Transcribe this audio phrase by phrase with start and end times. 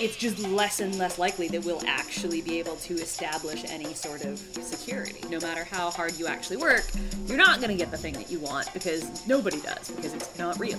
[0.00, 4.24] it's just less and less likely that we'll actually be able to establish any sort
[4.24, 5.20] of security.
[5.28, 6.84] No matter how hard you actually work,
[7.26, 10.38] you're not going to get the thing that you want because nobody does, because it's
[10.38, 10.78] not real.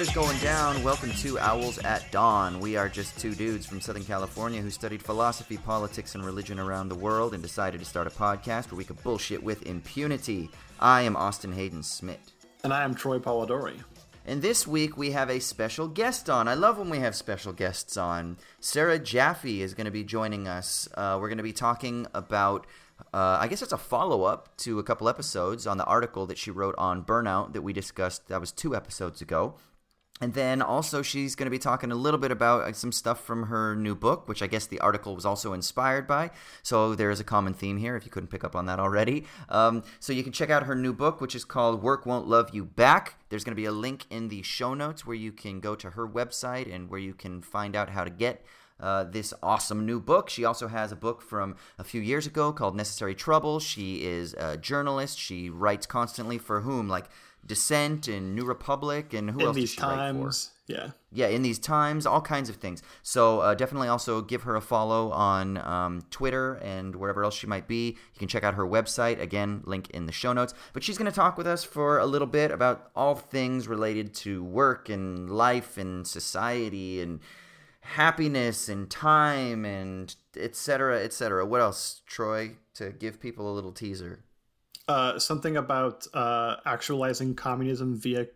[0.00, 0.82] What is going down?
[0.82, 2.58] Welcome to Owls at Dawn.
[2.58, 6.88] We are just two dudes from Southern California who studied philosophy, politics, and religion around
[6.88, 10.48] the world and decided to start a podcast where we could bullshit with impunity.
[10.80, 12.32] I am Austin Hayden Smith.
[12.64, 13.74] And I am Troy Polidori.
[14.24, 16.48] And this week we have a special guest on.
[16.48, 18.38] I love when we have special guests on.
[18.58, 20.88] Sarah Jaffe is going to be joining us.
[20.94, 22.66] Uh, we're going to be talking about
[23.12, 26.38] uh, I guess it's a follow up to a couple episodes on the article that
[26.38, 28.28] she wrote on burnout that we discussed.
[28.28, 29.56] That was two episodes ago.
[30.20, 33.24] And then also, she's going to be talking a little bit about uh, some stuff
[33.24, 36.30] from her new book, which I guess the article was also inspired by.
[36.62, 39.24] So there is a common theme here, if you couldn't pick up on that already.
[39.48, 42.50] Um, so you can check out her new book, which is called Work Won't Love
[42.52, 43.14] You Back.
[43.30, 45.90] There's going to be a link in the show notes where you can go to
[45.90, 48.44] her website and where you can find out how to get
[48.80, 50.30] uh, this awesome new book.
[50.30, 53.60] She also has a book from a few years ago called Necessary Trouble.
[53.60, 55.18] She is a journalist.
[55.18, 56.88] She writes constantly for whom?
[56.88, 57.06] Like
[57.46, 60.72] Dissent and New Republic and who in else these does she times, write for?
[60.72, 60.90] Yeah.
[61.12, 62.82] Yeah, in these times, all kinds of things.
[63.02, 67.46] So uh, definitely also give her a follow on um, Twitter and wherever else she
[67.46, 67.88] might be.
[68.12, 69.20] You can check out her website.
[69.20, 70.54] Again, link in the show notes.
[70.72, 74.14] But she's going to talk with us for a little bit about all things related
[74.14, 77.20] to work and life and society and
[77.80, 81.02] happiness and time and etc.
[81.02, 81.44] etc.
[81.44, 84.20] What else, Troy, to give people a little teaser?
[84.90, 88.26] Uh, something about uh, actualizing communism via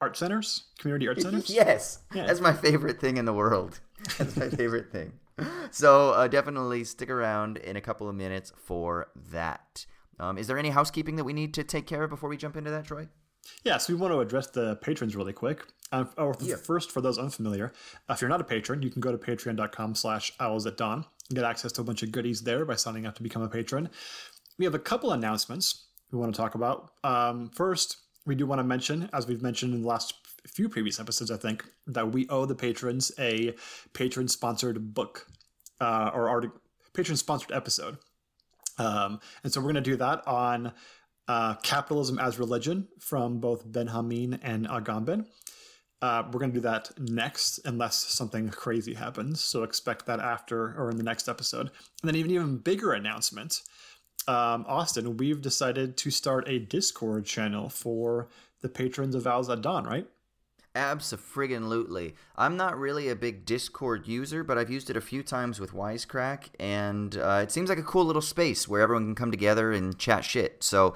[0.00, 1.50] art centers, community art centers.
[1.50, 2.24] yes, yeah.
[2.26, 3.80] that's my favorite thing in the world.
[4.18, 5.14] That's my favorite thing.
[5.70, 9.86] So uh, definitely stick around in a couple of minutes for that.
[10.20, 12.56] Um, is there any housekeeping that we need to take care of before we jump
[12.56, 13.08] into that, Troy?
[13.64, 15.64] Yeah, so we want to address the patrons really quick.
[15.90, 16.56] Uh, or yeah.
[16.56, 17.72] First, for those unfamiliar,
[18.08, 21.06] uh, if you're not a patron, you can go to patreon.com slash owls at dawn
[21.30, 23.48] and get access to a bunch of goodies there by signing up to become a
[23.48, 23.88] patron.
[24.58, 26.90] We have a couple announcements we want to talk about.
[27.04, 30.14] Um, first, we do want to mention, as we've mentioned in the last
[30.46, 33.54] few previous episodes, I think, that we owe the patrons a
[33.92, 35.26] patron sponsored book
[35.80, 36.60] uh, or art-
[36.94, 37.98] patron sponsored episode.
[38.78, 40.72] Um, and so we're going to do that on
[41.28, 45.26] uh, Capitalism as Religion from both Benjamin and Agamben.
[46.02, 49.42] Uh, we're going to do that next, unless something crazy happens.
[49.42, 51.70] So expect that after or in the next episode.
[52.02, 53.62] And then even even bigger announcement
[54.28, 58.28] um, Austin, we've decided to start a Discord channel for
[58.60, 60.06] the patrons of Owls at Dawn, right?
[60.74, 62.14] Absolutely.
[62.36, 65.72] I'm not really a big Discord user, but I've used it a few times with
[65.72, 69.72] Wisecrack, and uh, it seems like a cool little space where everyone can come together
[69.72, 70.62] and chat shit.
[70.62, 70.94] So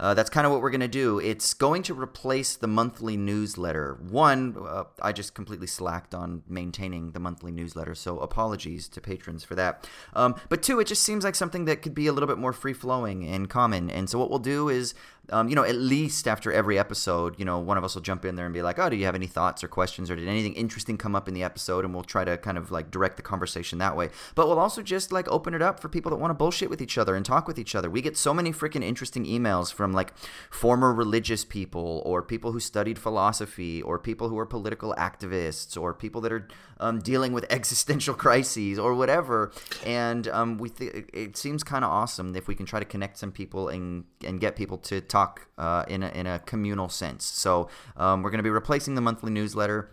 [0.00, 1.18] uh, that's kind of what we're going to do.
[1.18, 3.98] It's going to replace the monthly newsletter.
[4.08, 9.44] One, uh, I just completely slacked on maintaining the monthly newsletter, so apologies to patrons
[9.44, 9.86] for that.
[10.14, 12.54] Um, but two, it just seems like something that could be a little bit more
[12.54, 13.90] free flowing and common.
[13.90, 14.94] And so what we'll do is
[15.30, 18.24] um, you know, at least after every episode, you know, one of us will jump
[18.24, 20.28] in there and be like, "Oh, do you have any thoughts or questions, or did
[20.28, 23.16] anything interesting come up in the episode?" And we'll try to kind of like direct
[23.16, 24.10] the conversation that way.
[24.34, 26.82] But we'll also just like open it up for people that want to bullshit with
[26.82, 27.90] each other and talk with each other.
[27.90, 30.12] We get so many freaking interesting emails from like
[30.50, 35.94] former religious people, or people who studied philosophy, or people who are political activists, or
[35.94, 36.48] people that are
[36.80, 39.52] um, dealing with existential crises or whatever.
[39.84, 43.18] And um, we th- it seems kind of awesome if we can try to connect
[43.18, 46.88] some people and and get people to talk talk uh, in, a, in a communal
[46.88, 47.24] sense.
[47.24, 49.90] So um, we're going to be replacing the monthly newsletter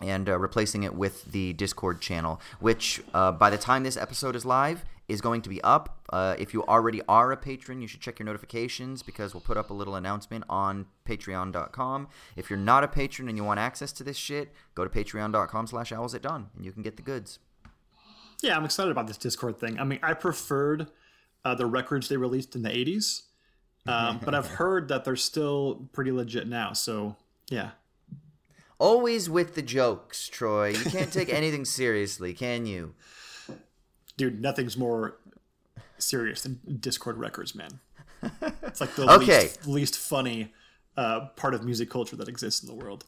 [0.00, 4.36] and uh, replacing it with the Discord channel, which uh, by the time this episode
[4.36, 6.02] is live is going to be up.
[6.12, 9.56] Uh, if you already are a patron, you should check your notifications because we'll put
[9.56, 12.08] up a little announcement on patreon.com.
[12.36, 15.66] If you're not a patron and you want access to this shit, go to patreon.com
[15.66, 17.38] slash owls at dawn and you can get the goods.
[18.42, 19.80] Yeah, I'm excited about this Discord thing.
[19.80, 20.88] I mean, I preferred
[21.44, 23.22] uh, the records they released in the 80s
[23.88, 26.72] um, but I've heard that they're still pretty legit now.
[26.72, 27.16] So
[27.48, 27.70] yeah.
[28.78, 30.68] Always with the jokes, Troy.
[30.68, 32.94] You can't take anything seriously, can you?
[34.16, 35.18] Dude, nothing's more
[35.98, 37.80] serious than Dischord records, man.
[38.62, 39.42] It's like the okay.
[39.42, 40.52] least, least funny
[40.96, 43.04] uh, part of music culture that exists in the world.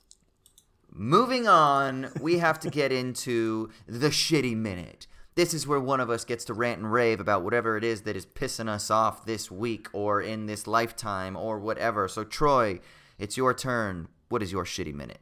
[0.92, 5.06] Moving on, we have to get into the shitty minute.
[5.36, 8.02] This is where one of us gets to rant and rave about whatever it is
[8.02, 12.08] that is pissing us off this week or in this lifetime or whatever.
[12.08, 12.80] So, Troy,
[13.18, 14.08] it's your turn.
[14.28, 15.20] What is your shitty minute?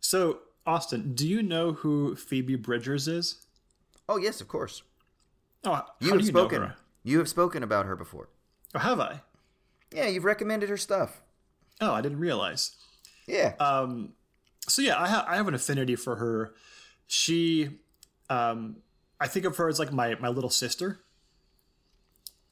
[0.00, 3.46] So, Austin, do you know who Phoebe Bridgers is?
[4.08, 4.82] Oh yes, of course.
[5.64, 6.72] Oh, You have you spoken.
[7.02, 8.28] You have spoken about her before.
[8.74, 9.20] Oh, have I?
[9.92, 11.22] Yeah, you've recommended her stuff.
[11.80, 12.76] Oh, I didn't realize.
[13.26, 13.54] Yeah.
[13.60, 14.12] Um,
[14.68, 16.54] so yeah, I, ha- I have an affinity for her.
[17.06, 17.70] She,
[18.28, 18.76] um,
[19.20, 20.98] I think of her as like my my little sister.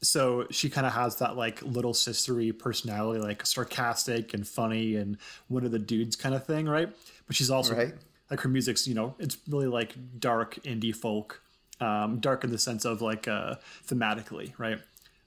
[0.03, 5.17] So she kind of has that like little sistery personality, like sarcastic and funny and
[5.49, 6.91] one of the dudes kind of thing, right?
[7.27, 7.95] But she's also Right.
[8.31, 11.41] like her music's, you know, it's really like dark indie folk,
[11.81, 13.55] um, dark in the sense of like uh,
[13.87, 14.79] thematically, right?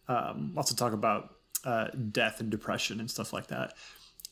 [0.08, 1.36] Um, also talk about
[1.66, 3.74] uh, death and depression and stuff like that.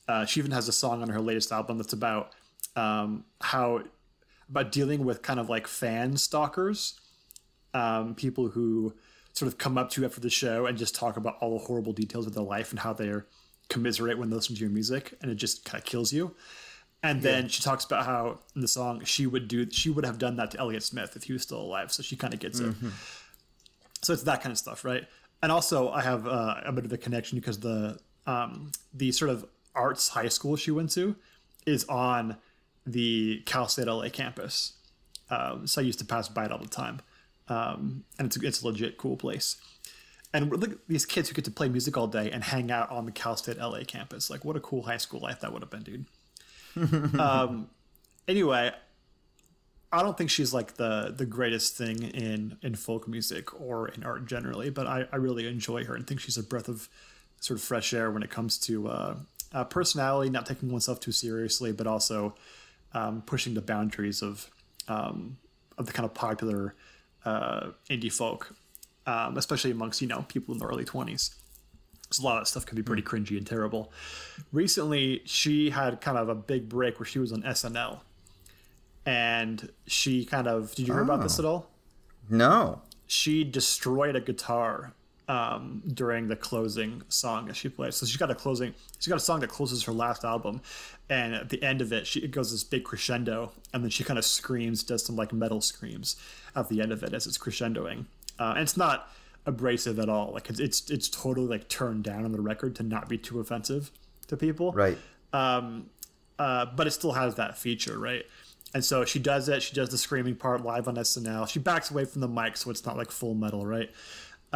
[0.08, 2.34] Uh, she even has a song on her latest album that's about
[2.76, 3.82] um, how
[4.50, 7.00] about dealing with kind of like fan stalkers,
[7.74, 8.94] um, people who
[9.34, 11.66] sort of come up to you after the show and just talk about all the
[11.66, 13.26] horrible details of their life and how they're
[13.70, 16.36] commiserate when they listen to your music, and it just kind of kills you.
[17.04, 20.18] And then she talks about how in the song she would do she would have
[20.18, 21.92] done that to Elliott Smith if he was still alive.
[21.92, 22.74] So she kind of gets it.
[24.02, 25.06] So it's that kind of stuff, right?
[25.44, 29.30] And also, I have uh, a bit of a connection because the um, the sort
[29.30, 29.46] of
[29.76, 31.16] arts high school she went to
[31.68, 32.38] is on
[32.86, 34.74] the Cal State LA campus.
[35.30, 37.02] Um, so I used to pass by it all the time,
[37.48, 39.58] um, and it's it's a legit cool place.
[40.34, 42.92] And look at these kids who get to play music all day and hang out
[42.92, 44.30] on the Cal State LA campus.
[44.30, 46.06] Like, what a cool high school life that would have been, dude.
[47.20, 47.70] um,
[48.28, 48.72] anyway,
[49.92, 54.04] I don't think she's like the the greatest thing in in folk music or in
[54.04, 56.90] art generally, but I, I really enjoy her and think she's a breath of
[57.40, 59.16] sort of fresh air when it comes to uh,
[59.54, 62.36] uh, personality, not taking oneself too seriously, but also
[62.94, 64.50] um, pushing the boundaries of
[64.88, 65.38] um,
[65.78, 66.76] of the kind of popular
[67.26, 68.56] uh, indie folk,
[69.06, 71.36] um, especially amongst you know people in the early twenties.
[72.12, 73.92] So a lot of that stuff can be pretty cringy and terrible.
[74.52, 78.00] Recently, she had kind of a big break where she was on SNL,
[79.06, 81.70] and she kind of did you hear about this at all?
[82.30, 82.82] no.
[83.08, 84.94] she destroyed a guitar
[85.28, 87.96] um, during the closing song that she plays.
[87.96, 88.74] So she's got a closing.
[89.00, 90.62] she's got a song that closes her last album,
[91.10, 94.04] and at the end of it, she it goes this big crescendo, and then she
[94.04, 96.16] kind of screams, does some like metal screams
[96.56, 98.06] at the end of it as it's crescendoing.
[98.40, 99.10] Uh, and it's not
[99.46, 100.32] abrasive at all.
[100.34, 103.40] Like it's, it's it's totally like turned down on the record to not be too
[103.40, 103.92] offensive
[104.28, 104.98] to people Right.
[105.34, 105.90] um,
[106.40, 108.26] uh, but it still has that feature, right?
[108.74, 109.62] And so she does it.
[109.64, 111.48] She does the screaming part live on SNL.
[111.48, 113.90] She backs away from the mic, so it's not like full metal, right?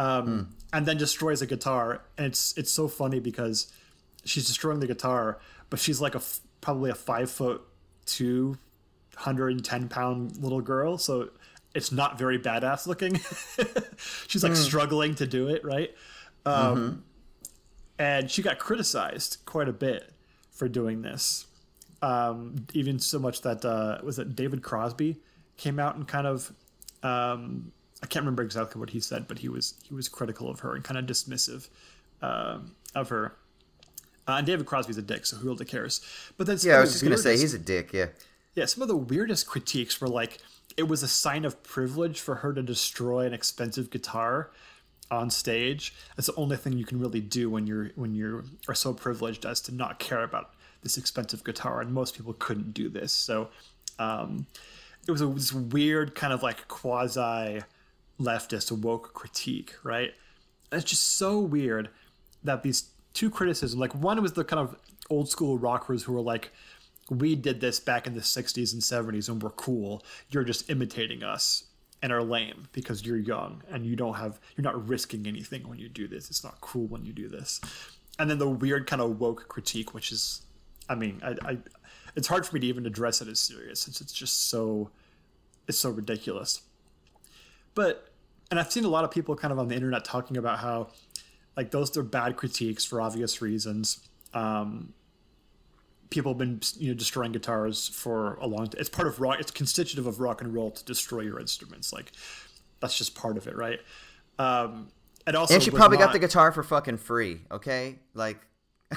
[0.00, 3.72] Um, And then destroys a guitar, and it's it's so funny because
[4.24, 5.38] she's destroying the guitar,
[5.68, 6.22] but she's like a
[6.60, 7.62] probably a five foot
[8.06, 8.56] two,
[9.16, 11.30] hundred and ten pound little girl, so
[11.74, 13.18] it's not very badass looking.
[14.28, 15.90] she's like struggling to do it, right?
[16.46, 17.04] Um,
[17.98, 20.10] and she got criticized quite a bit
[20.50, 21.46] for doing this.
[22.02, 25.18] Um, even so much that uh, was it David Crosby
[25.56, 26.52] came out and kind of
[27.02, 30.60] um, I can't remember exactly what he said, but he was he was critical of
[30.60, 31.68] her and kind of dismissive
[32.22, 33.34] um of her.
[34.28, 36.00] Uh, and David Crosby's a dick, so who really cares?
[36.36, 37.92] But then Yeah, I was just gonna say he's a dick.
[37.92, 38.06] Yeah.
[38.54, 40.38] yeah, some of the weirdest critiques were like
[40.76, 44.50] it was a sign of privilege for her to destroy an expensive guitar
[45.10, 45.94] on stage.
[46.16, 49.44] That's the only thing you can really do when you're when you are so privileged
[49.44, 53.12] as to not care about this expensive guitar, and most people couldn't do this.
[53.12, 53.48] So
[53.98, 54.46] um,
[55.06, 57.62] it was a, this weird kind of like quasi
[58.20, 60.12] leftist woke critique, right?
[60.70, 61.88] It's just so weird
[62.44, 64.76] that these two criticisms, like one was the kind of
[65.08, 66.52] old school rockers who were like,
[67.08, 70.04] we did this back in the 60s and 70s and we're cool.
[70.30, 71.64] You're just imitating us
[72.02, 75.78] and are lame because you're young and you don't have, you're not risking anything when
[75.78, 76.30] you do this.
[76.30, 77.60] It's not cool when you do this.
[78.18, 80.42] And then the weird kind of woke critique, which is,
[80.88, 81.58] I mean, I, I
[82.16, 84.90] it's hard for me to even address it as serious since it's just so,
[85.68, 86.62] it's so ridiculous.
[87.74, 88.09] But,
[88.50, 90.88] and I've seen a lot of people kind of on the internet talking about how,
[91.56, 94.08] like, those are bad critiques for obvious reasons.
[94.34, 94.92] Um,
[96.10, 98.80] people have been you know destroying guitars for a long time.
[98.80, 99.38] It's part of rock.
[99.40, 101.92] It's constitutive of rock and roll to destroy your instruments.
[101.92, 102.12] Like
[102.80, 103.78] that's just part of it, right?
[104.38, 104.88] Um,
[105.26, 107.40] and also, And she probably got the guitar for fucking free.
[107.50, 108.38] Okay, like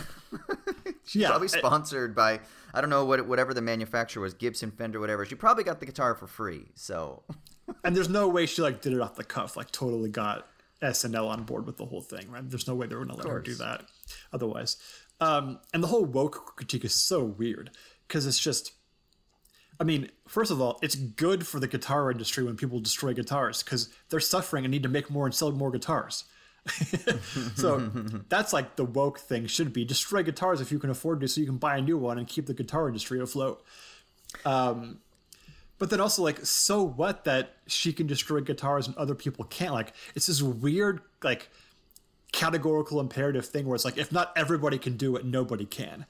[1.06, 2.40] she's Yeah, probably it- sponsored by
[2.74, 5.26] I don't know what whatever the manufacturer was, Gibson, Fender, whatever.
[5.26, 6.66] She probably got the guitar for free.
[6.76, 7.24] So
[7.84, 9.58] and there's no way she like did it off the cuff.
[9.58, 10.48] Like totally got
[10.82, 12.48] SNL on board with the whole thing, right?
[12.48, 13.86] There's no way they're gonna let her do that
[14.32, 14.78] otherwise.
[15.20, 17.72] Um, and the whole woke critique is so weird
[18.08, 18.74] because it's just.
[19.80, 23.64] I mean, first of all, it's good for the guitar industry when people destroy guitars
[23.64, 26.26] because they're suffering and need to make more and sell more guitars.
[27.56, 27.80] so
[28.30, 31.42] that's like the woke thing should be destroy guitars if you can afford to so
[31.42, 33.66] you can buy a new one and keep the guitar industry afloat.
[34.46, 35.00] Um,
[35.84, 39.74] but then also like so what that she can destroy guitars and other people can't?
[39.74, 41.50] Like it's this weird like
[42.32, 46.06] categorical imperative thing where it's like if not everybody can do it nobody can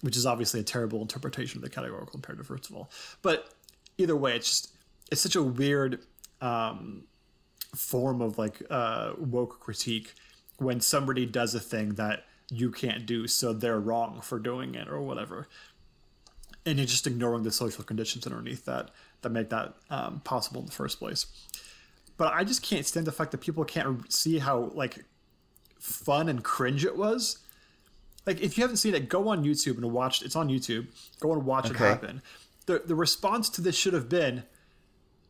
[0.00, 2.90] which is obviously a terrible interpretation of the categorical imperative first of all.
[3.22, 3.48] But
[3.96, 4.74] either way it's just
[5.12, 6.00] it's such a weird
[6.40, 7.04] um,
[7.76, 10.14] form of like uh, woke critique
[10.56, 14.88] when somebody does a thing that you can't do so they're wrong for doing it
[14.88, 15.46] or whatever.
[16.66, 18.90] And you're just ignoring the social conditions underneath that
[19.22, 21.26] that make that um, possible in the first place.
[22.16, 25.04] But I just can't stand the fact that people can't see how like
[25.78, 27.38] fun and cringe it was.
[28.26, 30.22] Like if you haven't seen it, go on YouTube and watch.
[30.22, 30.86] It's on YouTube.
[31.20, 31.74] Go and watch okay.
[31.84, 32.22] it happen.
[32.66, 34.44] The the response to this should have been,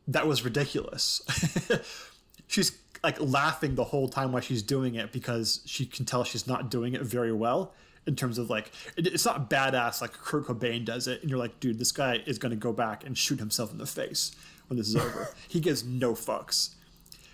[0.06, 1.22] "That was ridiculous."
[2.46, 6.46] she's like laughing the whole time while she's doing it because she can tell she's
[6.46, 7.74] not doing it very well
[8.06, 11.38] in terms of like it, it's not badass like Kurt Cobain does it, and you're
[11.38, 14.34] like, dude, this guy is going to go back and shoot himself in the face
[14.68, 15.28] when this is over.
[15.48, 16.74] he gives no fucks.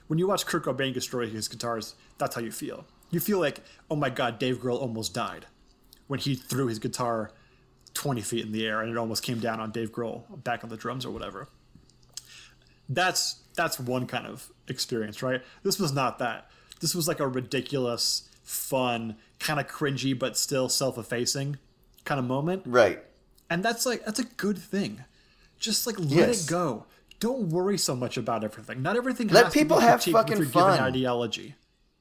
[0.06, 2.86] When you watch Kurt Cobain destroy his guitars, that's how you feel.
[3.10, 3.60] You feel like,
[3.90, 5.46] oh my god, Dave Grohl almost died
[6.06, 7.30] when he threw his guitar
[7.94, 10.70] 20 feet in the air and it almost came down on Dave Grohl back on
[10.70, 11.48] the drums or whatever.
[12.88, 15.42] That's that's one kind of experience, right?
[15.62, 16.48] This was not that.
[16.80, 21.58] This was like a ridiculous, fun, kind of cringy but still self-effacing
[22.04, 22.62] kind of moment.
[22.66, 23.02] Right.
[23.50, 25.04] And that's like that's a good thing.
[25.58, 26.44] Just like let yes.
[26.44, 26.86] it go.
[27.20, 28.82] Don't worry so much about everything.
[28.82, 29.28] Not everything.
[29.28, 30.78] Let people have fucking fun.
[30.78, 31.56] Ideology.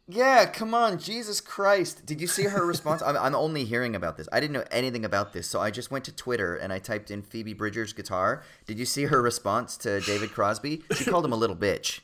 [0.10, 2.06] Yeah, come on, Jesus Christ!
[2.06, 3.01] Did you see her response?
[3.01, 4.29] I'm, I'm only hearing about this.
[4.32, 7.12] I didn't know anything about this, so I just went to Twitter and I typed
[7.12, 8.41] in Phoebe Bridgers guitar.
[8.65, 10.84] Did you see her response to David Crosby?
[10.96, 12.00] She called him a little bitch.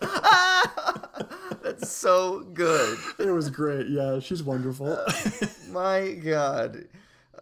[1.62, 2.98] That's so good.
[3.18, 3.88] It was great.
[3.88, 4.98] Yeah, she's wonderful.
[5.70, 6.86] my God.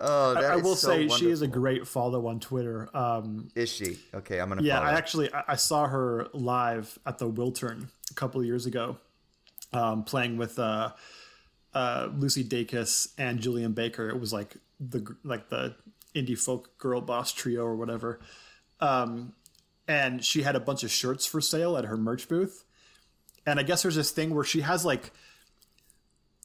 [0.00, 1.16] Oh, I, I, will so say wonderful.
[1.16, 2.88] she is a great follow on Twitter.
[2.94, 3.98] Um, is she?
[4.14, 4.62] Okay, I'm gonna.
[4.62, 4.90] Yeah, follow.
[4.90, 8.98] I actually I, I, saw her live at the Wiltern a couple of years ago,
[9.72, 10.92] um, playing with uh,
[11.72, 14.10] uh, Lucy Dacus and Julien Baker.
[14.10, 15.76] It was like the like the
[16.14, 18.20] indie folk girl boss trio or whatever.
[18.80, 19.32] Um,
[19.88, 22.65] and she had a bunch of shirts for sale at her merch booth
[23.46, 25.12] and I guess there's this thing where she has like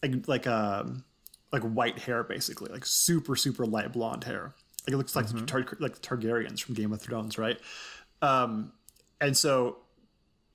[0.03, 1.03] like like um
[1.51, 4.53] like white hair basically, like super super light blonde hair.
[4.88, 5.46] Like it looks like mm-hmm.
[5.46, 7.60] tar- like Targaryens from Game of Thrones, right?
[8.22, 8.72] Um,
[9.20, 9.77] and so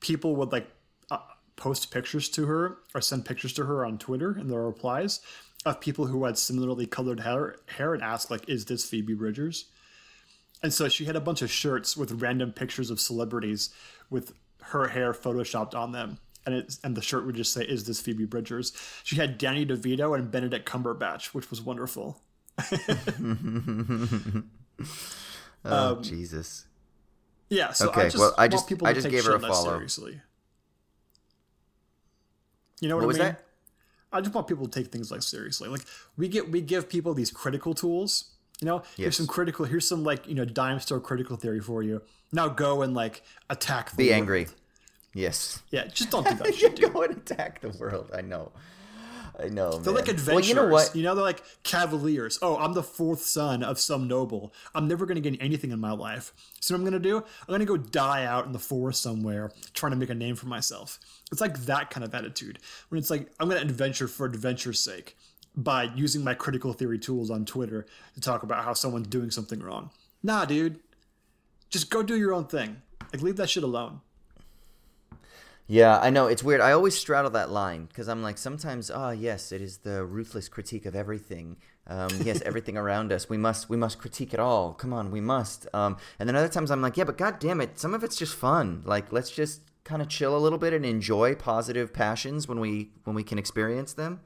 [0.01, 0.69] people would like
[1.11, 1.19] uh,
[1.57, 5.21] post pictures to her or send pictures to her on Twitter in their replies
[5.65, 9.67] of people who had similarly colored hair, hair and ask like, "Is this Phoebe Bridgers?"
[10.63, 13.71] And so she had a bunch of shirts with random pictures of celebrities
[14.11, 17.85] with her hair photoshopped on them and it, and the shirt would just say, "Is
[17.85, 18.73] this Phoebe Bridgers?"
[19.05, 22.23] She had Danny DeVito and Benedict Cumberbatch, which was wonderful.
[22.71, 24.45] oh
[25.65, 26.67] um, Jesus!
[27.49, 27.73] Yeah.
[27.73, 28.03] So okay.
[28.03, 29.73] I just well, I just people I just gave her a follow.
[29.73, 30.21] Seriously.
[32.81, 33.29] You know what, what I mean?
[33.29, 33.43] That?
[34.13, 35.69] I just want people to take things like seriously.
[35.69, 35.83] Like
[36.17, 38.33] we get we give people these critical tools.
[38.61, 38.97] You know, yes.
[38.97, 39.65] here's some critical.
[39.67, 42.03] Here's some like you know dime store critical theory for you.
[42.33, 43.91] Now go and like attack.
[43.91, 44.17] The Be world.
[44.17, 44.47] angry.
[45.17, 45.63] Yes.
[45.71, 46.93] Yeah, just don't do that shit.
[46.93, 48.11] Go and attack the world.
[48.15, 48.53] I know.
[49.39, 49.73] I know.
[49.73, 50.03] They're man.
[50.03, 50.35] like adventurers.
[50.35, 50.95] Well, you know what?
[50.95, 52.39] You know, they're like cavaliers.
[52.43, 54.53] Oh, I'm the fourth son of some noble.
[54.75, 56.35] I'm never going to gain anything in my life.
[56.61, 57.17] So what I'm going to do?
[57.17, 60.37] I'm going to go die out in the forest somewhere, trying to make a name
[60.37, 60.99] for myself.
[61.33, 62.59] It's like that kind of attitude.
[62.91, 65.17] When it's like I'm going to adventure for adventure's sake
[65.55, 69.61] by using my critical theory tools on Twitter to talk about how someone's doing something
[69.61, 69.91] wrong.
[70.23, 70.81] Nah, dude.
[71.71, 72.83] Just go do your own thing.
[73.13, 74.01] Like leave that shit alone.
[75.69, 76.61] Yeah, I know it's weird.
[76.61, 80.05] I always straddle that line because I'm like, sometimes, ah, oh, yes, it is the
[80.05, 81.57] ruthless critique of everything.
[81.89, 83.29] Um, yes, everything around us.
[83.29, 84.75] We must, we must critique it all.
[84.75, 85.67] Come on, we must.
[85.75, 88.17] Um, and then other times I'm like, yeah, but god damn it, some of it's
[88.17, 88.83] just fun.
[88.85, 92.91] Like, let's just kind of chill a little bit and enjoy positive passions when we
[93.05, 94.21] when we can experience them.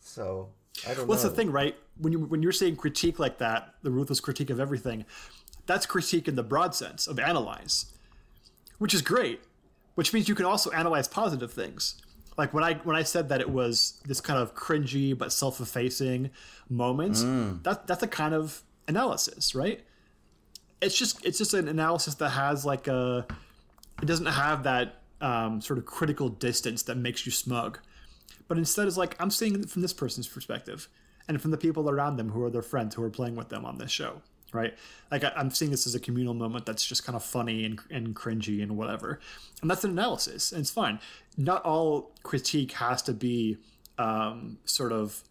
[0.00, 0.50] So
[0.86, 1.06] I don't.
[1.06, 1.28] Well, know.
[1.28, 1.76] the thing, right?
[1.98, 5.04] When you when you're saying critique like that, the ruthless critique of everything,
[5.66, 7.86] that's critique in the broad sense of analyze,
[8.78, 9.40] which is great
[9.94, 12.00] which means you can also analyze positive things.
[12.36, 16.30] Like when I when I said that it was this kind of cringy but self-effacing
[16.68, 17.62] moment, mm.
[17.62, 19.80] that that's a kind of analysis, right?
[20.80, 23.26] It's just it's just an analysis that has like a
[24.02, 27.78] it doesn't have that um, sort of critical distance that makes you smug,
[28.48, 30.88] but instead is like I'm seeing it from this person's perspective
[31.28, 33.64] and from the people around them who are their friends who are playing with them
[33.64, 34.22] on this show
[34.54, 34.74] right?
[35.10, 37.80] Like I, am seeing this as a communal moment that's just kind of funny and,
[37.90, 39.20] and cringy and whatever,
[39.60, 41.00] and that's an analysis, and it's fine.
[41.36, 43.58] Not all critique has to be
[43.98, 45.22] um, sort of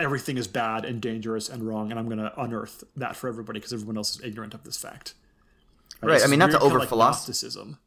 [0.00, 3.60] everything is bad and dangerous and wrong, and I'm going to unearth that for everybody
[3.60, 5.14] because everyone else is ignorant of this fact.
[6.02, 6.16] Right.
[6.16, 7.78] It's I mean, not to over like philosoph- Gnosticism.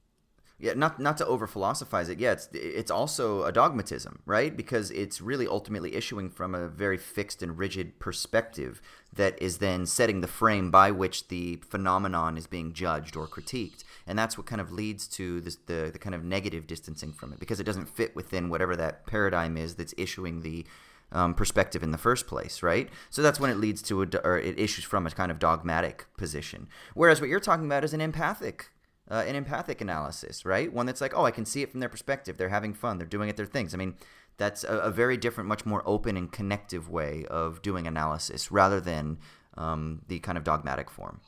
[0.60, 2.20] Yeah, not not to over philosophize it.
[2.20, 4.56] Yeah, it's it's also a dogmatism, right?
[4.56, 8.82] Because it's really ultimately issuing from a very fixed and rigid perspective
[9.14, 13.84] that is then setting the frame by which the phenomenon is being judged or critiqued,
[14.08, 17.32] and that's what kind of leads to this, the the kind of negative distancing from
[17.32, 20.66] it because it doesn't fit within whatever that paradigm is that's issuing the
[21.12, 22.90] um, perspective in the first place, right?
[23.12, 26.06] So that's when it leads to a, or it issues from a kind of dogmatic
[26.18, 26.68] position.
[26.96, 28.72] Whereas what you're talking about is an empathic
[29.10, 30.72] uh, an empathic analysis, right?
[30.72, 32.38] One that's like, oh, I can see it from their perspective.
[32.38, 32.98] They're having fun.
[32.98, 33.74] They're doing it their things.
[33.74, 33.96] I mean,
[34.38, 38.80] that's a, a very different, much more open and connective way of doing analysis rather
[38.80, 39.18] than
[39.58, 41.22] um, the kind of dogmatic form.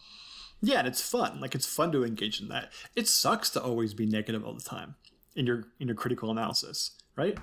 [0.62, 1.40] Yeah, and it's fun.
[1.40, 2.72] Like it's fun to engage in that.
[2.96, 4.96] It sucks to always be negative all the time
[5.36, 7.38] in your in your critical analysis, right?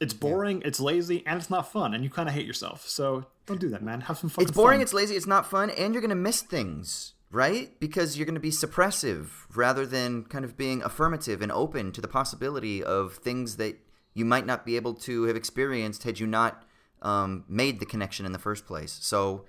[0.00, 2.86] It's boring, it's lazy, and it's not fun, and you kind of hate yourself.
[2.86, 4.02] So don't do that, man.
[4.02, 4.44] Have some fun.
[4.44, 7.78] It's boring, it's lazy, it's not fun, and you're going to miss things, right?
[7.80, 12.00] Because you're going to be suppressive rather than kind of being affirmative and open to
[12.00, 13.78] the possibility of things that
[14.14, 16.64] you might not be able to have experienced had you not
[17.02, 18.98] um, made the connection in the first place.
[19.00, 19.44] So,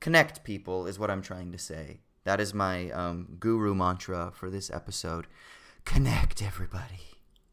[0.00, 2.00] connect people is what I'm trying to say.
[2.24, 5.26] That is my um, guru mantra for this episode.
[5.84, 7.00] Connect everybody.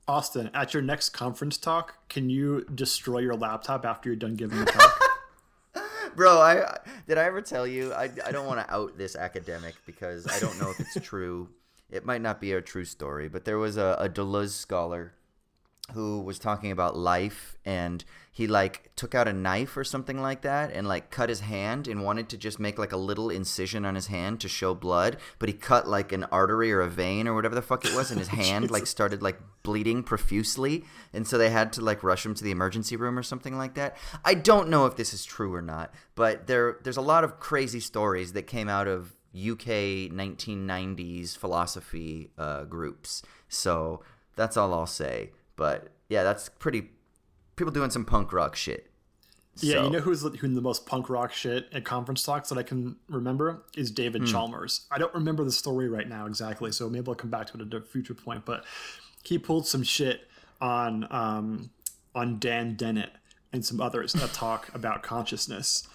[0.07, 4.60] Austin, at your next conference talk, can you destroy your laptop after you're done giving
[4.60, 5.01] the talk?
[6.17, 9.75] Bro, I did I ever tell you I, I don't want to out this academic
[9.86, 11.50] because I don't know if it's true.
[11.91, 15.13] It might not be a true story, but there was a, a Deleuze scholar
[15.94, 20.41] who was talking about life and he like took out a knife or something like
[20.41, 23.86] that and like cut his hand and wanted to just make like a little incision
[23.86, 27.25] on his hand to show blood but he cut like an artery or a vein
[27.25, 31.25] or whatever the fuck it was and his hand like started like bleeding profusely and
[31.25, 33.96] so they had to like rush him to the emergency room or something like that.
[34.25, 37.39] I don't know if this is true or not but there there's a lot of
[37.39, 43.22] crazy stories that came out of uk 1990s philosophy uh, groups.
[43.48, 44.03] So
[44.36, 46.91] that's all i'll say but yeah, that's pretty.
[47.58, 48.89] People doing some punk rock shit.
[49.60, 52.47] Yeah, So- you know who's the- who the most punk rock shit at conference talks
[52.49, 54.27] that I can remember is David Hmm.
[54.27, 54.86] Chalmers.
[54.91, 57.62] I don't remember the story right now exactly, so maybe I'll come back to it
[57.62, 58.45] at a future point.
[58.45, 58.63] But
[59.23, 60.27] he pulled some shit
[60.62, 61.71] on um,
[62.15, 63.10] on Dan Dennett
[63.51, 65.88] and some others that talk about consciousness,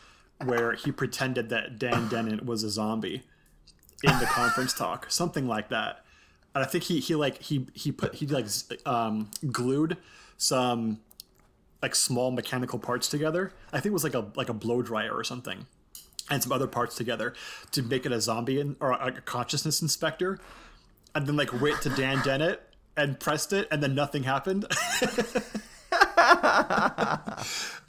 [0.44, 3.22] where he pretended that Dan Dennett was a zombie
[4.02, 6.04] in the conference talk, something like that.
[6.54, 8.46] And I think he he like he he put he like
[8.86, 9.96] um, glued
[10.36, 11.00] some
[11.80, 13.52] like small mechanical parts together.
[13.72, 15.66] I think it was like a like a blow dryer or something,
[16.30, 17.34] and some other parts together
[17.72, 20.38] to make it a zombie in, or a, a consciousness inspector,
[21.14, 22.60] and then like went to Dan Dennett
[22.96, 24.66] and pressed it, and then nothing happened.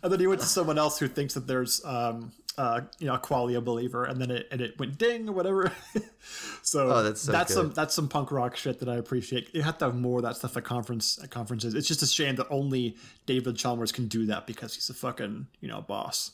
[0.01, 3.15] and then he went to someone else who thinks that there's um uh you know
[3.15, 5.71] a qualia believer, and then it and it went ding or whatever.
[6.61, 7.59] so Oh, that's so that's good.
[7.61, 9.53] some that's some punk rock shit that I appreciate.
[9.53, 11.73] You have to have more of that stuff at conference at conferences.
[11.73, 15.47] It's just a shame that only David Chalmers can do that because he's a fucking
[15.61, 16.31] you know boss.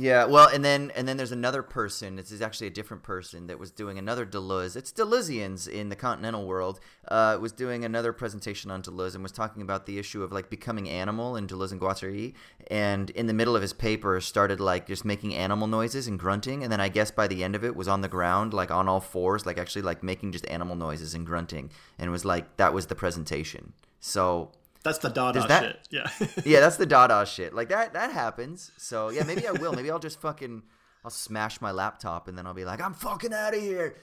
[0.00, 2.14] Yeah, well, and then and then there's another person.
[2.14, 4.76] This is actually a different person that was doing another Deleuze.
[4.76, 6.78] It's Deleuzians in the continental world.
[7.08, 10.50] Uh, was doing another presentation on Deleuze and was talking about the issue of like
[10.50, 12.34] becoming animal in Deleuze and Guattari.
[12.70, 16.62] And in the middle of his paper, started like just making animal noises and grunting.
[16.62, 18.88] And then I guess by the end of it, was on the ground like on
[18.88, 21.72] all fours, like actually like making just animal noises and grunting.
[21.98, 23.72] And was like that was the presentation.
[23.98, 25.88] So That's the Dada that- shit.
[25.90, 26.26] Yeah.
[26.44, 27.54] yeah, that's the Dada shit.
[27.54, 28.70] Like that that happens.
[28.76, 29.72] So yeah, maybe I will.
[29.72, 30.62] Maybe I'll just fucking
[31.04, 33.96] I'll smash my laptop and then I'll be like, I'm fucking out of here.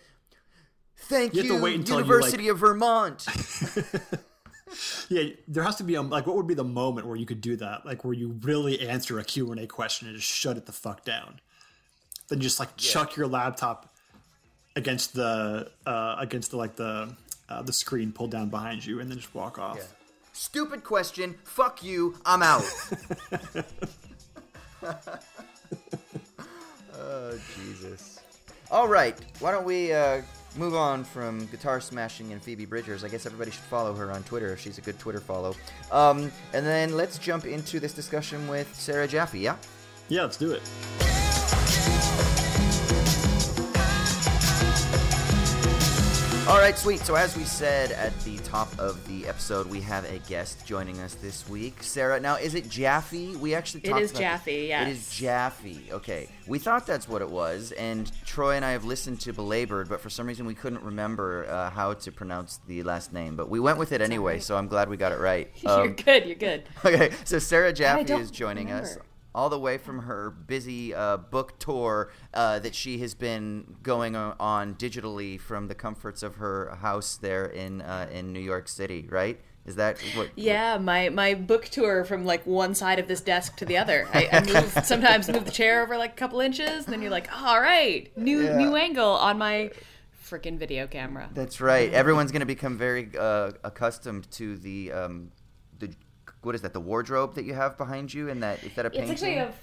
[0.98, 3.26] Thank You you, until you, University of Vermont.
[5.10, 7.42] yeah, there has to be a like what would be the moment where you could
[7.42, 7.86] do that?
[7.86, 11.40] Like where you really answer a Q&A question and just shut it the fuck down.
[12.30, 13.94] Then just like chuck your laptop
[14.76, 17.16] against the uh against the like the
[17.48, 19.78] uh, the screen pulled down behind you and then just walk off.
[20.36, 21.36] Stupid question.
[21.46, 22.14] Fuck you.
[22.26, 22.66] I'm out.
[27.00, 28.20] oh Jesus.
[28.70, 29.18] All right.
[29.40, 30.22] Why don't we uh,
[30.58, 33.06] move on from guitar smashing and Phoebe Bridgers?
[33.06, 35.56] I guess everybody should follow her on Twitter if she's a good Twitter follow.
[35.90, 39.40] Um, and then let's jump into this discussion with Sarah Jaffe.
[39.40, 39.56] Yeah.
[40.10, 42.35] Yeah, let's do it.
[46.48, 47.00] All right, sweet.
[47.00, 51.00] So, as we said at the top of the episode, we have a guest joining
[51.00, 51.82] us this week.
[51.82, 53.36] Sarah, now is it Jaffe?
[53.38, 54.92] We actually It talked is about Jaffe, It yes.
[54.96, 55.90] is Jaffe.
[55.92, 59.90] Okay, we thought that's what it was, and Troy and I have listened to Belabored,
[59.90, 63.36] but for some reason we couldn't remember uh, how to pronounce the last name.
[63.36, 65.50] But we went with it anyway, so I'm glad we got it right.
[65.64, 66.26] you're Um, good.
[66.28, 66.64] You're good.
[66.86, 68.98] okay, so Sarah Jaffe is joining us.
[69.36, 74.16] All the way from her busy uh, book tour uh, that she has been going
[74.16, 79.06] on digitally from the comforts of her house there in uh, in New York City,
[79.10, 79.40] right?
[79.66, 80.30] Is that what?
[80.36, 84.08] Yeah, my my book tour from like one side of this desk to the other.
[84.14, 87.12] I, I move sometimes move the chair over like a couple inches, and then you're
[87.12, 88.58] like, all right, new Yeah.
[88.58, 89.72] new angle on my
[90.24, 91.30] freaking video camera.
[91.34, 91.92] That's right.
[91.94, 95.45] Everyone's going to become very uh, accustomed to the um, the
[96.46, 96.74] what is that?
[96.74, 99.12] The wardrobe that you have behind you, and that is that a painting?
[99.12, 99.54] It's actually a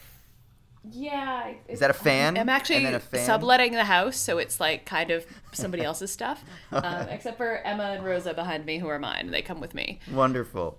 [0.90, 1.52] yeah.
[1.68, 2.36] Is that a fan?
[2.36, 3.24] I'm actually And then a fan?
[3.24, 7.84] subletting the house, so it's like kind of somebody else's stuff, um, except for Emma
[7.84, 9.30] and Rosa behind me, who are mine.
[9.30, 10.00] They come with me.
[10.10, 10.78] Wonderful.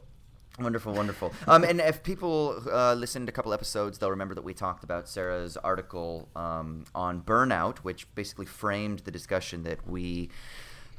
[0.59, 1.33] Wonderful, wonderful.
[1.47, 5.09] Um, and if people uh, listened a couple episodes, they'll remember that we talked about
[5.09, 10.29] Sarah's article um, on burnout, which basically framed the discussion that we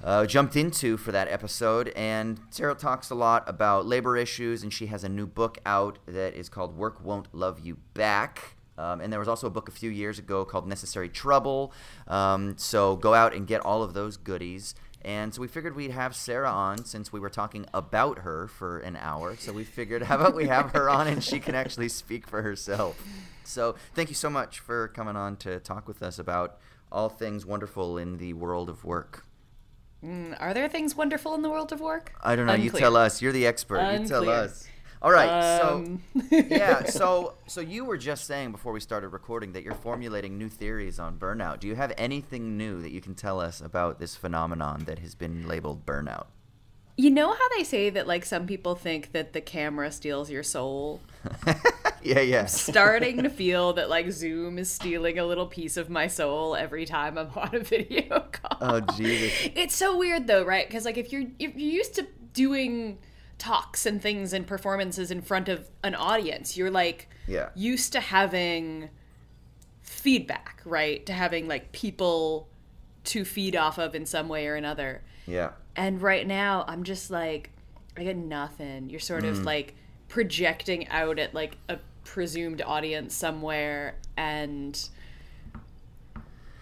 [0.02, 1.92] uh, jumped into for that episode.
[1.96, 5.98] And Sarah talks a lot about labor issues, and she has a new book out
[6.06, 8.56] that is called Work Won't Love You Back.
[8.76, 11.72] Um, and there was also a book a few years ago called Necessary Trouble.
[12.08, 14.74] Um, so go out and get all of those goodies.
[15.04, 18.78] And so we figured we'd have Sarah on since we were talking about her for
[18.78, 19.36] an hour.
[19.36, 22.40] So we figured, how about we have her on and she can actually speak for
[22.40, 23.00] herself.
[23.44, 26.58] So thank you so much for coming on to talk with us about
[26.90, 29.26] all things wonderful in the world of work.
[30.04, 32.12] Mm, Are there things wonderful in the world of work?
[32.22, 32.54] I don't know.
[32.54, 33.22] You tell us.
[33.22, 34.00] You're the expert.
[34.00, 34.66] You tell us.
[35.00, 35.60] All right.
[35.60, 36.84] Um, so yeah.
[36.86, 40.98] So so you were just saying before we started recording that you're formulating new theories
[40.98, 41.60] on burnout.
[41.60, 45.14] Do you have anything new that you can tell us about this phenomenon that has
[45.14, 46.26] been labeled burnout?
[46.96, 50.42] You know how they say that like some people think that the camera steals your
[50.42, 51.00] soul?
[52.04, 52.44] Yeah, yeah.
[52.44, 56.84] Starting to feel that like Zoom is stealing a little piece of my soul every
[56.84, 58.58] time I'm on a video call.
[58.60, 59.50] Oh Jesus.
[59.54, 60.68] It's so weird though, right?
[60.68, 62.98] Because like if you're if you're used to doing
[63.38, 67.48] talks and things and performances in front of an audience, you're like Yeah.
[67.54, 68.90] used to having
[69.80, 71.06] feedback, right?
[71.06, 72.48] To having like people
[73.04, 75.02] to feed off of in some way or another.
[75.26, 75.52] Yeah.
[75.76, 77.50] And right now, I'm just like,
[77.96, 78.90] I get nothing.
[78.90, 79.30] You're sort Mm.
[79.30, 79.74] of like
[80.08, 84.78] projecting out at like a presumed audience somewhere, and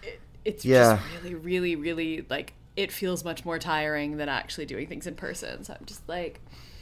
[0.01, 0.95] it, it's Yeah.
[0.97, 5.13] just really, really, really like it feels much more tiring than actually doing things in
[5.15, 5.63] person.
[5.63, 6.39] So I'm just like,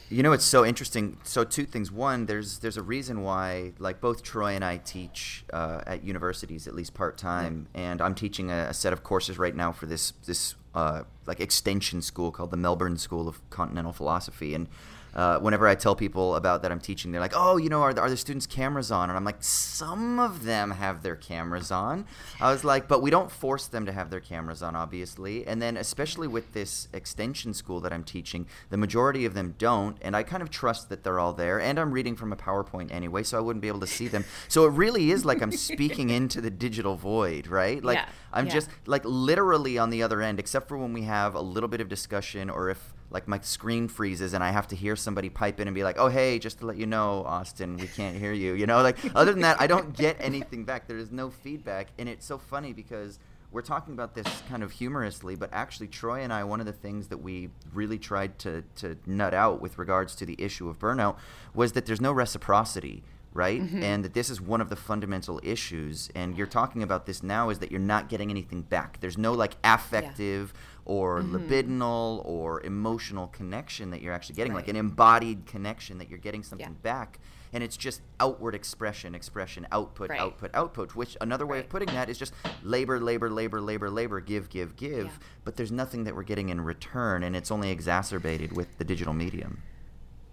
[0.08, 1.18] You know, it's so interesting.
[1.22, 1.90] So two things.
[1.92, 6.66] One, there's there's a reason why, like both Troy and I teach uh, at universities,
[6.66, 9.86] at least part time, and I'm teaching a, a set of courses right now for
[9.86, 14.68] this this uh, like extension school called the Melbourne School of Continental Philosophy, and.
[15.14, 17.92] Uh, whenever I tell people about that I'm teaching, they're like, "Oh, you know, are
[17.92, 21.70] the, are the students' cameras on?" And I'm like, "Some of them have their cameras
[21.70, 22.06] on."
[22.40, 25.60] I was like, "But we don't force them to have their cameras on, obviously." And
[25.60, 30.16] then, especially with this extension school that I'm teaching, the majority of them don't, and
[30.16, 31.60] I kind of trust that they're all there.
[31.60, 34.24] And I'm reading from a PowerPoint anyway, so I wouldn't be able to see them.
[34.48, 37.82] So it really is like I'm speaking into the digital void, right?
[37.82, 38.52] Like Yeah, I'm yeah.
[38.52, 41.80] just like literally on the other end, except for when we have a little bit
[41.80, 45.60] of discussion or if like my screen freezes and I have to hear somebody pipe
[45.60, 48.32] in and be like, "Oh, hey, just to let you know, Austin, we can't hear
[48.32, 50.88] you." You know, like other than that, I don't get anything back.
[50.88, 53.18] There is no feedback, and it's so funny because
[53.50, 56.72] we're talking about this kind of humorously, but actually, Troy and I, one of the
[56.72, 60.78] things that we really tried to to nut out with regards to the issue of
[60.78, 61.16] burnout
[61.54, 63.60] was that there's no reciprocity right?
[63.62, 63.82] Mm-hmm.
[63.82, 66.10] And that this is one of the fundamental issues.
[66.14, 69.00] And you're talking about this now is that you're not getting anything back.
[69.00, 70.52] There's no like affective
[70.84, 71.36] or mm-hmm.
[71.36, 76.42] libidinal or emotional connection that you're actually getting, like an embodied connection that you're getting
[76.42, 76.82] something Yeah.
[76.82, 77.18] back.
[77.54, 80.20] And it's just outward expression, expression, output, Right.
[80.20, 80.94] output, output.
[80.96, 84.74] Which another way of putting that is just labor, labor, labor, labor, labor, give, give,
[84.74, 85.04] give.
[85.04, 85.12] Yeah.
[85.44, 89.12] But there's nothing that we're getting in return, and it's only exacerbated with the digital
[89.12, 89.62] medium.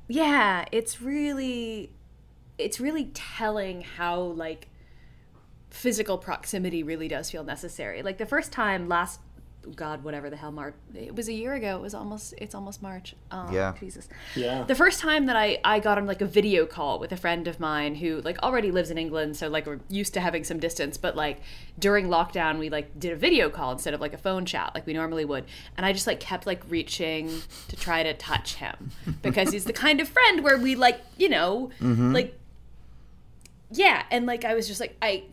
[0.08, 1.92] yeah, it's really,
[2.60, 4.68] it's really telling how like
[5.70, 8.02] physical proximity really does feel necessary.
[8.02, 9.20] Like the first time last,
[9.76, 10.74] God, whatever the hell, March.
[10.96, 11.76] It was a year ago.
[11.76, 12.34] It was almost.
[12.38, 13.14] It's almost March.
[13.30, 13.74] Oh, Yeah.
[13.80, 14.08] Jesus.
[14.36, 14.64] Yeah.
[14.64, 17.46] The first time that I I got on like a video call with a friend
[17.48, 20.60] of mine who like already lives in England, so like we're used to having some
[20.60, 20.98] distance.
[20.98, 21.42] But like
[21.78, 24.88] during lockdown, we like did a video call instead of like a phone chat like
[24.88, 25.44] we normally would,
[25.76, 27.30] and I just like kept like reaching
[27.68, 28.92] to try to touch him
[29.22, 32.14] because he's the kind of friend where we like you know mm-hmm.
[32.14, 32.39] like
[33.72, 35.24] yeah, and like I was just like I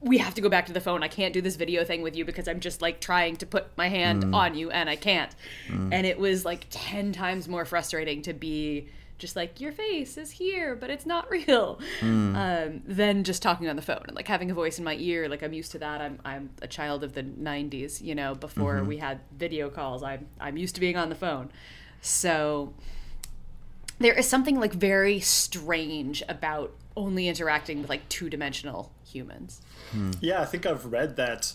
[0.00, 1.02] we have to go back to the phone.
[1.02, 3.76] I can't do this video thing with you because I'm just like trying to put
[3.76, 4.34] my hand mm.
[4.34, 5.34] on you and I can't.
[5.68, 5.88] Mm.
[5.92, 10.30] And it was like 10 times more frustrating to be just like your face is
[10.30, 11.80] here but it's not real.
[12.00, 12.36] Mm.
[12.36, 15.28] Um, than just talking on the phone and like having a voice in my ear.
[15.28, 16.00] Like i'm used to that.
[16.02, 18.88] I'm, I'm a child of the 90s you know before mm-hmm.
[18.88, 20.02] we had video calls.
[20.02, 21.50] I'm, I'm used to being on the phone.
[22.02, 22.74] So
[23.98, 29.60] there is something like very strange about only interacting with like two dimensional humans.
[30.20, 31.52] Yeah, I think I've read that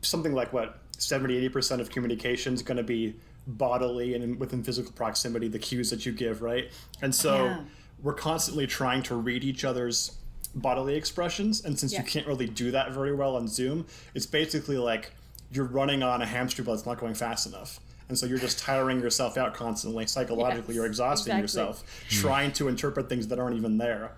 [0.00, 4.90] something like what 70 80% of communication is going to be bodily and within physical
[4.92, 6.70] proximity the cues that you give right
[7.02, 7.60] and so Yeah.
[8.02, 10.12] we're constantly trying to read each other's
[10.54, 12.00] bodily expressions and since Yeah.
[12.00, 15.12] you can't really do that very well on zoom it's basically like
[15.52, 18.58] you're running on a hamster wheel that's not going fast enough and so you're just
[18.58, 21.42] tiring yourself out constantly psychologically Yes, you're exhausting exactly.
[21.42, 24.12] yourself trying to interpret things that aren't even there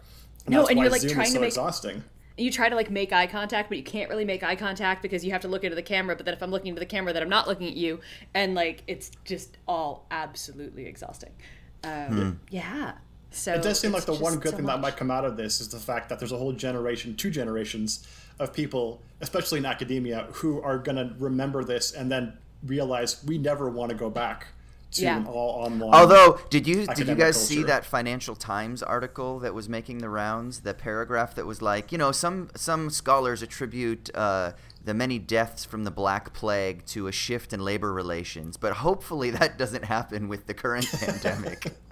[0.47, 2.03] and No, and you're, like, zoom trying is to make- exhausting.
[2.39, 5.25] You try to like make eye contact but you can't really make eye contact because
[5.25, 7.15] you have to look into the camera but then if i'm looking into the camera
[7.15, 7.99] then i'm not looking at you.
[8.35, 11.33] And like it's just all absolutely exhausting.
[11.83, 12.93] Um, yeah.
[13.31, 15.37] So It does seem like the one good so thing that might come out of
[15.39, 18.07] this is the fact that there's a whole generation, two generations
[18.39, 23.39] of people, especially in academia, who are going to remember this and then realize we
[23.39, 24.49] never want to go back
[24.97, 25.19] to Yeah.
[25.19, 25.95] an all online.
[25.95, 29.99] Although, did you did you academic guys see that Financial Times article that was making
[29.99, 30.61] the rounds?
[30.61, 34.53] The paragraph that was like, you know, some some scholars attribute uh,
[34.85, 39.31] the many deaths from the Black Plague to a shift in labor relations, but hopefully
[39.31, 41.73] that doesn't happen with the current pandemic.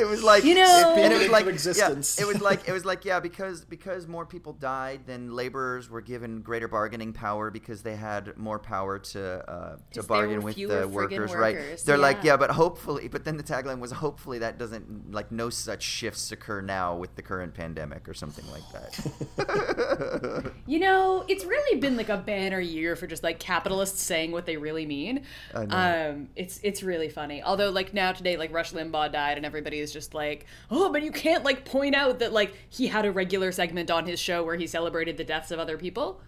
[0.00, 2.16] it was like You know- and it was like existence.
[2.18, 5.88] Yeah, it was like it was like yeah because because more people died then laborers
[5.90, 10.56] were given greater bargaining power because they had more power to uh, to bargain with
[10.56, 12.32] the friggin' workers, right they're like yeah.
[12.32, 16.32] yeah but hopefully but then the tagline was hopefully that doesn't like no such shifts
[16.32, 21.96] occur now with the current pandemic or something like that You know, it's really been
[21.96, 25.24] like a banner year for just like capitalists saying what they really mean.
[25.54, 26.10] I know.
[26.10, 27.42] Um, it's it's really funny.
[27.42, 31.02] Although like now today, like Rush Limbaugh died, and everybody is just like, oh, but
[31.02, 34.44] you can't like point out that like he had a regular segment on his show
[34.44, 36.20] where he celebrated the deaths of other people.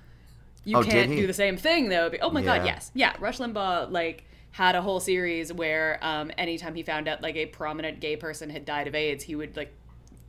[0.64, 2.10] You Oh, can't do the same thing though.
[2.20, 3.14] Oh my god, yes, yeah.
[3.18, 7.46] Rush Limbaugh like had a whole series where um, anytime he found out like a
[7.46, 9.74] prominent gay person had died of AIDS, he would like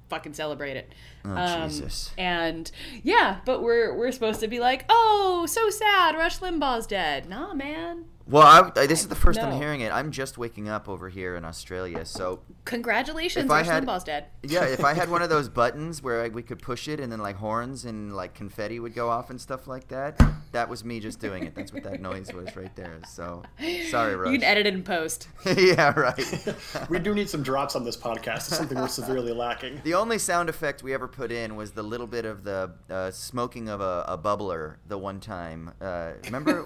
[0.09, 0.91] fucking celebrate it.
[1.25, 2.71] oh Um, jesus and
[3.03, 7.27] yeah, but we're we're supposed to be like, oh, so sad, Rush Limbaugh's dead.
[7.29, 8.05] Nah, man.
[8.27, 8.43] Well
[8.75, 9.47] I, I- this is the first No.
[9.47, 13.57] i'm hearing it i'm just waking up over here in australia so Congratulations, If I
[13.59, 14.25] Rush had- Limbaugh's dead.
[14.43, 17.11] yeah if i had one of those buttons where I, we could push it and
[17.11, 20.19] then like horns and like confetti would go off and stuff like that
[20.53, 23.43] that was me just doing it that's what that noise was right there so
[23.89, 24.31] sorry Rush.
[24.31, 25.27] You can edit it in post.
[25.57, 26.55] yeah right
[26.89, 28.37] we do need some drops on this podcast.
[28.47, 29.81] It's something we're severely lacking.
[29.83, 33.11] The only sound effect we ever put in was the little bit of the uh,
[33.11, 35.71] smoking of a, a bubbler the one time.
[35.81, 36.65] Uh, remember,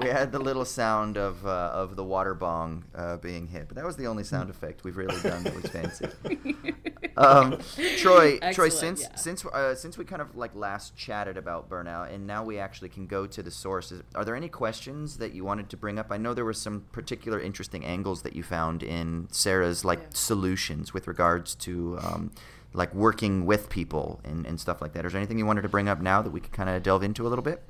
[0.00, 3.76] we had the little sound of uh, of the water bong uh, being hit, but
[3.76, 6.08] that was the only sound effect we've really done that was fancy.
[7.16, 7.58] Um,
[7.98, 9.14] Troy, Troy, since yeah.
[9.14, 12.88] since uh, since we kind of like last chatted about burnout, and now we actually
[12.88, 14.02] can go to the sources.
[14.14, 16.06] Are there any questions that you wanted to bring up?
[16.10, 20.06] I know there were some particular interesting angles that you found in Sarah's like Yeah.
[20.14, 22.30] solutions with regards to um,
[22.72, 25.04] like working with people and, and stuff like that.
[25.04, 27.02] Is there anything you wanted to bring up now that we could kind of delve
[27.02, 27.62] into a little bit?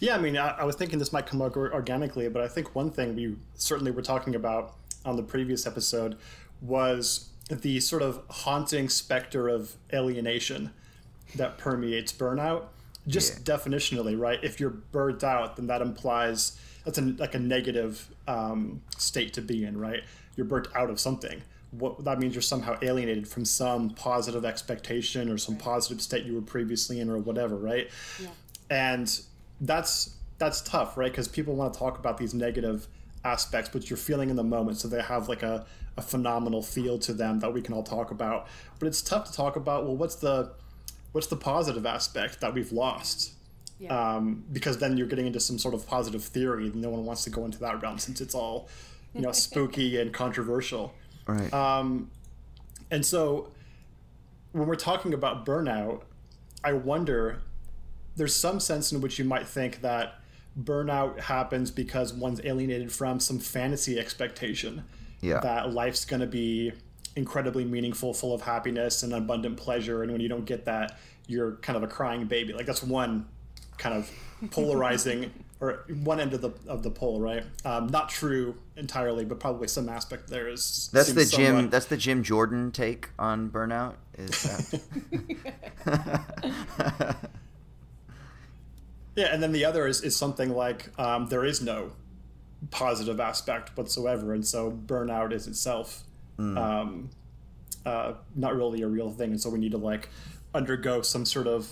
[0.00, 2.74] Yeah, I mean, I, I was thinking this might come up organically, but I think
[2.74, 6.16] one thing we certainly were talking about on the previous episode
[6.60, 10.70] was the sort of haunting specter of alienation
[11.34, 12.64] that permeates burnout.
[13.06, 14.38] Just definitionally, right?
[14.42, 19.42] If you're burnt out, then that implies that's a, like a negative um, state to
[19.42, 20.02] be in, right?
[20.36, 21.42] You're burnt out of something.
[21.70, 26.34] What that means you're somehow alienated from some positive expectation or some positive state you
[26.34, 27.90] were previously in, or whatever, right?
[28.70, 29.20] and
[29.60, 32.86] that's that's tough right because people want to talk about these negative
[33.24, 35.66] aspects but you're feeling in the moment so they have like a,
[35.96, 38.46] a phenomenal feel to them that we can all talk about
[38.78, 40.52] but it's tough to talk about well what's the
[41.12, 43.32] what's the positive aspect that we've lost
[43.80, 44.14] Yeah.
[44.16, 47.24] um, because then you're getting into some sort of positive theory and no one wants
[47.24, 48.68] to go into that realm since it's all
[49.14, 50.94] you know spooky and controversial
[51.26, 51.52] Right.
[51.52, 52.10] Um,
[52.90, 53.50] and so
[54.52, 56.04] when we're talking about burnout,
[56.64, 57.42] I wonder
[58.18, 60.14] there's some sense in which you might think that
[60.60, 64.84] burnout happens because one's alienated from some fantasy expectation
[65.20, 65.40] Yeah.
[65.40, 66.72] that life's going to be
[67.16, 70.02] incredibly meaningful, full of happiness and abundant pleasure.
[70.02, 72.52] And when you don't get that, you're kind of a crying baby.
[72.52, 73.26] Like that's one
[73.78, 74.10] kind of
[74.50, 77.42] polarizing or one end of the of the pole, right?
[77.64, 80.88] Um, not true entirely, but probably some aspect there is.
[80.92, 81.46] that's the Jim.
[81.56, 83.94] somewhat- That's the Jim Jordan take on burnout.
[84.16, 84.80] Is that?
[89.18, 91.90] Yeah, and then the other is, is something like um, there is no
[92.70, 96.04] positive aspect whatsoever, and so burnout is itself
[96.38, 97.10] um,
[97.84, 100.08] uh, not really a real thing, and so we need to like
[100.54, 101.68] undergo some sort of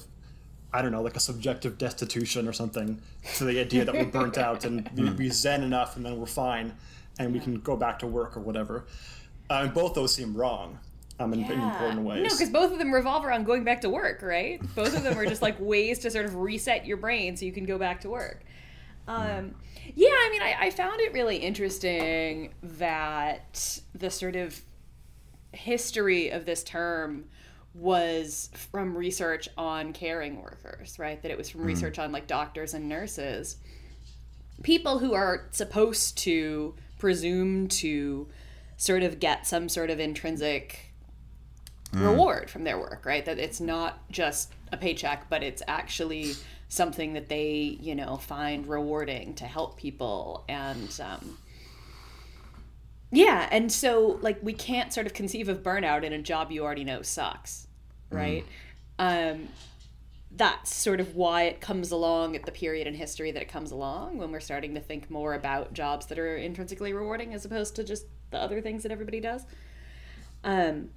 [0.73, 3.01] I don't know, like a subjective destitution or something
[3.37, 6.27] to the idea that we're burnt out and we, we zen enough and then we're
[6.27, 6.75] fine.
[7.19, 8.85] and we can go back to work or whatever.
[9.49, 10.81] Uh, and both those seem wrong
[11.19, 12.23] um, in, in important ways.
[12.23, 14.61] No, because both of them revolve around going back to work, right?
[14.75, 17.53] Both of them are just like ways to sort of reset your brain so you
[17.53, 18.45] can go back to work.
[19.09, 19.55] Um,
[19.95, 24.61] yeah, I mean, I, I found it really interesting that the sort of
[25.53, 27.27] history of this term
[27.73, 31.21] was from research on caring workers, right?
[31.23, 33.57] That it was from research on like doctors and nurses.
[34.63, 38.29] People who are supposed to presume to
[38.79, 40.86] sort of get some sort of intrinsic
[41.93, 43.25] reward from their work, right?
[43.25, 46.35] That it's not just a paycheck, but it's actually
[46.69, 51.39] something that they, you know, find rewarding to help people and um,
[53.11, 56.65] yeah, and so like we can't sort of conceive of burnout in a job you
[56.65, 57.69] already know sucks,
[58.11, 58.45] right?
[58.99, 59.49] Um,
[60.33, 63.71] that's sort of why it comes along at the period in history that it comes
[63.71, 67.75] along when we're starting to think more about jobs that are intrinsically rewarding as opposed
[67.77, 69.47] to just the other things that everybody does.
[70.45, 70.91] Um,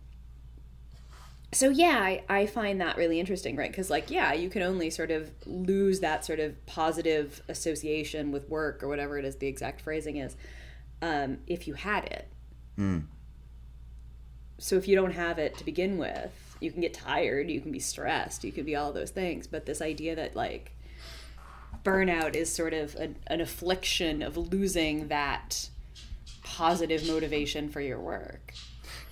[1.52, 3.72] so yeah, I, I find that really interesting, right?
[3.72, 8.48] Because like yeah, you can only sort of lose that sort of positive association with
[8.50, 10.36] work or whatever it is the exact phrasing is,
[11.02, 12.28] um, if you had it.
[14.60, 17.72] So if you don't have it to begin with, you can get tired, you can
[17.72, 19.48] be stressed, you can be all those things.
[19.48, 20.74] But this idea that like
[21.84, 25.70] burnout is sort of an, an affliction of losing that
[26.44, 28.54] positive motivation for your work.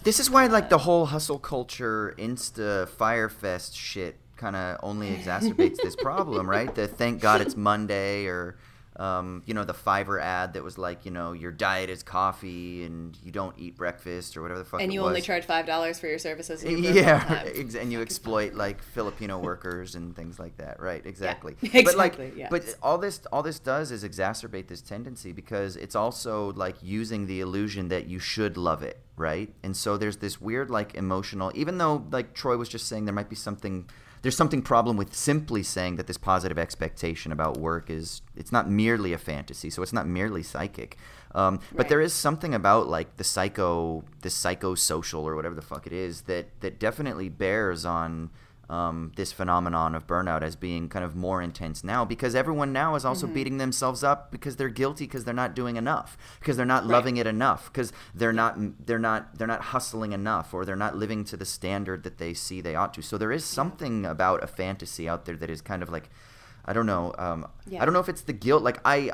[0.07, 5.75] This is why like the whole hustle culture, Insta Firefest shit kind of only exacerbates
[5.83, 6.73] this problem, right?
[6.73, 8.55] The thank God it's Monday or
[8.97, 12.83] um, you know the Fiverr ad that was like you know your diet is coffee
[12.83, 14.81] and you don't eat breakfast or whatever the fuck.
[14.81, 16.63] And you only charge five dollars for your services.
[16.63, 21.05] And you yeah, ex- and you exploit like Filipino workers and things like that, right?
[21.05, 21.55] Exactly.
[21.61, 22.47] exactly, But like, yeah.
[22.49, 27.27] but all this all this does is exacerbate this tendency because it's also like using
[27.27, 29.53] the illusion that you should love it, right?
[29.63, 33.13] And so there's this weird like emotional, even though like Troy was just saying there
[33.13, 33.87] might be something.
[34.21, 38.69] There's something problem with simply saying that this positive expectation about work is it's not
[38.69, 40.97] merely a fantasy, so it's not merely psychic.
[41.35, 45.85] Um, But there is something about like the psycho, the psychosocial or whatever the fuck
[45.85, 48.29] it is that that definitely bears on
[48.69, 52.95] um, this phenomenon of burnout as being kind of more intense now because everyone now
[52.95, 53.07] is Mm-hmm.
[53.09, 56.85] also beating themselves up because they're guilty because they're not doing enough because they're not
[56.85, 60.97] loving it enough because they're not they're not they're not hustling enough or they're not
[60.97, 63.01] living to the standard that they see they ought to.
[63.01, 66.09] So there is something about a fantasy out there that is kind of like
[66.69, 67.13] I don't know.
[67.17, 67.81] Um, Yeah.
[67.81, 68.61] I don't know if it's the guilt.
[68.61, 69.11] Like I,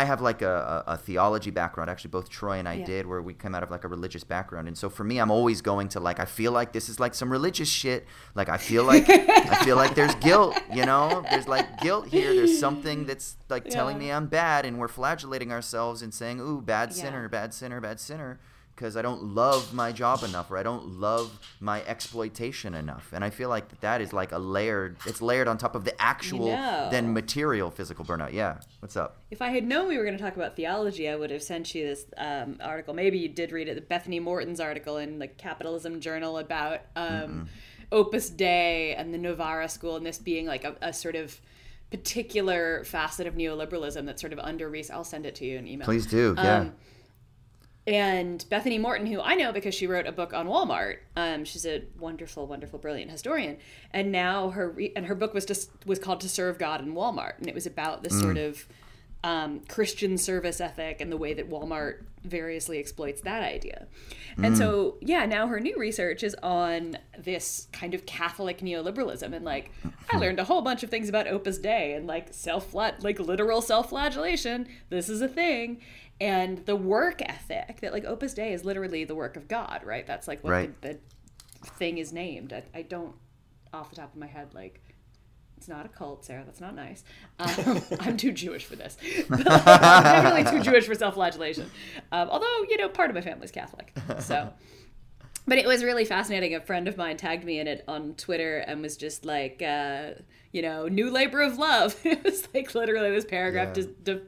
[0.00, 1.88] I have like a, a, a theology background.
[1.90, 2.84] Actually, both Troy and I Yeah.
[2.92, 4.68] did, where we come out of like a religious background.
[4.68, 6.18] And so for me, I'm always going to like.
[6.20, 8.06] I feel like this is like some religious shit.
[8.34, 10.54] Like I feel like I feel like there's guilt.
[10.72, 12.34] You know, there's like guilt here.
[12.34, 16.60] There's something that's like telling me I'm bad, and we're flagellating ourselves and saying, "Ooh,
[16.60, 17.02] bad Yeah.
[17.02, 18.38] sinner, bad sinner, bad sinner."
[18.76, 23.24] Because I don't love my job enough, or I don't love my exploitation enough, and
[23.24, 24.98] I feel like that, that is like a layered.
[25.06, 26.88] It's layered on top of the actual know.
[26.90, 28.34] then material physical burnout.
[28.34, 28.58] Yeah.
[28.80, 29.16] What's up?
[29.30, 31.74] If I had known we were going to talk about theology, I would have sent
[31.74, 32.92] you this um, article.
[32.92, 37.48] Maybe you did read it, the Bethany Moreton's article in the Capitalism Journal about um,
[37.90, 41.40] Opus Dei and the Navarra School, and this being like a, a sort of
[41.90, 44.94] particular facet of neoliberalism that's sort of under research.
[44.94, 45.86] I'll send it to you in email.
[45.86, 46.34] Please do.
[46.36, 46.68] Yeah.
[47.86, 50.98] And Bethany Moreton, who I know because she wrote a book on Walmart.
[51.14, 53.58] Um, she's a wonderful, wonderful, brilliant historian,
[53.92, 56.94] and now her re- and her book was just was called "To Serve God in
[56.94, 58.66] Walmart," and it was about this sort of
[59.26, 63.86] um, Christian service ethic and the way that Walmart variously exploits that idea.
[64.38, 69.44] And so, yeah, now her new research is on this kind of Catholic neoliberalism, and
[69.44, 69.72] like
[70.12, 73.62] I learned a whole bunch of things about Opus Dei and like self like literal
[73.62, 74.68] self-flagellation.
[74.90, 75.80] This is a thing,
[76.20, 80.06] and the work ethic that like Opus Dei is literally the work of God, right?
[80.06, 80.80] That's like what Right.
[80.82, 80.98] the,
[81.62, 82.52] the thing is named.
[82.52, 83.14] I, I don't
[83.72, 84.80] off the top of my head like
[85.58, 86.42] it's not a cult, Sarah.
[86.44, 87.02] That's not nice.
[87.38, 88.96] Um, I'm too Jewish for this.
[89.30, 91.70] I'm definitely too Jewish for self-flagellation.
[92.12, 94.52] Um, although, you know, part of my family's Catholic, so.
[95.48, 96.56] But it was really fascinating.
[96.56, 100.14] A friend of mine tagged me in it on Twitter and was just like, uh,
[100.50, 101.94] you know, new labor of love.
[102.04, 103.74] it was like literally this paragraph Yeah.
[103.74, 104.22] just de-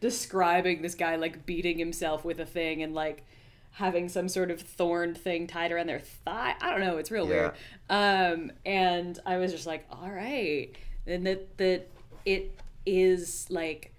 [0.00, 3.24] describing this guy like beating himself with a thing and like
[3.72, 6.54] having some sort of thorned thing tied around their thigh.
[6.60, 6.96] I don't know.
[6.96, 7.34] It's real Yeah.
[7.34, 7.52] weird.
[7.90, 10.70] Um, and I was just like, all right.
[11.06, 11.88] And that, that
[12.24, 13.92] it is like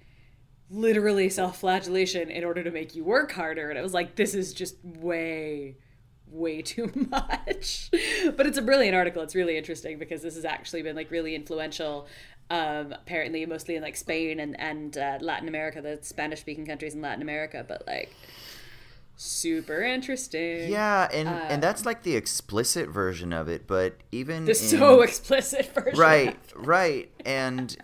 [0.69, 3.69] literally self-flagellation in order to make you work harder.
[3.69, 5.75] And I was like, this is just way,
[6.29, 7.89] way too much.
[8.35, 9.21] but it's a brilliant article.
[9.21, 12.07] It's really interesting because this has actually been like really influential
[12.49, 16.93] Um, apparently, mostly in like Spain and and uh, Latin America, the Spanish speaking countries
[16.95, 17.65] in Latin America.
[17.67, 18.13] But like,
[19.17, 20.69] super interesting.
[20.69, 25.01] Yeah, and and that's like the explicit version of it, but even the in- so
[25.09, 25.99] explicit version.
[25.99, 27.75] right right and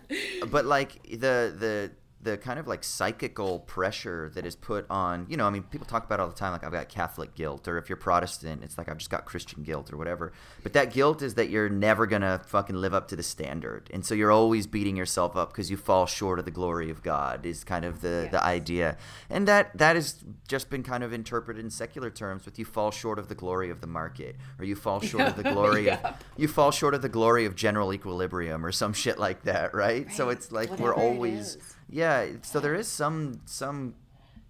[0.50, 1.90] but like the the
[2.24, 5.86] the kind of like psychical pressure that is put on you know i mean people
[5.86, 8.62] talk about it all the time like i've got catholic guilt or if you're protestant
[8.64, 11.68] it's like i've just got christian guilt or whatever but that guilt is that you're
[11.68, 15.52] never gonna fucking live up to the standard and so you're always beating yourself up
[15.52, 18.96] because you fall short of the glory of god is kind of the the idea
[19.30, 22.90] and that that has just been kind of interpreted in secular terms with you fall
[22.90, 26.00] short of the glory of the market or you fall short of the glory Yeah.
[26.08, 29.74] of you fall short of the glory of general equilibrium or some shit like that,
[29.74, 30.10] right?
[30.12, 31.58] So it's like we're always.
[31.94, 32.26] Yeah.
[32.42, 33.94] So there is some some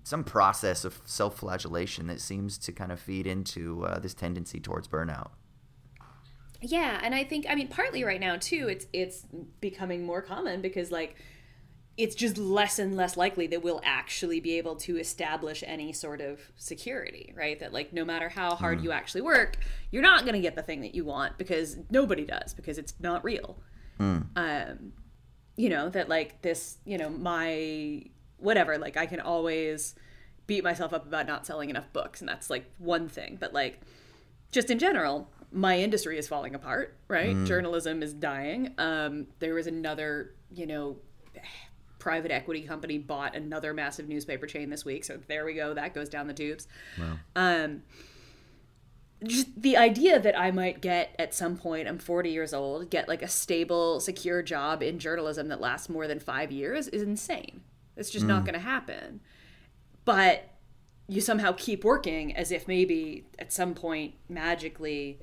[0.03, 4.89] some process of self-flagellation that seems to kind of feed into uh, this tendency towards
[4.89, 5.31] burnout.
[6.63, 8.69] Yeah, and I think I mean partly right now too.
[8.71, 9.27] It's it's
[9.61, 11.17] becoming more common because like
[11.99, 16.23] it's just less and less likely that we'll actually be able to establish any sort
[16.23, 17.61] of security, right?
[17.61, 19.59] That like no matter how hard you actually work,
[19.91, 22.95] you're not going to get the thing that you want because nobody does because it's
[23.01, 23.59] not real.
[24.35, 24.93] Um,
[25.57, 28.05] you know that like this, you know my
[28.39, 28.79] whatever.
[28.79, 29.95] Like I can always
[30.47, 33.37] beat myself up about not selling enough books, and that's like one thing.
[33.41, 33.81] But like
[34.53, 37.35] just in general, my industry is falling apart, right?
[37.45, 38.75] Journalism is dying.
[38.79, 40.97] Um, there was another, you know,
[41.99, 45.05] private equity company bought another massive newspaper chain this week.
[45.05, 45.73] So there we go.
[45.73, 46.69] That goes down the tubes.
[47.35, 47.83] Um,
[49.27, 53.09] just the idea that I might get at some point, I'm 40 years old, get
[53.09, 57.63] like a stable, secure job in journalism that lasts more than five years is insane.
[57.97, 58.47] It's just not mm.
[58.47, 59.21] going to happen.
[60.05, 60.51] But
[61.07, 65.21] you somehow keep working as if maybe at some point magically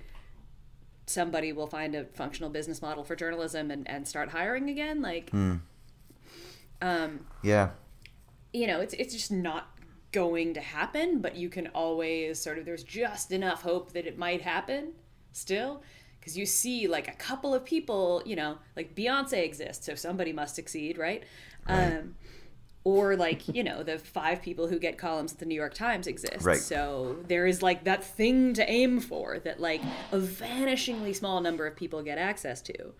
[1.05, 5.01] somebody will find a functional business model for journalism and, and start hiring again.
[5.01, 5.55] Like, hmm.
[6.81, 7.71] um, Yeah.
[8.53, 9.75] you know, it's it's just not
[10.11, 14.17] going to happen, but you can always sort of there's just enough hope that it
[14.17, 14.93] might happen
[15.31, 15.81] still
[16.19, 20.33] because you see like a couple of people, you know, like Beyonce exists, so somebody
[20.33, 21.23] must succeed, right?
[21.67, 22.15] Um
[22.83, 26.07] or like, you know, the five people who get columns at the New York Times
[26.07, 26.43] exist.
[26.43, 26.57] Right.
[26.57, 29.81] So there is like that thing to aim for that like
[30.11, 32.93] a vanishingly small number of people get access to.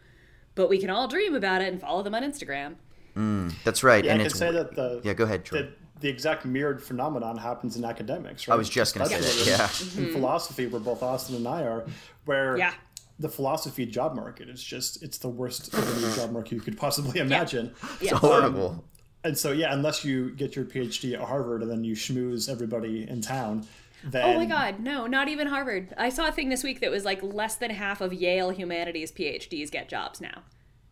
[0.54, 2.76] But we can all dream about it and follow them on Instagram.
[3.16, 4.06] mm, That's right.
[4.06, 5.14] Yeah, and I it's say that the yeah.
[5.14, 5.64] Go ahead, Troy.
[5.64, 8.48] the, the exact mirrored phenomenon happens in academics.
[8.48, 8.56] Right?
[8.56, 9.82] I was just gonna say Especially that.
[9.86, 10.02] in- Yeah.
[10.04, 10.14] In mm-hmm.
[10.14, 11.86] philosophy, where both Austin and I are,
[12.26, 12.74] where Yeah.
[13.20, 16.78] the philosophy job market is just it's the worst of any job market you could
[16.78, 17.74] possibly imagine.
[18.02, 18.84] It's um, horrible.
[19.24, 23.08] And so yeah, unless you get your PhD at Harvard and then you schmooze everybody
[23.08, 23.68] in town,
[24.04, 25.94] then Oh my god, no, not even Harvard.
[25.98, 29.12] I saw a thing this week that was like less than half of Yale humanities
[29.12, 30.42] PhDs get jobs now.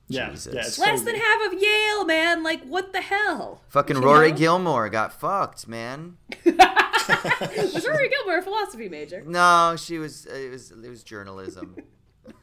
[0.09, 0.53] Yeah, Jesus.
[0.53, 1.05] yeah, it's Less crazy.
[1.05, 2.43] than half of Yale, man.
[2.43, 3.61] Like what the hell?
[3.69, 4.37] Fucking You Rory know?
[4.37, 6.17] Gilmore got fucked, man.
[6.45, 6.55] Was
[7.87, 9.23] Rory Gilmore a philosophy major?
[9.25, 10.25] No, she was.
[10.25, 10.71] It was.
[10.71, 11.75] It was journalism.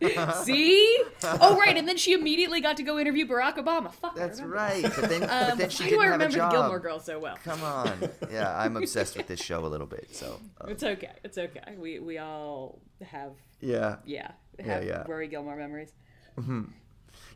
[0.42, 0.98] See?
[1.22, 3.92] Oh right, and then she immediately got to go interview Barack Obama.
[3.92, 4.12] Fuck.
[4.16, 4.56] I That's remember.
[4.56, 4.82] right.
[4.82, 6.50] But then, but Um, then she why didn't do I have a remember job.
[6.52, 7.36] the Gilmore Girls so well?
[7.44, 8.10] Come on.
[8.32, 10.08] Yeah, I'm obsessed with this show a little bit.
[10.14, 10.40] So.
[10.60, 11.12] uh, It's okay.
[11.22, 11.60] It's okay.
[11.78, 13.96] We we all have yeah.
[14.04, 14.32] yeah
[14.64, 15.04] have yeah.
[15.06, 15.92] Rory Gilmore memories.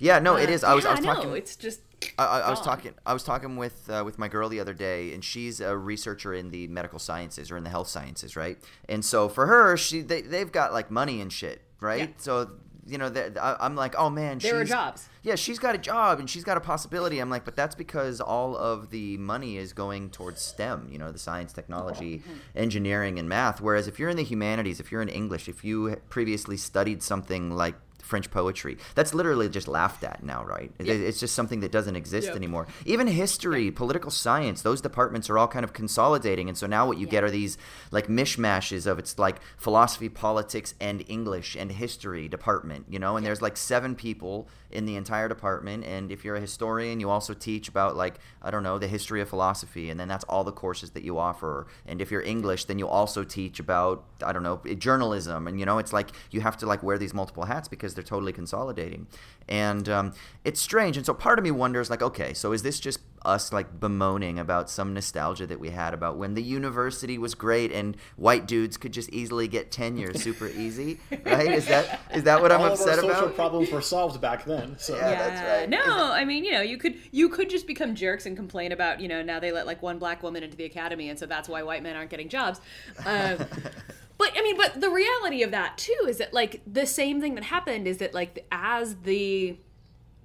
[0.01, 0.19] Yeah.
[0.19, 0.65] No, it is.
[0.65, 0.85] I was.
[0.85, 1.37] yeah, I was no, talking.
[1.37, 1.81] it's just
[2.19, 2.95] I, I, I was talking.
[3.07, 6.35] I was talking with uh, with my girl the other day, and she's a researcher
[6.35, 8.59] in the medical sciences or in the health sciences, right?
[8.89, 12.09] And so for her, she they they've got like money and shit, right?
[12.09, 12.15] Yeah.
[12.17, 12.51] So
[12.87, 15.09] you know, I- I'm like, oh man, There are jobs.
[15.23, 17.19] Yeah, she's got a job and she's got a possibility.
[17.21, 21.13] I'm like, but that's because all of the money is going towards STEM, you know,
[21.13, 22.23] the science, technology,
[22.57, 23.61] engineering, and math.
[23.61, 27.51] Whereas if you're in the humanities, if you're in English, if you previously studied something
[27.51, 27.77] like
[28.11, 30.71] French poetry, that's literally just laughed at now, right?
[30.79, 32.37] It- It's just something that doesn't exist Yep.
[32.37, 32.67] anymore.
[32.85, 36.49] Even history, political science, those departments are all kind of consolidating.
[36.49, 37.57] And so now what you get are these
[37.91, 43.17] like mishmashes of it's like philosophy, politics, and English and history department, you know?
[43.17, 45.85] And there's like seven people in the entire department.
[45.85, 49.21] And if you're a historian, you also teach about like, I don't know, the history
[49.21, 49.91] of philosophy.
[49.91, 51.67] And then that's all the courses that you offer.
[51.87, 55.47] And if you're English, then you also teach about, I don't know, journalism.
[55.49, 58.09] And, you know, it's like you have to like wear these multiple hats because they're
[58.09, 59.07] totally consolidating.
[59.49, 60.13] And um,
[60.45, 60.97] it's strange.
[60.97, 64.39] And so part of me wonders, like, okay, so is this just us like bemoaning
[64.39, 68.79] about some nostalgia that we had about when the university was great and white dudes
[68.79, 71.51] could just easily get tenure super easy, right?
[71.51, 73.35] Is that is that what I'm all of upset our social about?
[73.35, 74.77] problems were solved back then.
[74.79, 75.15] So Yeah.
[75.17, 75.69] that's right.
[75.69, 78.73] No, Is I mean, you know, you could you could just become jerks and complain
[78.73, 81.27] about, you know, now they let like one black woman into the academy, and so
[81.27, 82.61] that's why white men aren't getting jobs.
[83.05, 83.37] Um,
[84.21, 87.37] but I mean, but the reality of that too is that like the same thing
[87.37, 89.57] that happened is that like as the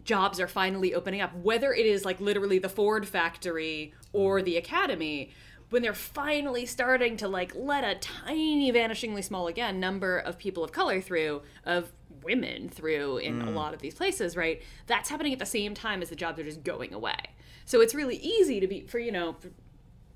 [0.03, 4.57] jobs are finally opening up, whether it is like literally the Ford factory or the
[4.57, 5.31] academy,
[5.69, 10.61] when they're finally starting to like let a tiny, vanishingly small again number of people
[10.61, 13.55] of color through, of women through in a mm.
[13.55, 14.61] lot of these places, right?
[14.87, 17.15] That's happening at the same time as the jobs are just going away.
[17.63, 19.51] So it's really easy to be for you know for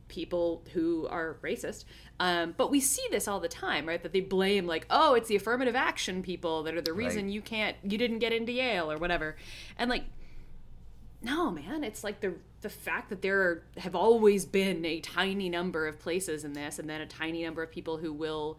[0.09, 1.85] people who are racist.
[2.19, 4.03] Um, but we see this all the time, right?
[4.03, 7.33] That they blame like, oh, it's the affirmative action people that are the reason Right.
[7.33, 9.37] you can't, you didn't get into Yale or whatever,
[9.77, 10.03] and like
[11.21, 15.49] no man it's like the the fact that there are, have always been a tiny
[15.49, 18.57] number of places in this and then a tiny number of people who will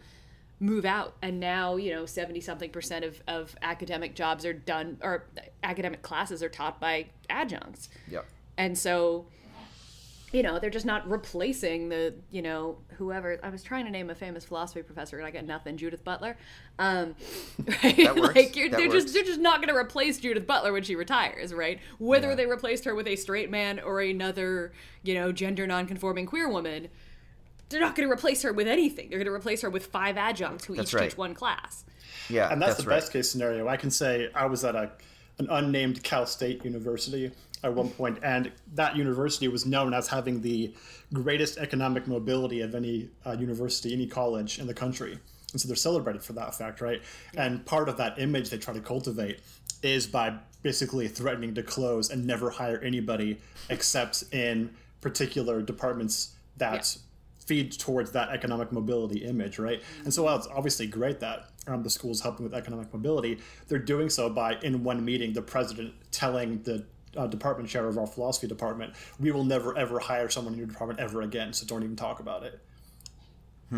[0.58, 4.98] move out and now you know 70 something percent of, of academic jobs are done
[5.02, 5.24] or
[5.62, 8.26] academic classes are taught by adjuncts Yep.
[8.58, 9.24] and so
[10.32, 14.10] you know they're just not replacing the you know whoever i was trying to name
[14.10, 16.36] a famous philosophy professor and i got nothing judith butler
[16.78, 17.14] um
[17.82, 18.36] right That works.
[18.36, 19.02] like you're, That they're works.
[19.04, 22.34] just they're just not going to replace judith butler when she retires right whether Yeah.
[22.36, 24.72] they replaced her with a straight man or another
[25.02, 26.88] you know gender non-conforming queer woman
[27.68, 30.16] they're not going to replace her with anything they're going to replace her with five
[30.16, 31.10] adjuncts who That's each right.
[31.10, 31.84] teach one class
[32.28, 32.96] Yeah, and that's, the right.
[32.96, 33.66] best case scenario.
[33.68, 34.90] I can say I was at a
[35.38, 37.30] an unnamed Cal State university
[37.62, 40.74] at one point, and that university was known as having the
[41.12, 45.18] greatest economic mobility of any uh, university, any college in the country.
[45.52, 47.02] And so they're celebrated for that fact, right?
[47.36, 49.40] And part of that image they try to cultivate
[49.82, 53.38] is by basically threatening to close and never hire anybody
[53.68, 56.96] except in particular departments that
[57.46, 59.82] feed towards that economic mobility image, right?
[60.04, 63.78] And so while it's obviously great that um, the school's helping with economic mobility, they're
[63.78, 66.84] doing so by, in one meeting, the president telling the
[67.16, 70.68] uh, department chair of our philosophy department, we will never ever hire someone in your
[70.68, 72.60] department ever again, so don't even talk about it.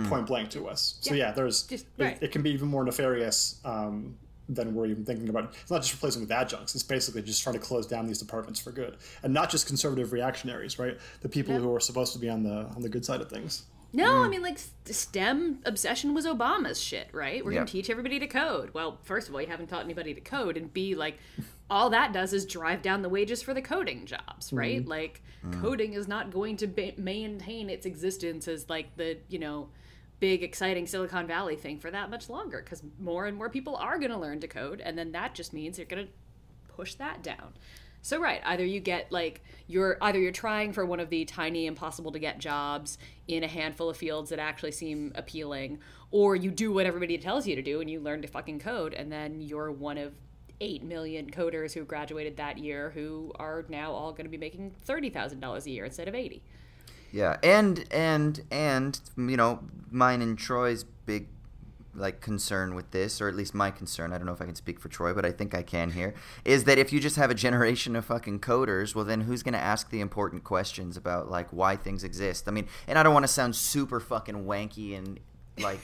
[0.09, 0.97] Point blank to us.
[1.03, 1.27] So Yeah.
[1.27, 2.19] yeah, there's Just- it- right.
[2.23, 4.17] it, can be even more nefarious um,
[4.49, 5.55] than we're even thinking about.
[5.61, 6.75] It's not just replacing with adjuncts.
[6.75, 10.13] It's basically just trying to close down these departments for good, and not just conservative
[10.13, 10.99] reactionaries, right?
[11.21, 13.65] The people who are supposed to be on the on the good side of things.
[13.95, 17.45] No, I mean like STEM obsession was Obama's shit, right?
[17.45, 17.59] We're Yeah.
[17.59, 18.71] gonna teach everybody to code.
[18.73, 21.19] Well, first of all, you haven't taught anybody to code, and B, like,
[21.73, 24.81] all that does is drive down the wages for the coding jobs, right?
[24.81, 24.91] Mm-hmm.
[24.91, 25.59] Like, mm.
[25.63, 29.71] coding is not going to ba- maintain its existence as like the you know
[30.21, 33.99] big exciting Silicon Valley thing for that much longer because more and more people are
[33.99, 36.09] gonna learn to code, and then that just means you're gonna
[36.69, 37.55] push that down.
[38.03, 41.65] So right, either you get like you're either you're trying for one of the tiny
[41.65, 42.99] impossible to get jobs
[43.29, 45.79] in a handful of fields that actually seem appealing,
[46.11, 48.93] or you do what everybody tells you to do and you learn to fucking code
[48.93, 50.13] and then you're one of
[50.63, 54.73] 8 million coders who graduated that year who are now all going to be making
[54.87, 56.43] $30,000 a year instead of 80.
[57.11, 59.61] Yeah, and and and you know,
[59.91, 61.29] mine and Troy's big
[61.95, 64.55] like concern with this, or at least my concern, I don't know if I can
[64.55, 67.31] speak for Troy, but I think I can here, is that if you just have
[67.31, 71.31] a generation of fucking coders, well then who's going to ask the important questions about
[71.31, 72.49] like why things exist?
[72.49, 75.21] I mean, and I don't want to sound super fucking wanky and
[75.59, 75.81] like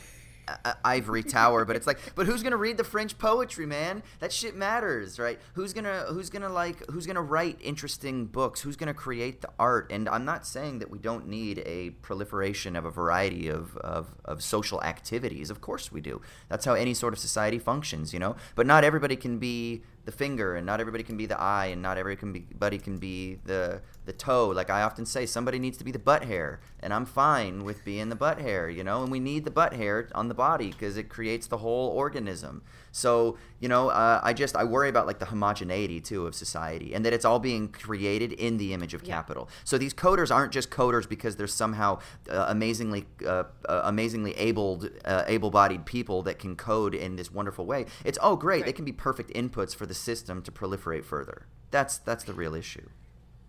[0.64, 4.02] uh, ivory tower but it's like but who's gonna read the french poetry man?
[4.20, 5.38] That shit matters right?
[5.54, 8.60] Who's gonna who's gonna like who's gonna write interesting books?
[8.60, 9.90] Who's gonna create the art?
[9.90, 14.14] And i'm not saying that we don't need a proliferation of a variety of, of,
[14.24, 15.50] of social activities.
[15.50, 16.20] Of course we do.
[16.48, 18.36] That's how any sort of society functions you know?
[18.54, 21.82] But not everybody can be the finger and not everybody can be the eye and
[21.82, 24.48] not everybody can be the the toe.
[24.48, 27.84] Like i often say somebody needs to be the butt hair and i'm fine with
[27.84, 29.02] being the butt hair you know?
[29.02, 32.62] And we need the butt hair on the body because it creates the whole organism.
[32.90, 36.94] So you know uh, i just i worry about like the homogeneity too of society
[36.94, 39.16] and that it's all being created in the image of Yeah.
[39.16, 39.48] capital.
[39.64, 41.90] So these coders aren't just coders because they're somehow
[42.30, 47.66] uh, amazingly uh, uh, amazingly abled uh, able-bodied people that can code in this wonderful
[47.66, 47.84] way.
[48.04, 51.46] It's oh great they can be perfect inputs for the system to proliferate further.
[51.70, 52.88] That's that's the real issue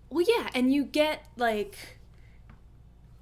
[0.10, 1.78] Well, yeah, and you get like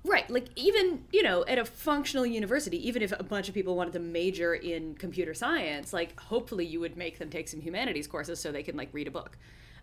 [0.05, 3.75] right, like even, you know, at a functional university, even if a bunch of people
[3.75, 8.07] wanted to major in computer science, like hopefully you would make them take some humanities
[8.07, 9.38] courses so they can like read a book.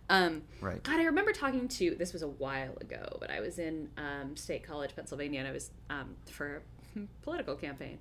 [0.09, 0.81] Um, Right.
[0.83, 4.35] God, I remember talking to this was a while ago, but I was in um,
[4.35, 6.61] State College, Pennsylvania, and I was um, for
[6.95, 7.99] a political campaign,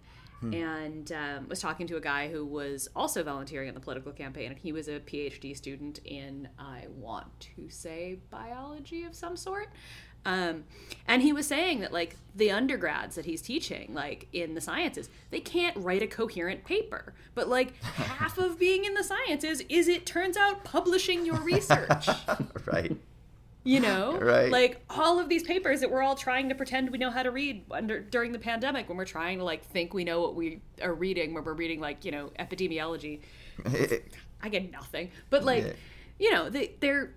[0.52, 4.50] and um, was talking to a guy who was also volunteering in the political campaign,
[4.50, 9.68] and he was a PhD student in I want to say biology of some sort.
[10.26, 10.64] Um,
[11.06, 15.10] and he was saying that like the undergrads that he's teaching, like in the sciences,
[15.30, 17.14] they can't write a coherent paper.
[17.34, 22.08] But like half of being in the sciences is it turns out publishing your research.
[22.66, 22.96] right
[23.64, 24.50] you know Right.
[24.50, 27.30] like all of these papers that we're all trying to pretend we know how to
[27.30, 30.60] read under during the pandemic when we're trying to like think we know what we
[30.82, 33.20] are reading when we're reading like you know epidemiology
[34.42, 35.72] i get nothing but like Yeah.
[36.18, 37.14] you know, they they're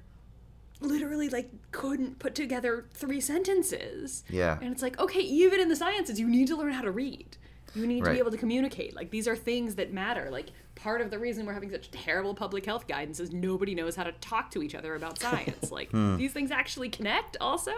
[0.79, 4.23] literally like couldn't put together three sentences.
[4.29, 4.59] Yeah.
[4.61, 7.35] And it's like, okay, even in the sciences, you need to learn how to read.
[7.73, 8.95] You need to be able to communicate.
[8.95, 10.29] Like these are things that matter.
[10.31, 13.95] Like part of the reason we're having such terrible public health guidance is nobody knows
[13.95, 15.71] how to talk to each other about science.
[15.71, 16.15] like Hmm.
[16.17, 17.71] these things actually connect also.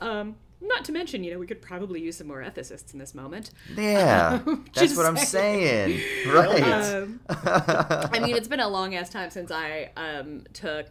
[0.00, 3.16] Um not to mention, you know, we could probably use some more ethicists in this
[3.16, 3.50] moment.
[3.76, 5.98] Yeah, that's Just what I'm saying.
[5.98, 6.32] saying.
[6.32, 6.62] Right.
[6.62, 10.86] Um, I mean, it's been a long ass time since I um, took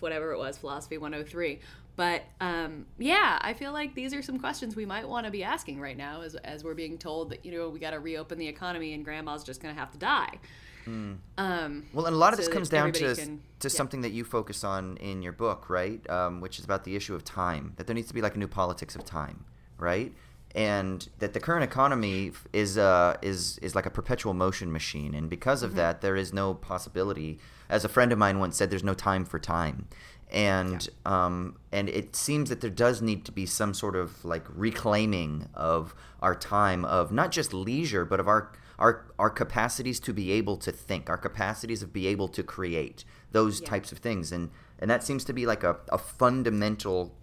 [0.00, 1.60] whatever it was, Philosophy 103.
[1.94, 5.44] But um, yeah, I feel like these are some questions we might want to be
[5.44, 8.38] asking right now as, as we're being told that, you know, we got to reopen
[8.38, 10.40] the economy and grandma's just going to have to die.
[10.86, 13.74] Um, Well, and a lot of so this comes down to can- to yeah.
[13.76, 16.08] something that you focus on in your book, right?
[16.10, 17.72] Um, which is about the issue of time.
[17.76, 19.44] That there needs to be like a new politics of time,
[19.78, 20.12] right?
[20.54, 25.30] And that the current economy is uh, is is like a perpetual motion machine, and
[25.30, 25.70] because Mm-hmm.
[25.70, 27.38] of that, there is no possibility.
[27.68, 29.86] As a friend of mine once said, "There's no time for time."
[30.30, 34.44] And um, and it seems that there does need to be some sort of like
[34.54, 40.12] reclaiming of our time of not just leisure, but of our our our capacities to
[40.12, 43.68] be able to think, our capacities of be able to create those Yeah.
[43.68, 47.14] types of things, and and that seems to be like a, a fundamental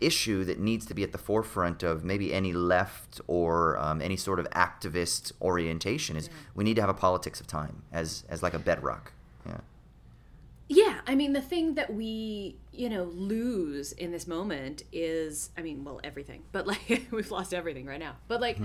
[0.00, 4.16] issue that needs to be at the forefront of maybe any left or um, any
[4.16, 6.16] sort of activist orientation.
[6.16, 9.12] Is we need to have a politics of time as as like a bedrock.
[9.46, 9.60] Yeah.
[10.68, 15.62] Yeah, I mean, the thing that we, you know, lose in this moment is, I
[15.62, 18.16] mean, well, everything, but like, we've lost everything right now.
[18.28, 18.58] But like,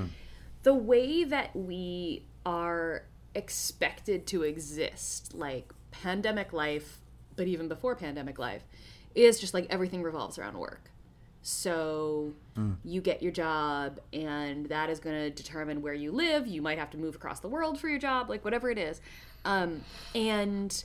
[0.63, 3.03] the way that we are
[3.35, 6.99] expected to exist, like pandemic life,
[7.35, 8.63] but even before pandemic life,
[9.15, 10.91] is just like everything revolves around work.
[11.41, 12.33] So
[12.83, 16.45] you get your job, and that is going to determine where you live.
[16.47, 18.99] You might have to move across the world for your job, like whatever it is.
[19.45, 19.81] Um,
[20.13, 20.83] and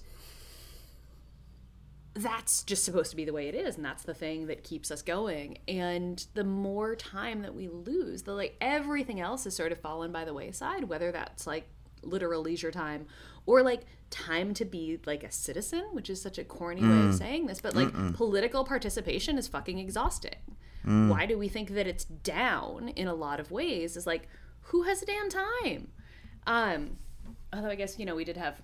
[2.14, 4.90] that's just supposed to be the way it is and that's the thing that keeps
[4.90, 5.58] us going.
[5.66, 10.12] And the more time that we lose the like everything else has sort of fallen
[10.12, 11.66] by the wayside whether that's like
[12.02, 13.06] literal leisure time
[13.46, 17.14] or like time to be like a citizen which is such a corny way of
[17.14, 20.36] saying this but like political participation is fucking exhausting.
[21.10, 24.28] Why do we think that it's down in a lot of ways is like
[24.68, 25.88] who has a damn time?
[26.46, 26.98] Um
[27.52, 28.60] although i guess you know we did have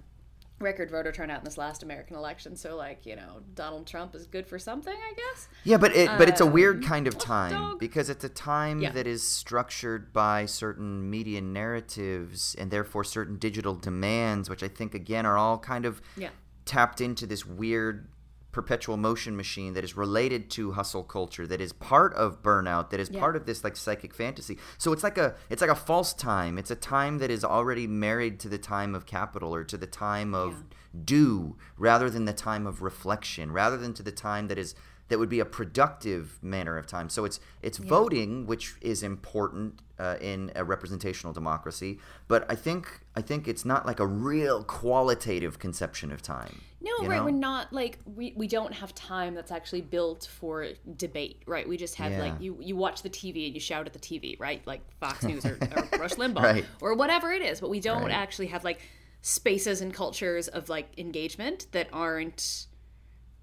[0.60, 2.54] record voter turnout in this last American election.
[2.54, 5.48] So like, you know, Donald Trump is good for something, I guess.
[5.64, 7.78] Yeah, but it but it's a weird Um, kind of time dog.
[7.80, 8.92] because it's a time Yeah.
[8.92, 14.94] that is structured by certain media narratives and therefore certain digital demands, which I think
[14.94, 16.30] again are all kind of Yeah.
[16.66, 18.08] tapped into this weird
[18.52, 22.98] perpetual motion machine that is related to hustle culture that is part of burnout that
[23.00, 23.20] is Yeah.
[23.20, 24.58] part of this like psychic fantasy.
[24.78, 26.58] So it's like a it's like a false time.
[26.58, 29.86] It's a time that is already married to the time of capital or to the
[29.86, 30.64] time of
[31.04, 34.74] do rather than the time of reflection rather than to the time that is
[35.08, 37.08] that would be a productive manner of time.
[37.08, 41.98] So it's it's voting which is important uh, in a representational democracy.
[42.26, 46.92] But i think i think it's not like a real qualitative conception of time No,
[47.00, 47.16] right.
[47.18, 47.24] know?
[47.26, 51.68] We're not like we, we don't have time that's actually built for debate, right?
[51.68, 54.38] We just have like you you watch the TV and you shout at the TV,
[54.40, 54.66] right?
[54.66, 56.64] Like Fox News or, or Rush Limbaugh Right.
[56.80, 57.60] or whatever it is.
[57.60, 58.12] But we don't Right.
[58.24, 58.80] actually have like
[59.20, 62.66] spaces and cultures of like engagement that aren't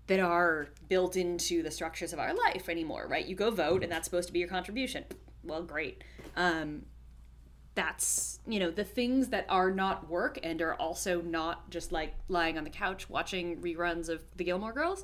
[0.07, 3.25] that are built into the structures of our life anymore, right?
[3.27, 5.03] You go vote and that's supposed to be your contribution.
[5.43, 6.03] Well, great.
[6.35, 6.85] Um,
[7.77, 12.15] that's you know the things that are not work and are also not just like
[12.27, 15.03] lying on the couch watching reruns of the Gilmore Girls,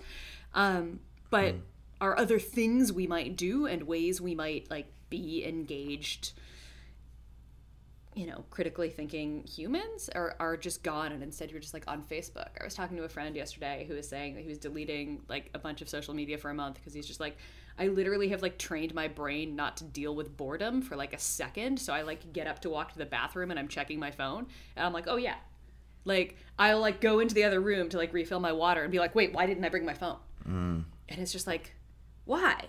[0.56, 1.00] um,
[1.30, 1.56] but
[2.02, 6.34] are other things we might do and ways we might like be engaged.
[8.16, 12.04] You know, critically thinking humans are, are just gone, and instead you're just like on
[12.04, 12.50] Facebook.
[12.60, 15.50] I was talking to a friend yesterday who was saying that he was deleting like
[15.54, 17.38] a bunch of social media for a month because he's just like,
[17.78, 21.20] I literally have like trained my brain not to deal with boredom for like a
[21.20, 21.80] second.
[21.80, 24.48] So I like get up to walk to the bathroom and I'm checking my phone,
[24.76, 25.36] and I'm like, oh yeah,
[26.06, 29.00] like I'll like go into the other room to like refill my water and be
[29.00, 30.18] like, wait, why didn't I bring my phone?
[30.48, 30.84] Mm.
[31.10, 31.74] And it's just like,
[32.26, 32.66] why?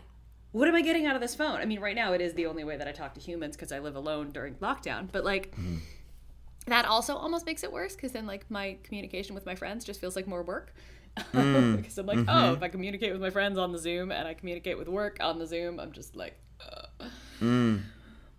[0.53, 1.61] What am I getting out of this phone?
[1.61, 3.73] I mean, right now it is the only way that I talk to humans because
[3.73, 5.09] I live alone during lockdown.
[5.11, 5.81] But like, mm.
[6.67, 10.01] that also almost makes it worse because then like my communication with my friends just
[10.01, 10.73] feels like more work.
[11.17, 11.77] Mm.
[11.79, 12.55] because I'm like, oh, mm-hmm.
[12.55, 15.39] if I communicate with my friends on the Zoom and I communicate with work on
[15.39, 17.05] the Zoom, I'm just like, uh.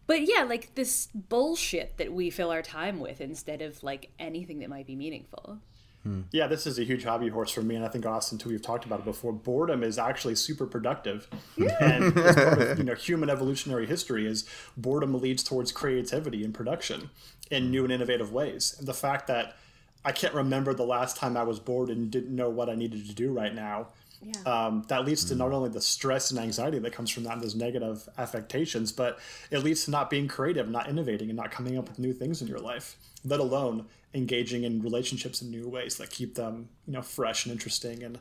[0.07, 4.59] But yeah, like this bullshit that we fill our time with instead of like anything
[4.59, 5.59] that might be meaningful.
[6.03, 6.21] Hmm.
[6.31, 8.49] Yeah, this is a huge hobby horse for me, and I think Austin too.
[8.49, 9.33] We've talked about it before.
[9.33, 14.47] Boredom is actually super productive, and as part of you know human evolutionary history is
[14.77, 17.09] boredom leads towards creativity and production
[17.49, 18.75] in new and innovative ways.
[18.77, 19.57] And the fact that
[20.05, 23.07] I can't remember the last time I was bored and didn't know what I needed
[23.07, 23.87] to do right now.
[24.21, 24.41] Yeah.
[24.45, 27.41] Um, that leads to not only the stress and anxiety that comes from that and
[27.41, 29.19] those negative affectations, but
[29.51, 32.41] it leads to not being creative, not innovating, and not coming up with new things
[32.41, 36.93] in your life, let alone engaging in relationships in new ways that keep them, you
[36.93, 38.03] know, fresh and interesting.
[38.03, 38.19] And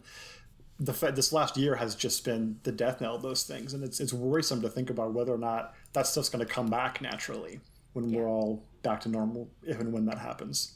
[0.79, 4.01] the this last year has just been the death knell of those things, and it's
[4.01, 7.61] it's worrisome to think about whether or not that stuff's going to come back naturally
[7.93, 8.19] when yeah.
[8.19, 10.75] we're all back to normal, if and when that happens.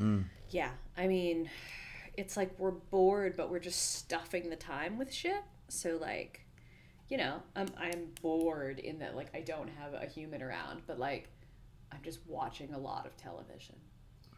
[0.00, 0.24] Mm.
[0.50, 1.50] Yeah, I mean,
[2.16, 5.42] it's like we're bored, but we're just stuffing the time with shit.
[5.68, 6.40] So like,
[7.08, 10.98] you know, I'm I'm bored in that like I don't have a human around, but
[10.98, 11.28] like
[11.92, 13.76] I'm just watching a lot of television.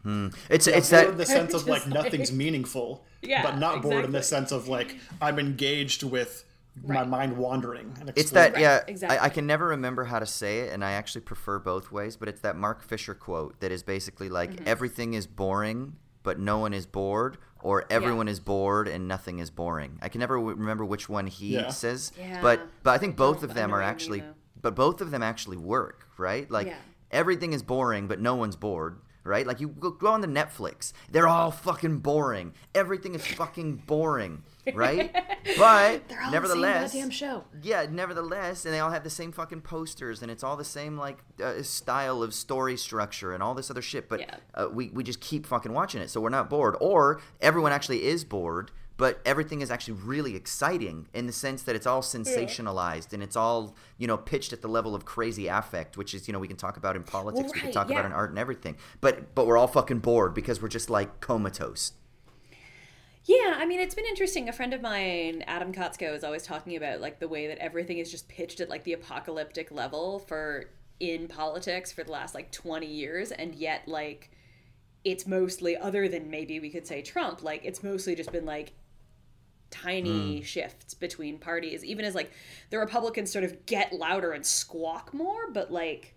[0.03, 0.29] Hmm.
[0.49, 3.91] It's yeah, it's that in the sense of like nothing's meaningful, yeah, but not exactly.
[3.91, 6.45] bored in the sense of like I'm engaged with
[6.83, 6.99] right.
[6.99, 7.95] my mind wandering.
[7.99, 8.61] And it's that right.
[8.61, 8.83] yeah.
[8.87, 9.17] Exactly.
[9.17, 12.15] I, I, can never remember how to say it, and I actually prefer both ways.
[12.15, 14.67] But it's that Mark Fisher quote that is basically like mm-hmm.
[14.67, 18.33] everything is boring, but no one is bored, or everyone yeah.
[18.33, 19.99] is bored and nothing is boring.
[20.01, 21.69] I can never w- remember which one he yeah.
[21.69, 22.41] says, yeah.
[22.41, 24.23] but but I think both of them are actually,
[24.61, 26.49] but both of them actually work, right?
[26.49, 26.73] Like
[27.11, 28.99] everything is boring, but no one's bored.
[29.23, 32.55] Right, like you go on the Netflix, they're all fucking boring.
[32.73, 34.41] Everything is fucking boring,
[34.73, 35.13] right?
[35.57, 36.01] but
[36.31, 37.43] nevertheless, show.
[37.61, 40.97] Yeah, nevertheless, and they all have the same fucking posters, and it's all the same
[40.97, 44.09] like uh, style of story structure and all this other shit.
[44.09, 44.35] But yeah.
[44.53, 46.75] uh, we we just keep fucking watching it, so we're not bored.
[46.79, 51.75] Or everyone actually is bored, but everything is actually really exciting in the sense that
[51.75, 55.97] it's all sensationalized and it's all you know pitched at the level of crazy affect
[55.97, 57.89] which is you know we can talk about in politics well, right, we can talk
[57.89, 57.95] yeah.
[57.95, 61.19] about in art and everything but but we're all fucking bored because we're just like
[61.19, 61.93] comatose
[63.25, 64.49] yeah, I mean, it's been interesting.
[64.49, 67.99] A friend of mine, Adam Kotsko, is always talking about like the way that everything
[67.99, 70.65] is just pitched at like the apocalyptic level for
[70.99, 74.31] in politics for the last like 20 years, and yet like
[75.03, 78.73] it's mostly other than maybe we could say Trump, like it's mostly just been like
[79.69, 80.43] tiny mm.
[80.43, 82.31] shifts between parties, even as like
[82.71, 86.15] the Republicans sort of get louder and squawk more, but like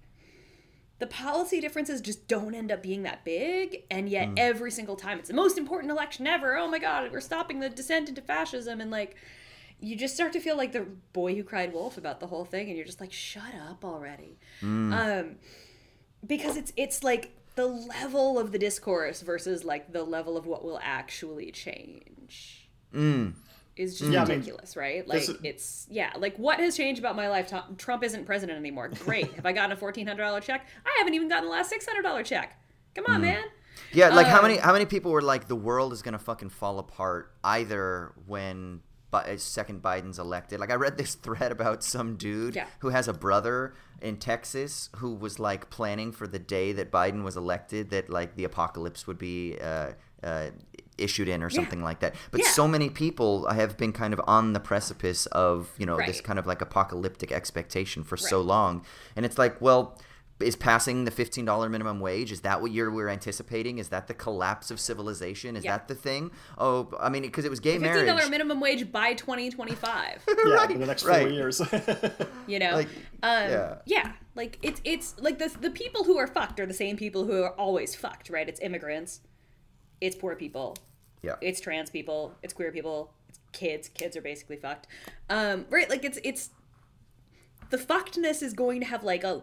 [1.05, 4.39] the policy differences just don't end up being that big and yet mm.
[4.39, 7.69] every single time it's the most important election ever oh my god we're stopping the
[7.69, 9.15] descent into fascism and like
[9.81, 12.69] you just start to feel like the boy who cried wolf about the whole thing
[12.69, 14.95] and you're just like shut up already mm.
[14.95, 15.37] um
[16.27, 20.65] because it's it's like the level of the discourse versus like the level of what
[20.65, 23.35] will actually change mm
[23.77, 25.09] is just yeah, ridiculous, I mean, right?
[25.09, 27.53] Like is, it's yeah, like what has changed about my life?
[27.77, 28.89] Trump isn't president anymore.
[29.05, 29.33] Great.
[29.35, 30.67] Have I gotten a fourteen hundred dollar check?
[30.85, 32.61] I haven't even gotten the last six hundred dollar check.
[32.95, 33.25] Come on, mm.
[33.25, 33.45] man.
[33.93, 36.51] Yeah, like um, how many how many people were like the world is gonna fucking
[36.51, 38.81] fall apart either when
[39.15, 40.61] uh, second Biden's elected.
[40.61, 42.67] Like I read this thread about some dude yeah.
[42.81, 47.23] who has a brother in Texas who was like planning for the day that Biden
[47.23, 50.51] was elected that like the apocalypse would be uh, uh,
[50.99, 51.85] issued in or something yeah.
[51.85, 52.15] like that.
[52.31, 52.51] But yeah.
[52.51, 56.07] so many people have been kind of on the precipice of, you know, right.
[56.07, 58.25] this kind of like apocalyptic expectation for right.
[58.25, 58.85] so long.
[59.17, 59.99] And it's like, well,
[60.41, 64.15] is passing the $15 minimum wage is that what you're we're anticipating is that the
[64.15, 65.77] collapse of civilization is yeah.
[65.77, 68.91] that the thing oh i mean because it was gay $15 marriage $15 minimum wage
[68.91, 70.71] by 2025 yeah right.
[70.71, 71.63] in the next four years
[72.47, 72.89] you know like,
[73.23, 73.75] um, yeah.
[73.87, 77.25] yeah like it's it's like the, the people who are fucked are the same people
[77.25, 79.21] who are always fucked right it's immigrants
[80.05, 80.77] it's poor people.
[81.23, 81.37] Yeah.
[81.41, 82.35] It's trans people.
[82.43, 83.15] It's queer people.
[83.29, 83.89] It's kids.
[83.89, 84.87] Kids are basically fucked.
[85.31, 85.89] Um, right?
[85.89, 86.51] Like it's it's
[87.71, 89.43] the fuckedness is going to have like a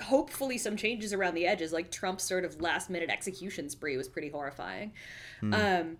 [0.00, 1.72] hopefully some changes around the edges.
[1.72, 4.92] Like Trump's sort of last minute execution spree was pretty horrifying.
[5.40, 5.54] Hmm.
[5.54, 5.98] Um,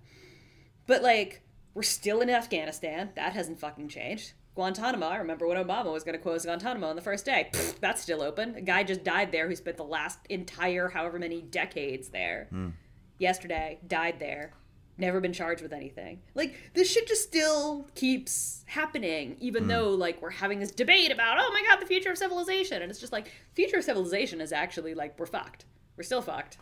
[0.86, 1.42] but like
[1.74, 3.10] we're still in Afghanistan.
[3.16, 4.32] That hasn't fucking changed.
[4.54, 5.06] Guantanamo.
[5.06, 7.50] I remember when Obama was going to close Guantanamo on the first day.
[7.52, 8.56] Pfft, that's still open.
[8.56, 12.46] A guy just died there who spent the last entire however many decades there.
[12.50, 12.70] Hmm
[13.18, 14.52] yesterday, died there,
[14.98, 16.20] never been charged with anything.
[16.34, 19.68] Like this shit just still keeps happening, even mm.
[19.68, 22.90] though like we're having this debate about oh my god the future of civilization, and
[22.90, 25.64] it's just like future of civilization is actually like we're fucked.
[25.96, 26.58] We're still fucked.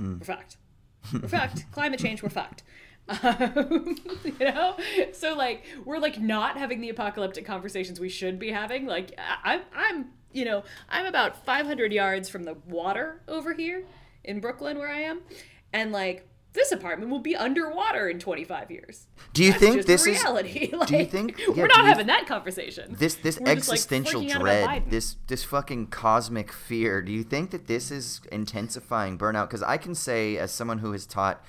[0.00, 0.20] Mm.
[0.20, 0.56] We're fucked.
[1.14, 1.70] We're fucked.
[1.72, 2.22] Climate change.
[2.22, 2.62] We're fucked.
[3.24, 4.76] Um, you know,
[5.12, 8.86] so like we're like not having the apocalyptic conversations we should be having.
[8.86, 13.84] Like I'm, I'm, you know, I'm about 500 yards from the water over here
[14.22, 15.22] in Brooklyn where I am,
[15.72, 19.06] and like this apartment will be underwater in 25 years.
[19.32, 20.50] Do you That's think this reality.
[20.50, 20.72] is?
[20.72, 22.96] like, do you think yeah, we're not having that conversation?
[22.98, 27.02] This this we're existential like, dread, this this fucking cosmic fear.
[27.02, 29.48] Do you think that this is intensifying burnout?
[29.48, 31.44] Because I can say, as someone who has taught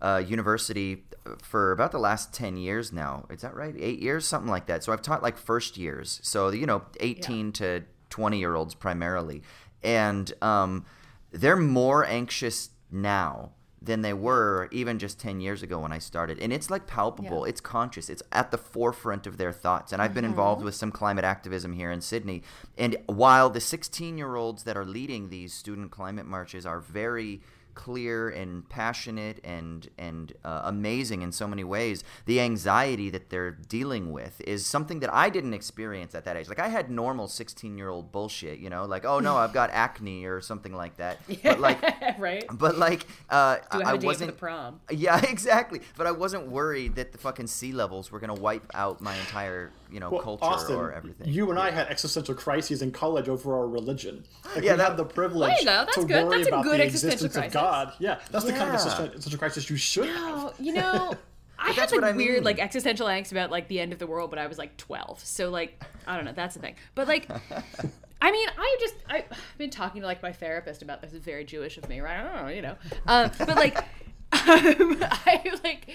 [0.00, 1.04] uh, university
[1.42, 3.74] for about the last 10 years now, is that right?
[3.78, 4.84] Eight years, something like that.
[4.84, 7.52] So I've taught like first years, so you know, 18 yeah.
[7.52, 9.42] to 20 year olds primarily,
[9.82, 10.84] and um,
[11.32, 13.50] they're more anxious now
[13.84, 16.38] than they were even just 10 years ago when I started.
[16.38, 17.50] And it's like palpable, Yeah.
[17.50, 19.92] it's conscious, it's at the forefront of their thoughts.
[19.92, 20.66] And I've been involved mm-hmm.
[20.66, 22.42] with some climate activism here in Sydney.
[22.78, 27.40] And while the 16 year olds that are leading these student climate marches are very
[27.74, 33.50] clear and passionate and and uh, amazing in so many ways the anxiety that they're
[33.50, 37.28] dealing with is something that I didn't experience at that age like I had normal
[37.28, 40.96] 16 year old bullshit you know like oh no I've got acne or something like
[40.96, 41.82] that but like
[42.18, 42.44] right?
[42.52, 44.80] but like uh, Do I I have a wasn't the prom?
[44.90, 45.80] yeah, exactly.
[45.96, 49.72] But I wasn't worried that the fucking sea levels were gonna wipe out my entire,
[49.94, 51.28] you know, Well, culture Austin, or everything.
[51.32, 54.24] you and I had existential crises in college over our religion.
[54.44, 56.46] Like Yeah, we that- had the privilege There you go, that's to good, worry that's
[56.48, 57.54] a about good the existential existence crisis.
[57.56, 57.92] of God.
[58.00, 60.18] Yeah, that's the kind of existential crisis you should have.
[60.38, 61.14] Oh, you know,
[61.58, 62.44] I had that's like what I weird mean.
[62.44, 65.24] like existential angst about like the end of the world, but I was like 12.
[65.24, 66.74] So like, I don't know, that's the thing.
[66.96, 67.30] But like,
[68.20, 71.12] I mean, I just I, I've been talking to like my therapist about this.
[71.12, 72.18] It's very Jewish of me, right?
[72.20, 72.76] I don't know, you know.
[73.06, 73.76] Um, but like,
[74.32, 75.90] um, I like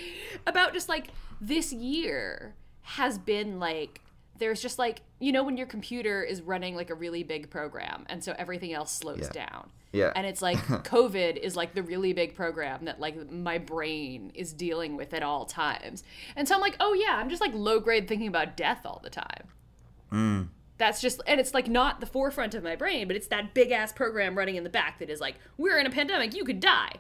[0.48, 1.08] about just like
[1.42, 2.56] this year
[2.96, 4.02] has been like
[4.38, 8.06] there's just like you know when your computer is running like a really big program
[8.10, 9.46] and so everything else slows Yeah.
[9.46, 10.12] down Yeah.
[10.16, 14.54] and it's like covid is like the really big program that like my brain is
[14.54, 16.04] dealing with at all times
[16.36, 19.02] and so i'm like oh yeah i'm just like low grade thinking about death all
[19.04, 23.28] the time that's just and it's like not the forefront of my brain but it's
[23.28, 26.34] that big ass program running in the back that is like we're in a pandemic
[26.36, 26.94] you could die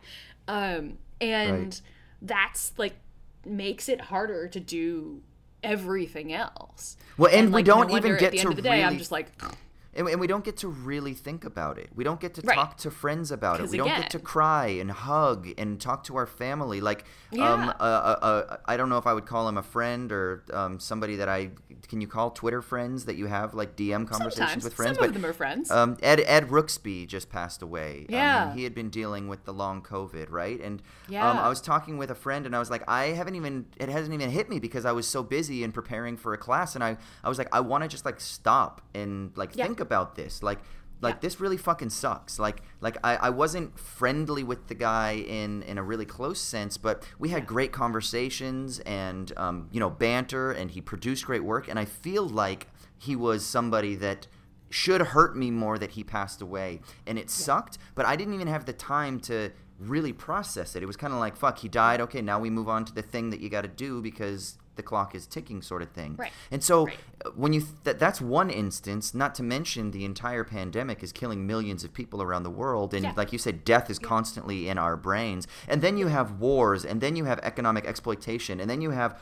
[0.47, 1.81] um and Right.
[2.21, 2.93] that's like
[3.45, 5.21] makes it harder to do
[5.63, 6.97] everything else.
[7.17, 8.81] Well, and we like, don't no even at get the to end of the day
[8.83, 9.27] i'm really- just like
[9.93, 11.89] and, and we don't get to really think about it.
[11.95, 12.55] We don't get to Right.
[12.55, 13.69] talk to friends about it.
[13.69, 16.79] We don't get to cry and hug and talk to our family.
[16.81, 17.69] Like, um, Yeah.
[17.79, 20.79] uh, uh, uh, I don't know if I would call him a friend or um,
[20.79, 21.51] somebody that I
[21.87, 24.97] can you call Twitter friends that you have like DM conversations sometimes with friends.
[24.97, 28.05] some but of them are friends Um, Ed Ed Rooksby just passed away.
[28.09, 28.45] Yeah.
[28.47, 30.59] mean, he had been dealing with the long COVID, right?
[30.61, 31.31] And um, Yeah.
[31.41, 34.13] I was talking with a friend, and I was like, I haven't even it hasn't
[34.13, 36.97] even hit me because I was so busy in preparing for a class, and I
[37.23, 39.65] I was like, I want to just like stop and like Yeah.
[39.65, 40.59] think about this, like.
[41.01, 41.19] Like Yeah.
[41.21, 42.39] this really fucking sucks.
[42.39, 46.75] Like like I, I wasn't friendly with the guy in in a really close sense,
[46.75, 51.69] but we had great conversations and um, you know banter, and he produced great work.
[51.69, 52.67] And I feel like
[52.97, 54.27] he was somebody that
[54.69, 58.47] should hurt me more that he passed away and it sucked but i didn't even
[58.47, 59.49] have the time to
[59.79, 62.69] really process it it was kind of like fuck he died okay now we move
[62.69, 65.81] on to the thing that you got to do because the clock is ticking sort
[65.81, 66.31] of thing Right.
[66.49, 66.97] and so Right.
[67.35, 71.83] when you th- that's one instance not to mention the entire pandemic is killing millions
[71.83, 73.13] of people around the world and Yeah.
[73.17, 77.01] like you said death is constantly in our brains and then you have wars and
[77.01, 79.19] then you have economic exploitation and then you have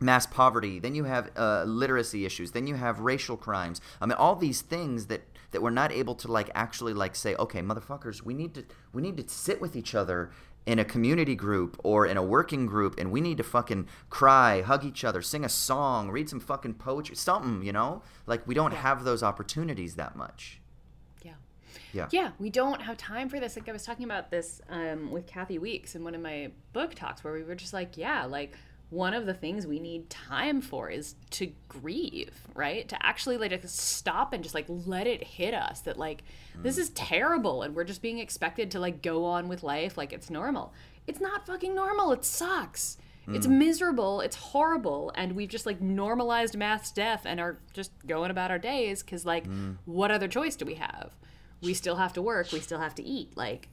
[0.00, 4.12] mass poverty then you have uh, literacy issues then you have racial crimes i mean
[4.24, 8.22] all these things that that we're not able to like actually like say okay motherfuckers
[8.22, 10.30] we need to we need to sit with each other
[10.68, 14.60] in a community group or in a working group and we need to fucking cry
[14.60, 18.54] hug each other sing a song read some fucking poetry something you know like we
[18.54, 20.60] don't have those opportunities that much
[21.22, 21.32] Yeah.
[21.94, 22.08] Yeah.
[22.10, 23.56] Yeah, we don't have time for this.
[23.56, 26.94] Like I was talking about this um, with Kathi Weeks in one of my book
[26.94, 28.52] talks where we were just like, yeah, like
[28.90, 32.88] one of the things we need time for is to grieve, right?
[32.88, 36.22] To actually like just stop and just like let it hit us that like
[36.56, 36.82] this hmm.
[36.82, 40.30] is terrible and we're just being expected to like go on with life like it's
[40.30, 40.72] normal.
[41.06, 42.12] It's not fucking normal.
[42.12, 42.98] It sucks.
[43.30, 43.58] It's hmm.
[43.58, 44.20] miserable.
[44.20, 48.58] It's horrible, and we've just like normalized mass death and are just going about our
[48.58, 49.72] days because like, hmm.
[49.84, 51.14] what other choice do we have?
[51.60, 52.52] We still have to work.
[52.52, 53.36] We still have to eat.
[53.36, 53.68] Like,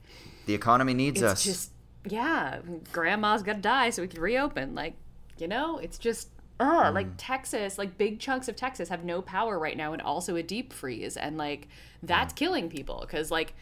[0.46, 1.70] the economy needs it's us just
[2.04, 2.58] yeah.
[2.92, 4.74] Grandma's got to die so we can reopen.
[4.74, 4.94] Like,
[5.38, 6.28] you know, it's just.
[6.58, 10.36] Uh, like Texas, like big chunks of Texas have no power right now and also
[10.36, 11.18] a deep freeze.
[11.18, 11.68] And like
[12.02, 13.52] that's killing people because like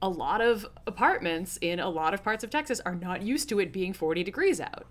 [0.00, 3.58] a lot of apartments in a lot of parts of Texas are not used to
[3.58, 4.86] it being 40 degrees out.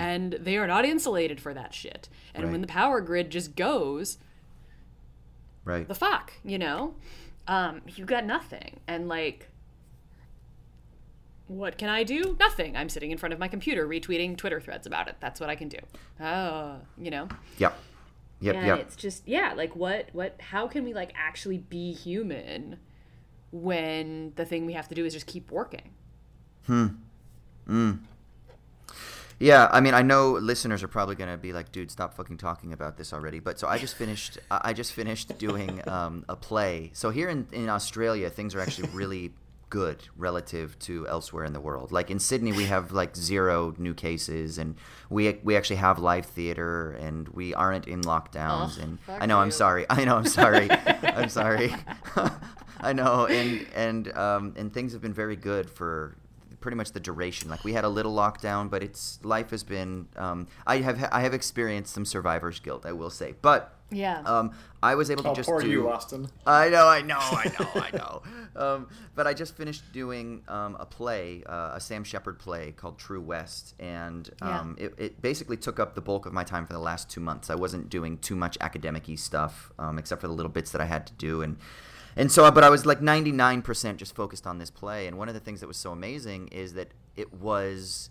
[0.00, 2.08] And they are not insulated for that shit.
[2.34, 4.18] And when the power grid just goes,
[5.64, 6.94] right the fuck, you know?
[7.48, 8.80] Um, you got nothing.
[8.86, 9.50] And like,
[11.46, 12.36] what can I do?
[12.38, 12.76] Nothing.
[12.76, 15.16] I'm sitting in front of my computer retweeting Twitter threads about it.
[15.20, 15.78] That's what I can do.
[16.20, 17.28] Oh, you know?
[17.58, 17.76] yep
[18.40, 21.92] yep And yep it's just, yeah, like what, what, how can we like actually be
[21.92, 22.78] human
[23.52, 25.90] when the thing we have to do is just keep working?
[26.66, 26.86] Hmm.
[27.68, 27.98] Mm.
[29.38, 32.72] Yeah, I mean, I know listeners are probably gonna be like, "Dude, stop fucking talking
[32.72, 34.38] about this already." But so I just finished.
[34.50, 36.90] I I just finished doing um, a play.
[36.94, 39.32] So here in in Australia, things are actually really
[39.74, 41.90] good relative to elsewhere in the world.
[41.90, 44.76] Like in Sydney, we have like zero new cases, and
[45.10, 48.78] we we actually have live theater, and we aren't in lockdowns.
[48.78, 49.84] Oh, and I know I'm sorry.
[49.90, 50.70] I know I'm sorry.
[51.02, 51.74] I'm sorry.
[52.80, 56.16] I know, and and um, and things have been very good for
[56.60, 57.50] pretty much the duration.
[57.50, 60.06] Like we had a little lockdown, but it's life has been.
[60.14, 64.20] Um, I have I have experienced some survivor's guilt, I will say, but Yeah.
[64.26, 65.68] um, I was able to Oh, just poor do.
[65.70, 66.28] you, Austin.
[66.46, 68.22] I know, I know, I know, I know.
[68.56, 72.98] Um, but I just finished doing um, a play, uh, a Sam Shepard play called
[72.98, 74.60] True West, and Yeah.
[74.60, 77.20] um, it, it basically took up the bulk of my time for the last two
[77.20, 77.48] months.
[77.50, 80.86] I wasn't doing too much academic-y stuff, um, except for the little bits that I
[80.86, 81.56] had to do, and
[82.16, 85.08] and so, but I was like 99% just focused on this play.
[85.08, 88.08] And one of the things that was so amazing is that it was,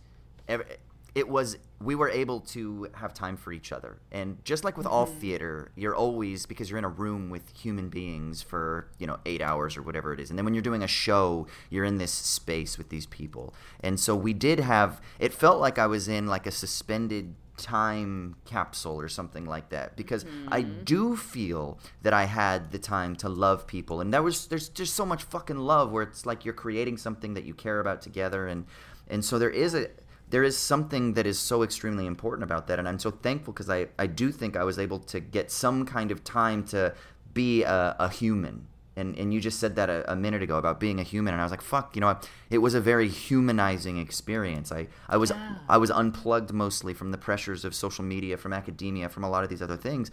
[0.50, 0.68] ev-
[1.16, 3.98] it was, we were able to have time for each other.
[4.12, 5.20] And just like with all mm-hmm.
[5.20, 9.42] theater, you're always, because you're in a room with human beings for, you know, eight
[9.42, 10.30] hours or whatever it is.
[10.30, 13.54] And then when you're doing a show, you're in this space with these people.
[13.82, 18.36] And so we did have, it felt like I was in like a suspended time
[18.46, 20.84] capsule or something like that because I mm-hmm.
[20.84, 24.96] do feel that I had the time to love people and there was there's just
[24.96, 28.48] so much fucking love where it's like you're creating something that you care about together
[28.48, 28.66] and
[29.08, 29.88] and so there is a
[30.30, 33.70] there is something that is so extremely important about that and I'm so thankful because
[33.70, 36.94] I I do think I was able to get some kind of time to
[37.34, 38.68] be a, a human.
[38.96, 41.42] And and you just said that a, a minute ago about being a human and
[41.42, 42.18] I was like fuck you know
[42.50, 44.72] it was a very humanizing experience.
[44.72, 45.56] I I was Yeah.
[45.68, 49.44] I was unplugged mostly from the pressures of social media from academia from a lot
[49.44, 50.12] of these other things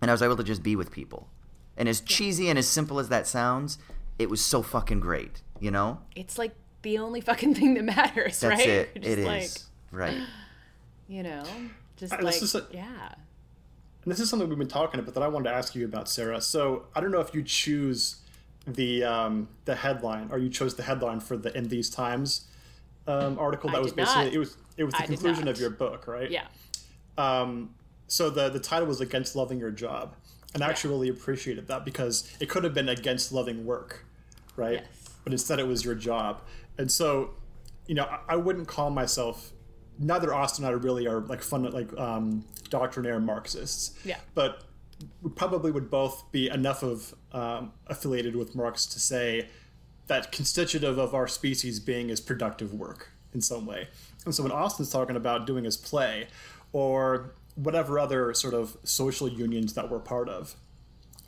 [0.00, 1.28] and I was able to just be with people.
[1.76, 3.78] And as cheesy and as simple as that sounds
[4.18, 6.00] it was so fucking great you know?
[6.14, 8.68] It's like the only fucking thing that matters, that's right?
[8.68, 9.50] it Just it is like,
[9.90, 10.16] right
[11.08, 11.44] you know,
[11.98, 13.14] just Uh, like this is a- yeah.
[14.04, 16.08] And this is something we've been talking about that I wanted to ask you about,
[16.08, 16.40] Sarah.
[16.40, 18.16] So I don't know if you choose
[18.66, 22.46] the um, the headline or you chose the headline for the in these times
[23.06, 24.32] um, article that I was did basically not.
[24.32, 26.30] it was it was the I conclusion of your book, right?
[26.30, 26.46] Yeah.
[27.18, 27.74] Um,
[28.06, 30.14] so the the title was against loving your job,
[30.54, 34.06] and I actually really appreciated that because it could have been against loving work,
[34.56, 34.80] right?
[34.82, 35.10] Yes.
[35.22, 36.40] But instead, it was your job,
[36.78, 37.30] and so
[37.86, 39.52] you know I, I wouldn't call myself.
[39.98, 43.96] Neither Austin and I really are like fun like um, doctrinaire Marxists.
[44.04, 44.18] Yeah.
[44.34, 44.64] But
[45.22, 49.48] we probably would both be enough of um, affiliated with Marx to say
[50.06, 53.88] that constitutive of our species being is productive work in some way.
[54.24, 56.28] And so when Austin's talking about doing his play
[56.72, 60.56] or whatever other sort of social unions that we're part of,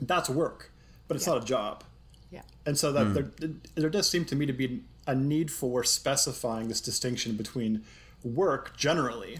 [0.01, 0.72] that's work,
[1.09, 1.84] but it's not a job.
[2.30, 2.42] Yeah.
[2.66, 6.68] And so that there, there does seem to me to be a need for specifying
[6.68, 7.84] this distinction between
[8.24, 9.38] work generally,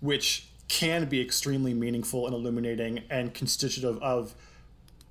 [0.00, 4.34] which can be extremely meaningful and illuminating and constitutive of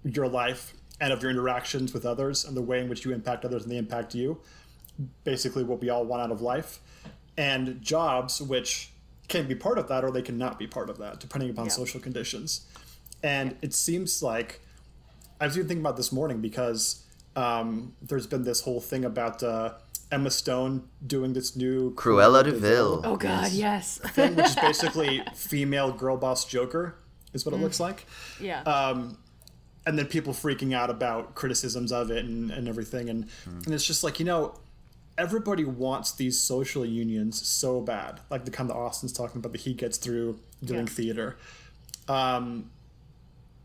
[0.03, 3.43] your life and of your interactions with others and the way in which you impact
[3.45, 4.37] others and they impact you.
[5.23, 6.79] Basically, what we all want out of life.
[7.37, 8.91] And jobs, which
[9.27, 11.71] can be part of that or they cannot be part of that, depending upon Yeah.
[11.71, 12.61] social conditions.
[13.23, 14.61] And it seems like
[15.41, 17.03] I was even thinking about this morning because
[17.35, 19.73] um, there's been this whole thing about uh,
[20.15, 23.01] Emma Stone doing this new Cruella de Vil.
[23.03, 23.97] Oh God, yes.
[23.99, 26.95] thing, which is basically female girl boss Joker,
[27.33, 28.05] is what it looks like.
[28.39, 28.61] yeah.
[28.63, 29.17] Um,
[29.85, 33.09] and then people freaking out about criticisms of it and, and everything.
[33.09, 33.27] And,
[33.65, 34.55] and it's just like, you know,
[35.17, 39.61] everybody wants these social unions so bad, like the kind that Austin's talking about that
[39.61, 40.93] he gets through doing Yeah.
[40.93, 41.37] theater.
[42.07, 42.71] Um,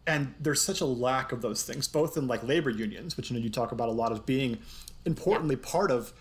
[0.06, 3.36] and there's such a lack of those things, both in like labor unions, which you
[3.38, 4.58] know you talk about a lot as being
[5.06, 6.12] importantly part of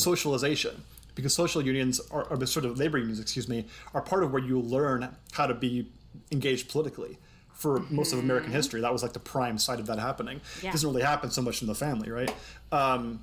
[0.00, 0.82] socialization,
[1.14, 4.32] because social unions are, or the sort of labor unions, excuse me, are part of
[4.32, 5.90] where you learn how to be
[6.30, 7.18] engaged politically.
[7.52, 10.40] For most of American history, that was like the prime site of that happening.
[10.62, 10.70] Yeah.
[10.70, 12.34] It doesn't really happen so much in the family, right?
[12.72, 13.22] Um,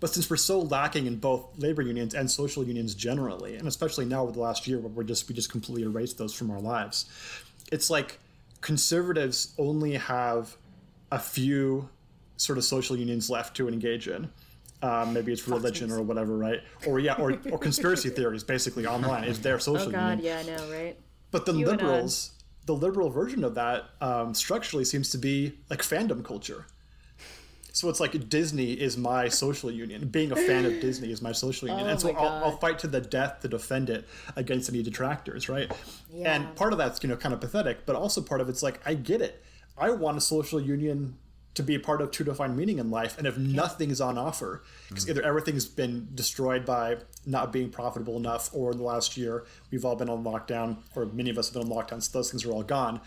[0.00, 4.06] but since we're so lacking in both labor unions and social unions generally, and especially
[4.06, 6.60] now with the last year where we're just we just completely erased those from our
[6.60, 7.04] lives,
[7.70, 8.18] it's like
[8.62, 10.56] conservatives only have
[11.12, 11.88] a few
[12.36, 14.30] sort of social unions left to engage in.
[14.82, 16.60] Um, maybe it's religion or whatever, right?
[16.86, 18.42] Or yeah, or, or conspiracy theories.
[18.42, 20.24] Basically, online It's their social oh God, union.
[20.24, 20.96] yeah, I know, right?
[21.30, 21.66] But the QAnon.
[21.66, 22.32] liberals,
[22.66, 26.66] the liberal version of that, um, structurally seems to be like fandom culture.
[27.74, 30.08] So it's like Disney is my social union.
[30.08, 32.78] Being a fan of Disney is my social union, Oh and so I'll, I'll fight
[32.80, 34.06] to the death to defend it
[34.36, 35.72] against any detractors, right?
[36.12, 36.34] Yeah.
[36.34, 38.80] And part of that's you know kind of pathetic, but also part of it's like
[38.84, 39.42] I get it.
[39.78, 41.16] I want a social union
[41.54, 44.16] to be a part of to define meaning in life, and if nothing is on
[44.16, 46.96] offer, because either everything's been destroyed by
[47.26, 51.04] not being profitable enough, or in the last year we've all been on lockdown, or
[51.06, 53.00] many of us have been on lockdown, so those things are all gone.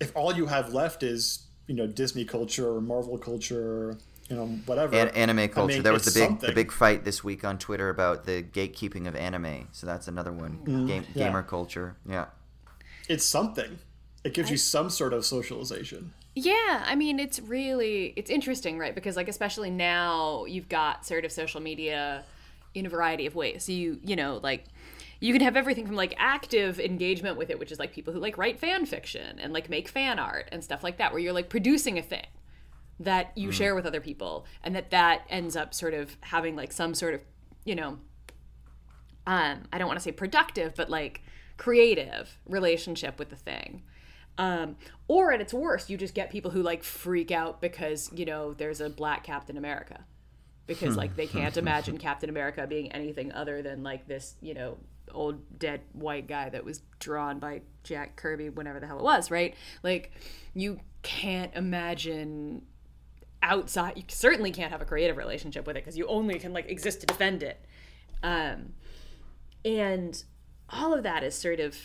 [0.00, 3.96] If all you have left is you know Disney culture or Marvel culture,
[4.28, 5.74] you know whatever An- anime culture.
[5.74, 6.48] mean, there was the big something.
[6.48, 9.68] the big fight this week on Twitter about the gatekeeping of anime.
[9.72, 10.64] So that's another one.
[10.64, 11.18] Game, Mm-hmm.
[11.18, 11.26] yeah.
[11.26, 11.96] Gamer culture.
[12.08, 12.26] Yeah.
[13.08, 13.78] it's something.
[14.24, 16.12] It gives you some sort of socialization.
[16.40, 18.94] Yeah, I mean, it's really it's interesting, right?
[18.94, 22.22] Because like especially now you've got sort of social media
[22.74, 23.64] in a variety of ways.
[23.64, 24.66] So you, you know, like
[25.18, 28.20] you can have everything from like active engagement with it, which is like people who
[28.20, 31.32] like write fan fiction and like make fan art and stuff like that, where you're
[31.32, 32.26] like producing a thing
[33.00, 33.52] that you mm.
[33.52, 37.14] share with other people, and that that ends up sort of having like some sort
[37.14, 37.20] of,
[37.64, 37.98] you know,
[39.26, 41.20] um, I don't want to say productive, but like
[41.56, 43.82] creative relationship with the thing.
[44.38, 44.76] Um,
[45.08, 48.54] or at its worst, you just get people who like freak out because you know
[48.54, 50.04] there's a black Captain America,
[50.66, 54.78] because like they can't imagine Captain America being anything other than like this you know
[55.12, 59.30] old dead white guy that was drawn by Jack Kirby, whenever the hell it was,
[59.30, 59.54] right?
[59.82, 60.12] Like,
[60.54, 62.62] you can't imagine
[63.42, 63.96] outside.
[63.96, 67.00] You certainly can't have a creative relationship with it because you only can like exist
[67.00, 67.64] to defend it.
[68.22, 68.74] Um,
[69.64, 70.22] and
[70.70, 71.76] all of that is sort of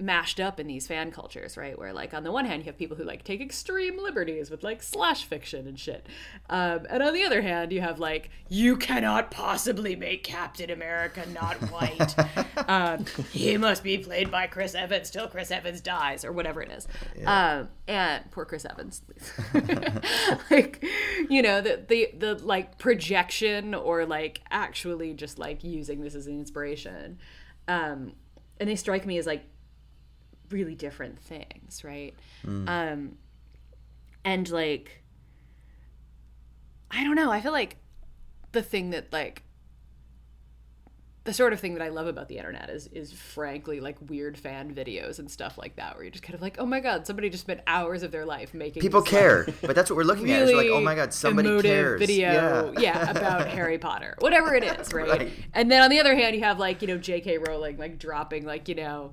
[0.00, 1.76] mashed up in these fan cultures, right?
[1.78, 4.62] Where like on the one hand you have people who like take extreme liberties with
[4.62, 6.06] like slash fiction and shit,
[6.48, 11.24] um, and on the other hand you have like you cannot possibly make Captain America
[11.32, 12.14] not white.
[12.68, 16.70] um, he must be played by Chris Evans till Chris Evans dies or whatever it
[16.70, 16.86] is.
[17.18, 17.58] Yeah.
[17.58, 19.02] Um, and poor Chris Evans,
[20.50, 20.84] like
[21.28, 26.26] you know the the the like projection or like actually just like using this as
[26.26, 27.18] an inspiration.
[27.66, 28.12] Um,
[28.60, 29.44] and they strike me as like
[30.50, 32.14] really different things, right?
[32.46, 32.68] Mm.
[32.68, 33.18] Um,
[34.24, 35.02] and like,
[36.90, 37.30] I don't know.
[37.30, 37.76] I feel like
[38.52, 39.42] the thing that like
[41.28, 44.38] the sort of thing that I love about the internet is is frankly like weird
[44.38, 47.06] fan videos and stuff like that, where you're just kind of like, oh my god,
[47.06, 50.04] somebody just spent hours of their life making people care, like, but that's what we're
[50.04, 50.48] looking really at.
[50.48, 52.00] Is like, oh my god, somebody cares.
[52.00, 52.80] Video, yeah.
[52.80, 55.06] yeah, about Harry Potter, whatever it is, right?
[55.06, 55.32] right?
[55.52, 57.36] And then on the other hand, you have like you know J.K.
[57.36, 59.12] Rowling like dropping like you know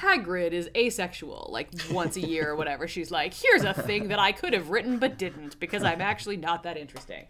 [0.00, 2.86] Hagrid is asexual, like once a year or whatever.
[2.86, 6.36] She's like, here's a thing that I could have written but didn't because I'm actually
[6.36, 7.26] not that interesting.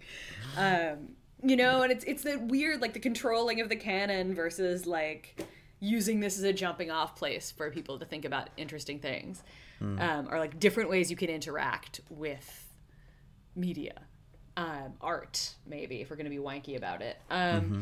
[0.57, 4.87] Um, you know, and it's it's the weird like the controlling of the canon versus
[4.87, 5.47] like
[5.81, 9.43] using this as a jumping off place for people to think about interesting things,
[9.81, 10.01] mm.
[10.01, 12.69] um, or like different ways you can interact with
[13.57, 13.95] media,
[14.57, 17.19] um, art maybe if we're gonna be wanky about it.
[17.31, 17.81] Um, mm-hmm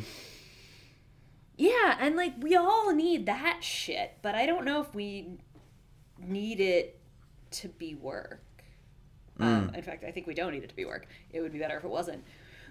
[1.61, 5.39] yeah, and like we all need that shit, but I don't know if we
[6.19, 6.99] need it
[7.51, 8.43] to be work.
[9.39, 9.45] Mm.
[9.45, 11.07] Um, in fact, I think we don't need it to be work.
[11.31, 12.25] It would be better if it wasn't.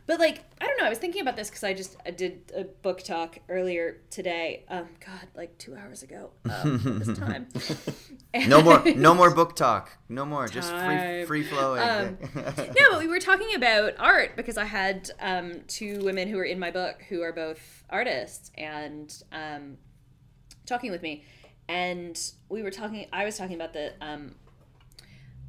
[0.09, 0.87] But like, I don't know.
[0.87, 4.65] I was thinking about this because I just I did a book talk earlier today.
[4.67, 6.31] Um, God, like two hours ago.
[6.49, 7.47] Um, this time.
[8.47, 9.91] no more, no more book talk.
[10.09, 10.47] No more.
[10.47, 10.53] Time.
[10.55, 11.83] Just free, free flowing.
[11.83, 12.17] Um,
[12.57, 16.43] no, but we were talking about art because I had um, two women who are
[16.43, 19.77] in my book who are both artists and um,
[20.65, 21.23] talking with me,
[21.67, 23.05] and we were talking.
[23.13, 24.33] I was talking about the um,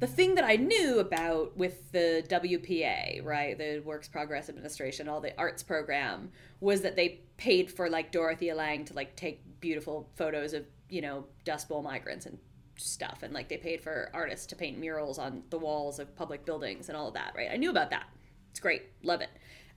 [0.01, 5.21] the thing that I knew about with the WPA, right, the Works Progress Administration, all
[5.21, 10.09] the arts program, was that they paid for like Dorothea Lange to like take beautiful
[10.15, 12.39] photos of you know Dust Bowl migrants and
[12.77, 16.45] stuff, and like they paid for artists to paint murals on the walls of public
[16.45, 17.49] buildings and all of that, right?
[17.51, 18.07] I knew about that.
[18.49, 19.29] It's great, love it.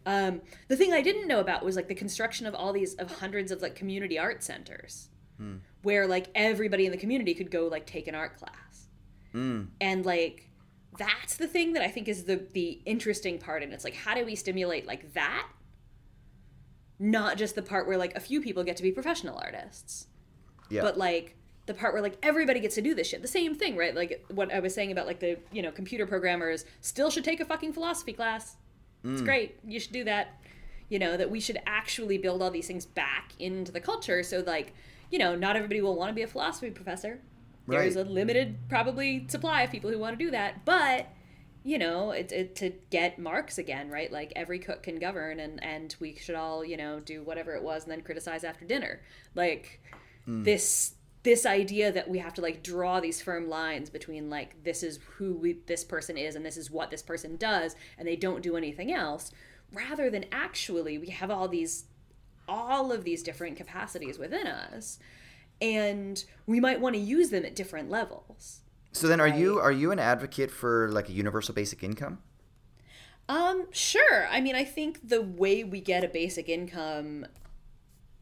[0.07, 3.11] Um, the thing I didn't know about was like the construction of all these of
[3.18, 5.57] hundreds of like community art centers, hmm.
[5.83, 8.64] where like everybody in the community could go like take an art class
[9.35, 9.68] Mm.
[9.80, 10.49] And like
[10.97, 14.14] that's the thing that I think is the the interesting part and it's like how
[14.14, 15.49] do we stimulate like that?
[16.99, 20.07] Not just the part where like a few people get to be professional artists.
[20.70, 20.82] Yeah.
[20.82, 23.22] But like the part where like everybody gets to do this shit.
[23.22, 23.95] The same thing, right?
[23.95, 27.41] Like what I was saying about like the, you know, computer programmers still should take
[27.41, 28.57] a fucking philosophy class.
[29.05, 29.14] Mm.
[29.14, 29.59] It's great.
[29.66, 30.41] You should do that.
[30.90, 34.44] You know, that we should actually build all these things back into the culture so
[34.47, 34.74] like,
[35.11, 37.20] you know, not everybody will want to be a philosophy professor
[37.66, 41.09] there's a limited probably supply of people who want to do that, but
[41.66, 44.12] you know, it, it, to get Marx again, right?
[44.12, 47.62] Like every cook can govern, and and we should all you know do whatever it
[47.62, 49.01] was, and then criticize after dinner.
[49.35, 49.81] Like
[50.28, 50.45] mm.
[50.45, 54.82] this this idea that we have to like draw these firm lines between like this
[54.82, 58.16] is who we, this person is and this is what this person does, and they
[58.16, 59.32] don't do anything else,
[59.73, 61.86] rather than actually we have all these
[62.47, 64.99] all of these different capacities within us
[65.65, 68.61] and we might want to use them at different levels.
[68.93, 69.35] So then, are right?
[69.35, 72.19] you are you an advocate for like a universal basic income?
[73.28, 74.28] Um, sure.
[74.31, 77.24] I mean, I think the way we get a basic income,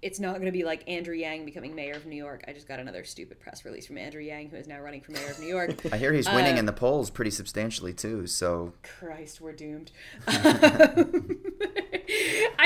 [0.01, 2.44] it's not going to be like Andrew Yang becoming mayor of New York.
[2.47, 5.10] I just got another stupid press release from Andrew Yang, who is now running for
[5.10, 5.85] mayor of New York.
[5.93, 8.28] I hear he's winning uh, in the polls pretty substantially too.
[8.28, 9.90] So Christ, we're doomed.
[10.27, 11.06] I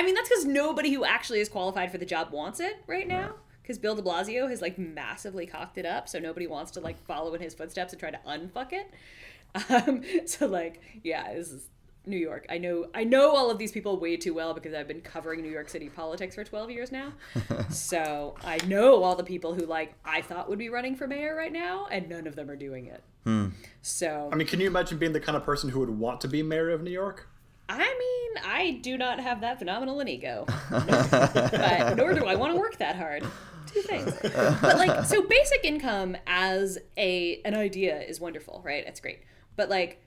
[0.05, 3.36] mean, that's because nobody who actually is qualified for the job wants it right now
[3.66, 6.97] because Bill De Blasio has like massively cocked it up, so nobody wants to like
[7.05, 8.93] follow in his footsteps and try to unfuck it.
[9.68, 11.68] Um, so like, yeah, this is
[12.06, 12.47] New York.
[12.48, 15.43] I know I know all of these people way too well because I've been covering
[15.43, 17.12] New York City politics for 12 years now.
[17.70, 21.34] so I know all the people who like I thought would be running for mayor
[21.34, 23.02] right now, and none of them are doing it.
[23.24, 23.48] Hmm.
[23.82, 26.28] So I mean, can you imagine being the kind of person who would want to
[26.28, 27.28] be mayor of New York?
[27.68, 32.52] I mean, I do not have that phenomenal an ego, but nor do I want
[32.52, 33.24] to work that hard.
[33.77, 38.85] Two things, but like, so basic income as a an idea is wonderful, right?
[38.86, 39.20] It's great,
[39.57, 40.03] but like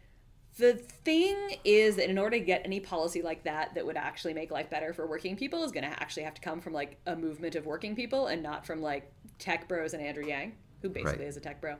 [0.57, 4.33] the thing is that in order to get any policy like that that would actually
[4.33, 6.97] make life better for working people is going to actually have to come from like
[7.05, 10.89] a movement of working people and not from like tech bros and Andrew Yang, who
[10.89, 11.27] basically Right.
[11.27, 11.75] is a tech bro.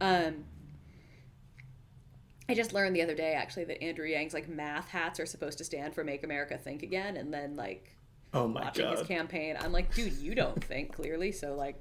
[0.00, 0.44] Um,
[2.48, 5.56] I just learned the other day actually that Andrew Yang's like math hats are supposed
[5.58, 7.96] to stand for Make America Think Again, and then like
[8.32, 11.76] Oh my watching his campaign, I'm like, dude, you don't think clearly, so like,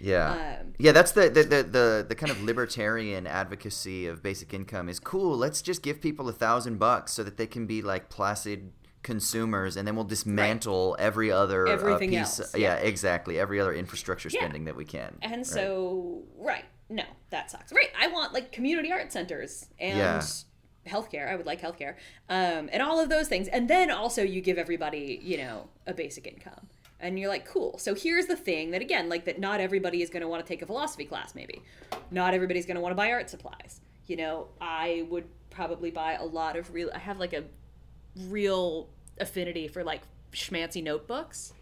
[0.00, 0.58] Yeah.
[0.62, 4.88] Um, yeah, that's the, the, the, the, the kind of libertarian advocacy of basic income
[4.88, 5.36] is cool.
[5.36, 8.72] Let's just give people a thousand bucks so that they can be like placid
[9.02, 12.40] consumers and then we'll dismantle every other uh, Everything piece.
[12.40, 12.76] else, yeah.
[12.80, 12.86] yeah.
[12.86, 13.38] exactly.
[13.38, 14.40] Every other infrastructure Yeah.
[14.40, 15.16] spending that we can.
[15.22, 15.46] and right?
[15.46, 17.72] so right, no, that sucks.
[17.72, 19.98] Right, I want like community art centers and.
[19.98, 20.22] Yeah.
[20.88, 21.94] Healthcare, I would like healthcare,
[22.28, 25.94] um, and all of those things, and then also you give everybody, you know, a
[25.94, 26.68] basic income,
[27.00, 27.78] and you're like, cool.
[27.78, 30.48] So here's the thing that again, like that, not everybody is going to want to
[30.48, 31.34] take a philosophy class.
[31.34, 31.62] Maybe,
[32.10, 33.80] not everybody's going to want to buy art supplies.
[34.06, 36.90] You know, I would probably buy a lot of real.
[36.94, 37.44] I have like a
[38.28, 38.88] real
[39.20, 40.02] affinity for like
[40.32, 41.52] schmancy notebooks.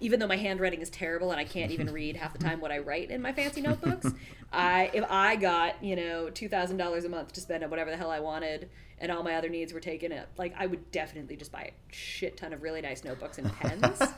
[0.00, 2.70] Even though my handwriting is terrible and I can't even read half the time what
[2.70, 4.12] I write in my fancy notebooks,
[4.52, 7.90] I if I got you know two thousand dollars a month to spend on whatever
[7.90, 8.70] the hell I wanted
[9.00, 11.94] and all my other needs were taken up, like I would definitely just buy a
[11.94, 14.00] shit ton of really nice notebooks and pens.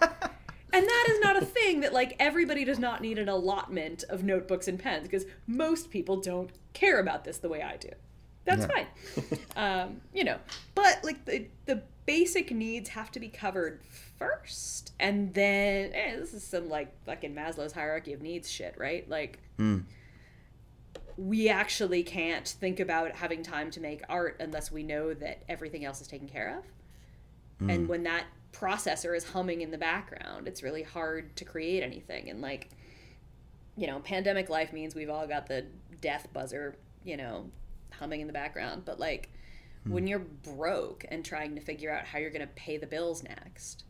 [0.72, 4.22] And that is not a thing that like everybody does not need an allotment of
[4.22, 7.88] notebooks and pens because most people don't care about this the way I do.
[8.44, 8.84] That's Yeah.
[9.16, 9.38] fine.
[9.56, 10.36] um, you know,
[10.76, 13.80] but like the the basic needs have to be covered
[14.20, 19.08] first, and then eh, this is some like fucking Maslow's hierarchy of needs shit, right?
[19.08, 19.78] Like hmm.
[21.16, 25.84] we actually can't think about having time to make art unless we know that everything
[25.84, 26.64] else is taken care of.
[27.64, 27.70] Hmm.
[27.70, 32.28] And when that processor is humming in the background, it's really hard to create anything.
[32.28, 32.68] And like,
[33.76, 35.64] you know, pandemic life means we've all got the
[36.02, 37.50] death buzzer, you know,
[37.92, 38.82] humming in the background.
[38.84, 39.30] But like,
[39.84, 39.92] hmm.
[39.92, 43.22] when you're broke and trying to figure out how you're going to pay the bills
[43.22, 43.84] next,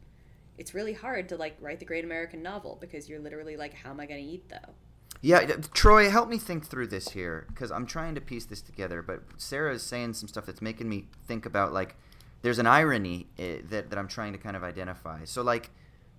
[0.61, 3.91] it's really hard to like write the great American novel because you're literally like, how
[3.91, 4.74] am I going to eat though?
[5.23, 5.41] Yeah,
[5.73, 9.01] Troy, help me think through this here because I'm trying to piece this together.
[9.03, 11.97] But Sarah is saying some stuff that's making me think about like
[12.43, 15.24] there's an irony uh, that that I'm trying to kind of identify.
[15.24, 15.70] So like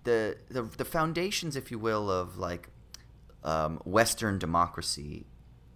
[0.06, 2.70] the the the foundations, if you will, of like
[3.44, 5.26] um, Western democracy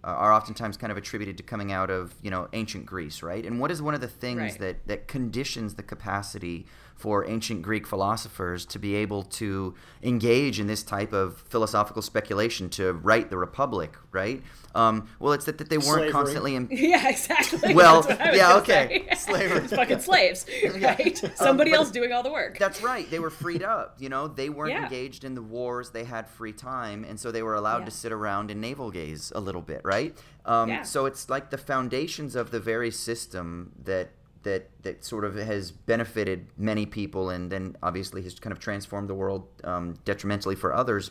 [0.04, 3.44] uh, are oftentimes kind of attributed to coming out of you know ancient Greece, right?
[3.44, 4.58] And what is one of the things Right.
[4.58, 10.66] that that conditions the capacity for ancient Greek philosophers to be able to engage in
[10.66, 14.42] this type of philosophical speculation to write the Republic, right?
[14.74, 16.10] Um, well, it's that, that they weren't Slavery.
[16.12, 16.54] constantly.
[16.56, 17.74] In, Yeah, exactly.
[17.74, 19.06] Well, That's what I was yeah, okay.
[19.10, 19.14] say.
[19.16, 19.58] Slavery.
[19.64, 20.46] It's fucking slaves,
[20.80, 21.16] right?
[21.36, 22.58] Somebody but- else doing all the work.
[22.58, 23.08] That's right.
[23.10, 23.96] They were freed up.
[23.98, 24.84] You know, they weren't Yeah.
[24.84, 25.90] engaged in the wars.
[25.90, 27.84] They had free time, and so they were allowed Yeah.
[27.86, 30.16] to sit around and navel gaze a little bit, right?
[30.44, 30.82] Um, Yeah.
[30.82, 34.10] So it's like the foundations of the very system that
[34.46, 39.08] that that sort of has benefited many people, and then obviously has kind of transformed
[39.10, 41.10] the world um, detrimentally for others.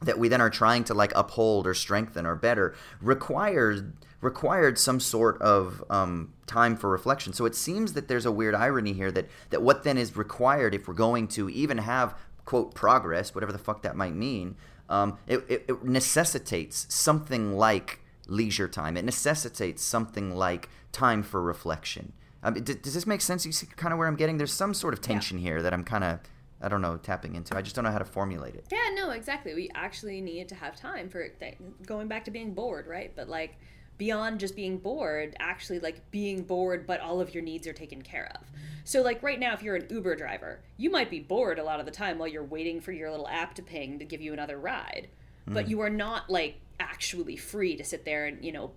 [0.00, 5.00] That we then are trying to like uphold or strengthen or better required required some
[5.00, 7.32] sort of um, time for reflection.
[7.32, 10.72] So it seems that there's a weird irony here that that what then is required
[10.72, 12.14] if we're going to even have
[12.44, 14.56] quote progress, whatever the fuck that might mean,
[14.88, 18.96] um, it, it, it necessitates something like leisure time.
[18.96, 22.12] It necessitates something like time for reflection.
[22.42, 23.44] I mean, d- does this make sense?
[23.44, 24.38] You see kind of where I'm getting.
[24.38, 26.20] There's some sort of tension here that I'm kind of
[26.60, 27.56] I don't know tapping into.
[27.56, 28.66] I just don't know how to formulate it.
[28.70, 29.54] Yeah, no, exactly.
[29.54, 31.56] We actually need to have time for th-
[31.86, 33.12] going back to being bored, right?
[33.14, 33.58] But like
[33.96, 38.02] beyond just being bored, actually like being bored, but all of your needs are taken
[38.02, 38.46] care of.
[38.84, 41.78] So like right now, if you're an Uber driver, you might be bored a lot
[41.78, 44.32] of the time while you're waiting for your little app to ping to give you
[44.32, 45.08] another ride,
[45.46, 45.70] but hmm.
[45.70, 48.70] you are not like actually free to sit there and you know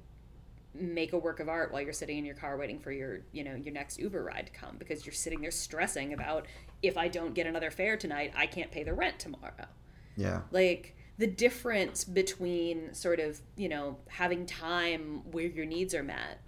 [0.73, 3.43] make a work of art while you're sitting in your car waiting for your you
[3.43, 6.45] know your next uber ride to come because you're sitting there stressing about
[6.81, 9.67] if i don't get another fare tonight i can't pay the rent tomorrow
[10.15, 10.41] Yeah.
[10.51, 16.41] like the difference between sort of you know having time where your needs are met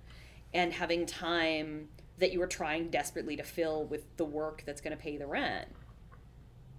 [0.54, 1.90] and having time
[2.20, 5.28] that you are trying desperately to fill with the work that's going to pay the
[5.28, 5.68] rent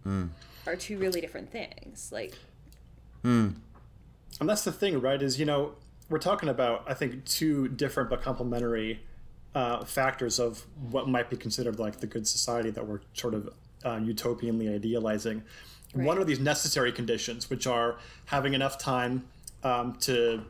[0.03, 0.27] hmm.
[0.67, 2.35] are two really different things like
[3.23, 3.51] hmm.
[4.41, 5.21] And that's the thing, right?
[5.21, 5.75] Is you know
[6.09, 9.01] we're talking about I think two different but complementary
[9.55, 13.49] uh, factors of what might be considered like the good society that we're sort of
[13.85, 15.43] uh, utopianly idealizing.
[15.95, 16.07] Right.
[16.07, 19.25] One are these necessary conditions, which are having enough time
[19.63, 20.45] um, to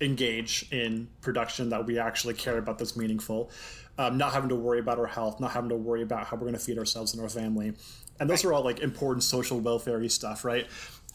[0.00, 3.50] engage in production that we actually care about that's meaningful,
[3.98, 6.42] um, not having to worry about our health, not having to worry about how we're
[6.42, 7.74] going to feed ourselves and our family.
[8.18, 8.50] And those right.
[8.50, 10.66] are all like important social welfare stuff, right?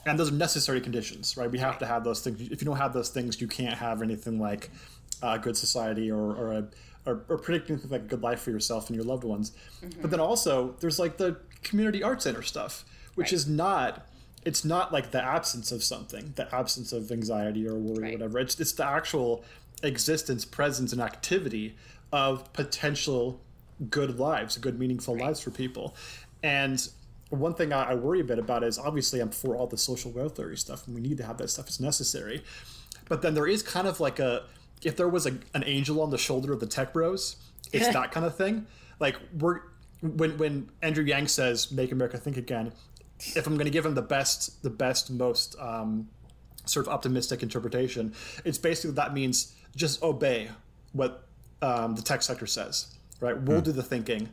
[0.06, 1.50] And those are necessary conditions, right?
[1.50, 2.40] We have to have those things.
[2.42, 4.70] If you don't have those things, you can't have anything like
[5.22, 6.68] a good society or, or a
[7.06, 9.52] or, or predicting like a good life for yourself and your loved ones.
[9.84, 10.02] Mm-hmm.
[10.02, 12.84] But then also there's like the community art center stuff,
[13.16, 13.34] which right.
[13.34, 14.08] is not
[14.44, 18.10] it's not like the absence of something, the absence of anxiety or worry right.
[18.10, 18.40] or whatever.
[18.40, 19.44] It's it's the actual
[19.84, 21.76] existence, presence, and activity
[22.12, 23.42] of potential
[23.90, 25.26] good lives, good meaningful right.
[25.26, 25.96] lives for people.
[26.44, 26.88] And
[27.40, 30.12] one thing I, I, worry a bit about is obviously I'm for all the social
[30.12, 31.68] welfare stuff, and we need to have that stuff.
[31.68, 32.44] It's necessary.
[33.08, 34.44] But then there is kind of like a
[34.84, 37.38] if there was a, an angel on the shoulder of the tech bros,
[37.72, 38.68] it's that kind of thing.
[39.00, 39.62] Like we're
[40.02, 42.72] when when Andrew Yang says "Make America Think Again,"
[43.20, 46.08] if I'm going to give him the best, the best, most um,
[46.66, 48.14] sort of optimistic interpretation,
[48.44, 50.50] it's basically that means just obey
[50.94, 51.28] what
[51.62, 53.40] um, the tech sector says, right?
[53.40, 53.66] We'll mm.
[53.66, 54.30] do the thinking,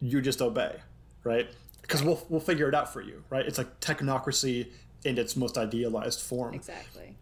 [0.00, 0.76] you just obey,
[1.24, 1.48] right?
[1.86, 3.46] Because we'll we'll figure it out for you, right?
[3.46, 4.68] It's like technocracy
[5.04, 6.54] in its most idealized form.
[6.54, 7.16] Exactly.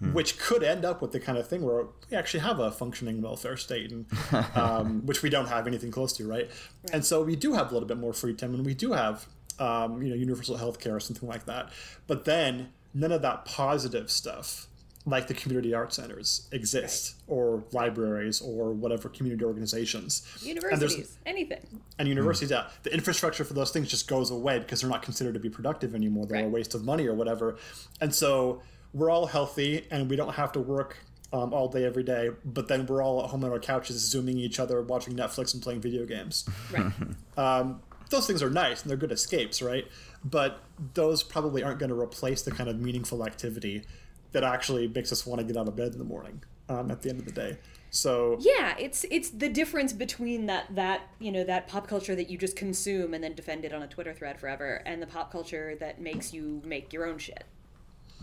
[0.00, 0.12] Hmm.
[0.12, 3.20] Which could end up with the kind of thing where we actually have a functioning
[3.20, 4.06] welfare state, and
[4.56, 6.48] um, which we don't have anything close to, right?
[6.48, 6.50] right?
[6.92, 9.26] And so we do have a little bit more free time, and we do have
[9.58, 11.70] um, you know, universal health care or something like that.
[12.06, 14.66] But then none of that positive stuff
[15.08, 17.34] like the community art centers exist right.
[17.34, 21.60] or libraries or whatever community organizations universities anything
[21.98, 22.62] and universities mm.
[22.62, 25.50] yeah the infrastructure for those things just goes away because they're not considered to be
[25.50, 26.46] productive anymore they're right.
[26.46, 27.56] a waste of money or whatever
[28.00, 28.60] and so
[28.92, 30.98] we're all healthy and we don't have to work
[31.32, 34.38] um, all day every day but then we're all at home on our couches zooming
[34.38, 36.92] each other watching netflix and playing video games right
[37.36, 37.80] um,
[38.10, 39.86] those things are nice and they're good escapes, right?
[40.24, 40.60] But
[40.94, 43.84] those probably aren't going to replace the kind of meaningful activity
[44.32, 47.02] that actually makes us want to get out of bed in the morning um, at
[47.02, 47.58] the end of the day.
[47.90, 52.28] So yeah, it's it's the difference between that that you know that pop culture that
[52.28, 55.32] you just consume and then defend it on a Twitter thread forever, and the pop
[55.32, 57.44] culture that makes you make your own shit.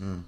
[0.00, 0.22] Mm.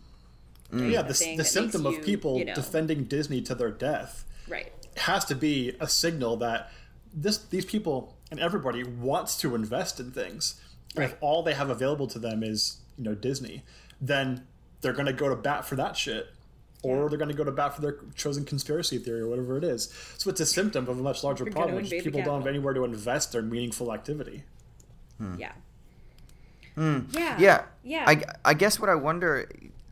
[0.72, 0.92] Mm.
[0.92, 4.72] Yeah, the, the symptom you, of people you know, defending Disney to their death, right,
[4.96, 6.70] has to be a signal that
[7.14, 10.60] this these people and everybody wants to invest in things.
[10.94, 11.04] Right.
[11.04, 13.62] And if all they have available to them is you know Disney,
[14.00, 14.46] then
[14.80, 16.28] they're going to go to bat for that shit,
[16.82, 19.64] or they're going to go to bat for their chosen conspiracy theory or whatever it
[19.64, 19.92] is.
[20.18, 22.74] So it's a symptom of a much larger problem, which is people don't have anywhere
[22.74, 24.44] to invest their meaningful activity.
[25.18, 25.34] Hmm.
[25.38, 25.52] Yeah.
[26.74, 27.00] Hmm.
[27.10, 27.36] Yeah.
[27.38, 27.64] Yeah.
[27.82, 28.04] Yeah.
[28.06, 29.48] I, I guess what I wonder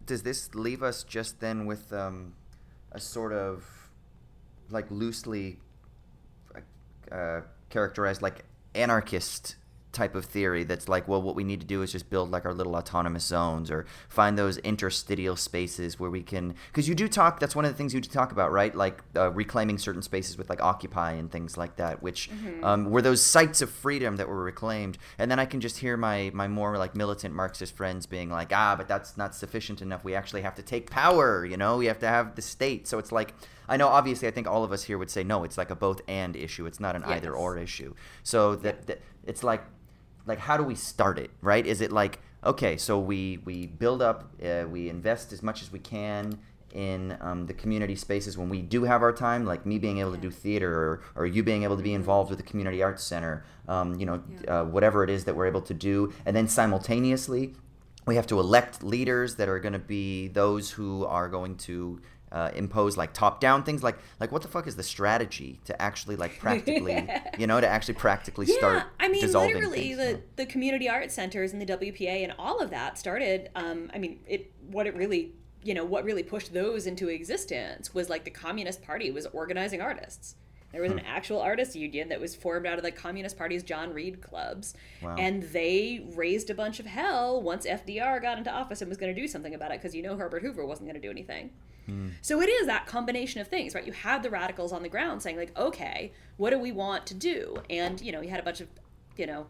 [0.06, 2.34] does this leave us just then with um,
[2.92, 3.64] a sort of
[4.70, 5.58] like loosely
[7.10, 7.40] uh,
[7.70, 8.44] characterized like
[8.74, 9.56] anarchist
[9.97, 12.44] type of theory that's like, well, what we need to do is just build like
[12.44, 16.55] our little autonomous zones or find those interstitial spaces where we can.
[16.68, 18.74] Because you do talk, that's one of the things you do talk about, right?
[18.74, 22.62] Like uh, reclaiming certain spaces with like Occupy and things like that, which mm-hmm.
[22.62, 24.98] um, were those sites of freedom that were reclaimed.
[25.18, 28.52] And then I can just hear my, my more like militant Marxist friends being like,
[28.52, 30.05] ah, but that's not sufficient enough.
[30.05, 31.78] We actually have to take power, you know?
[31.78, 32.86] We have to have the state.
[32.86, 33.32] So it's like,
[33.68, 35.74] I know obviously I think all of us here would say no, it's like a
[35.74, 36.66] both and issue.
[36.66, 37.16] It's not an yes.
[37.16, 37.94] either or issue.
[38.23, 39.64] So that, that it's like
[40.27, 41.66] like how do we start it right?
[41.66, 45.73] Is it like okay so we we build up uh, we invest as much as
[45.73, 46.39] we can
[46.73, 50.12] in um, the community spaces when we do have our time like me being able
[50.12, 53.03] to do theater or, or you being able to be involved with the community arts
[53.03, 54.61] center um, you know yeah.
[54.61, 56.12] uh, whatever it is that we're able to do.
[56.24, 57.55] And then simultaneously
[58.07, 62.01] we have to elect leaders that are going to be those who are going to
[62.32, 65.81] uh, impose like top down things like like what the fuck is the strategy to
[65.81, 67.09] actually like practically
[67.39, 71.11] you know to actually practically yeah, start i mean literally things, the, the community art
[71.11, 74.97] centers and the wpa and all of that started um, i mean it what it
[74.97, 75.32] really
[75.62, 79.81] you know what really pushed those into existence was like the communist party was organizing
[79.81, 80.35] artists
[80.73, 81.07] there was an hmm.
[81.07, 84.74] actual artists union that was formed out of the Communist Party's John Reed clubs.
[85.01, 85.15] Wow.
[85.16, 89.15] And they raised a bunch of hell once FDR got into office and was going
[89.15, 91.51] to do something about it because you know Herbert Hoover wasn't going to do anything.
[91.88, 92.12] Mm.
[92.22, 93.86] So it is that combination of things, right?
[93.86, 97.14] You have the radicals on the ground saying, like, okay, what do we want to
[97.14, 97.56] do?
[97.70, 98.68] And, you know, you had a bunch of,
[99.16, 99.46] you know,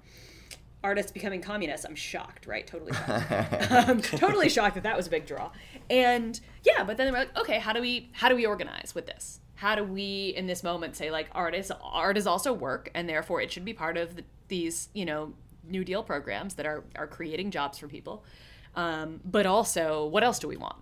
[0.86, 1.84] artists becoming communists.
[1.84, 2.66] I'm shocked, right?
[2.66, 3.70] Totally shocked.
[3.88, 5.50] um, totally shocked that that was a big draw.
[5.90, 8.94] And yeah, but then they were like, okay, how do we how do we organize
[8.94, 9.40] with this?
[9.56, 13.40] How do we in this moment say like artists art is also work and therefore
[13.40, 15.32] it should be part of the, these you know
[15.68, 18.24] New Deal programs that are are creating jobs for people.
[18.76, 20.76] Um, but also, what else do we want?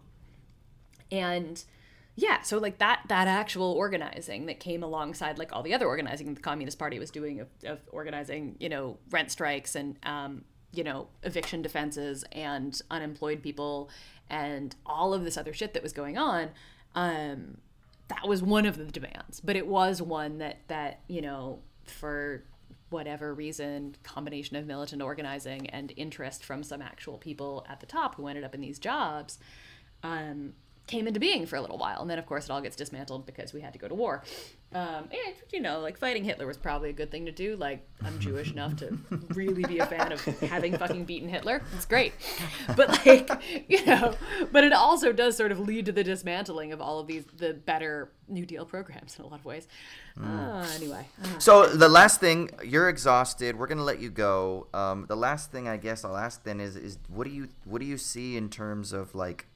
[1.11, 1.63] And
[2.17, 6.33] yeah so like that that actual organizing that came alongside like all the other organizing
[6.33, 10.85] the communist party was doing of, of organizing you know rent strikes and um, you
[10.85, 13.91] know eviction defenses and unemployed people
[14.31, 16.51] and all of this other shit that was going on
[16.95, 17.57] um,
[18.09, 19.41] that was one of the demands.
[19.41, 22.45] But it was one that that you know for
[22.91, 28.15] whatever reason combination of militant organizing and interest from some actual people at the top
[28.15, 29.39] who ended up in these jobs
[30.05, 30.53] um,
[30.87, 32.01] came into being for a little while.
[32.03, 34.23] And then, of course, it all gets dismantled because we had to go to war.
[34.73, 37.57] Um, and, you know, like fighting Hitler was probably a good thing to do.
[37.57, 38.99] Like, I'm Jewish enough to
[39.31, 41.63] really be a fan of having fucking beaten Hitler.
[41.75, 42.13] It's great.
[42.77, 43.31] But, like,
[43.69, 44.15] you know,
[44.53, 47.55] but it also does sort of lead to the dismantling of all of these, the
[47.55, 49.67] better New Deal programs in a lot of ways.
[50.19, 50.65] Mm.
[50.65, 51.07] Uh, anyway.
[51.23, 53.57] Uh, so, the last thing, you're exhausted.
[53.57, 54.67] We're going to let you go.
[54.75, 57.81] Um, the last thing I guess I'll ask then is, is what do you, what
[57.81, 59.47] do you see in terms of like,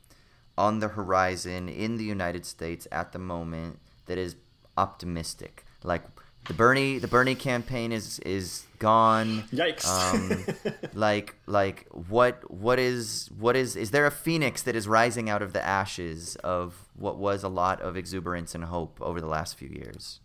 [0.58, 4.36] on the horizon in the United States at the moment that is
[4.76, 5.64] optimistic?
[5.82, 6.02] Like
[6.48, 9.44] the Bernie the Bernie campaign is is gone.
[9.52, 9.86] Yikes.
[9.86, 15.30] Um, like like what what is what is is there a phoenix that is rising
[15.30, 19.26] out of the ashes of what was a lot of exuberance and hope over the
[19.28, 20.20] last few years?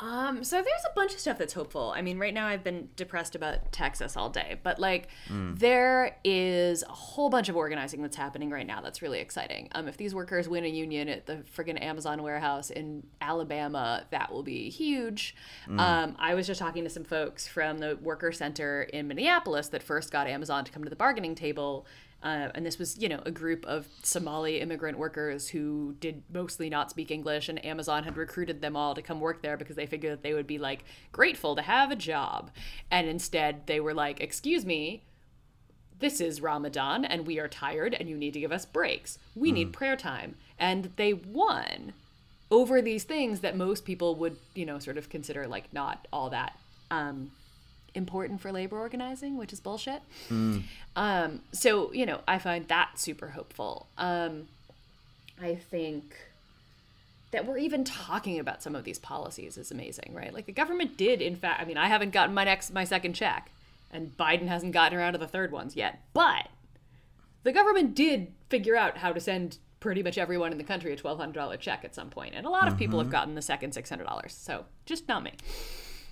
[0.00, 1.92] Um, so there's a bunch of stuff that's hopeful.
[1.94, 5.58] I mean, right now I've been depressed about Texas all day, but like mm.
[5.58, 9.68] there is a whole bunch of organizing that's happening right now that's really exciting.
[9.72, 14.32] Um, if these workers win a union at the friggin' Amazon warehouse in Alabama, that
[14.32, 15.34] will be huge.
[15.66, 15.80] Mm.
[15.80, 19.82] Um, I was just talking to some folks from the Worker Center in Minneapolis that
[19.82, 21.86] first got Amazon to come to the bargaining table
[22.22, 26.68] uh, and this was, you know, a group of Somali immigrant workers who did mostly
[26.68, 29.86] not speak English, and Amazon had recruited them all to come work there because they
[29.86, 32.50] figured that they would be like grateful to have a job.
[32.90, 35.04] And instead, they were like, "Excuse me,
[36.00, 39.18] this is Ramadan, and we are tired, and you need to give us breaks.
[39.36, 39.54] We mm.
[39.54, 41.92] need prayer time." And they won
[42.50, 46.30] over these things that most people would, you know, sort of consider like not all
[46.30, 46.58] that
[46.90, 47.30] um,
[47.94, 50.02] important for labor organizing, which is bullshit.
[50.28, 50.64] Mm.
[50.96, 53.86] Um, so, you know, I find that super hopeful.
[53.96, 54.48] Um,
[55.40, 56.14] I think
[57.30, 60.32] that we're even talking about some of these policies is amazing, right?
[60.32, 63.14] Like the government did, in fact, I mean, I haven't gotten my next, my second
[63.14, 63.50] check,
[63.90, 66.48] and Biden hasn't gotten around to the third ones yet, but
[67.42, 70.96] the government did figure out how to send pretty much everyone in the country a
[70.96, 72.78] $1,200 check at some point, and a lot of mm-hmm.
[72.78, 73.12] people have mm-hmm.
[73.12, 74.30] gotten the second $600.
[74.30, 75.32] So just not me.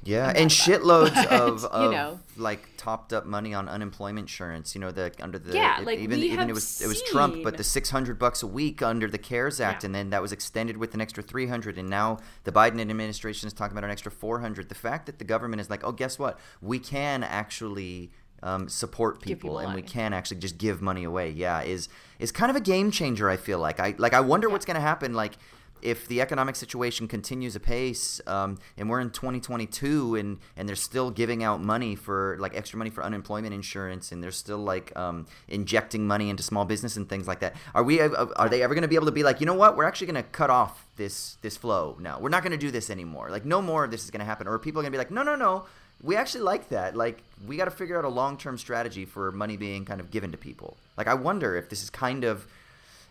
[0.06, 4.74] Yeah, and shitloads but, of, of you know, like topped up money on unemployment insurance.
[4.74, 6.86] You know, the under the yeah, it, like even even it was seen...
[6.86, 9.86] it was Trump, but the six hundred bucks a week under the CARES Act, yeah.
[9.86, 13.46] and then that was extended with an extra three hundred, and now the Biden administration
[13.46, 14.68] is talking about an extra four hundred.
[14.68, 16.38] The fact that the government is like, oh, guess what?
[16.60, 18.12] We can actually
[18.42, 21.30] um, support people, people and we can actually just give money away.
[21.30, 21.88] Yeah, is
[22.18, 23.28] is kind of a game changer.
[23.28, 24.52] I feel like I like I wonder yeah.
[24.52, 25.14] what's going to happen.
[25.14, 25.36] Like
[25.82, 31.10] if the economic situation continues apace um, and we're in 2022 and and they're still
[31.10, 35.26] giving out money for like extra money for unemployment insurance and they're still like um,
[35.48, 38.74] injecting money into small business and things like that are we uh, are they ever
[38.74, 39.76] going to be able to be like you know what?
[39.76, 41.96] We're actually going to cut off this this flow.
[42.00, 43.30] Now we're not going to do this anymore.
[43.30, 44.46] Like no more of this is going to happen.
[44.46, 45.66] Or people are going to be like no no no.
[46.02, 46.96] We actually like that.
[46.96, 50.30] Like we got to figure out a long-term strategy for money being kind of given
[50.32, 50.76] to people.
[50.96, 52.46] Like i wonder if this is kind of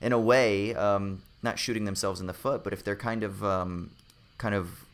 [0.01, 3.43] in a way um, not shooting themselves in the foot, but if they're kind of
[3.43, 3.91] um,
[4.38, 4.85] kind of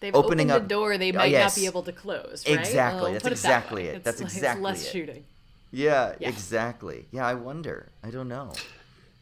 [0.00, 1.56] They've opening opened up, the door they might uh, yes.
[1.56, 2.42] not be able to close.
[2.48, 2.58] Right?
[2.58, 3.02] Exactly.
[3.02, 3.96] Well, That's exactly it.
[3.96, 4.04] it.
[4.04, 4.90] That's exactly less it.
[4.90, 5.24] shooting.
[5.70, 7.06] Yeah, yeah, exactly.
[7.12, 7.92] Yeah, I wonder.
[8.02, 8.52] I don't know.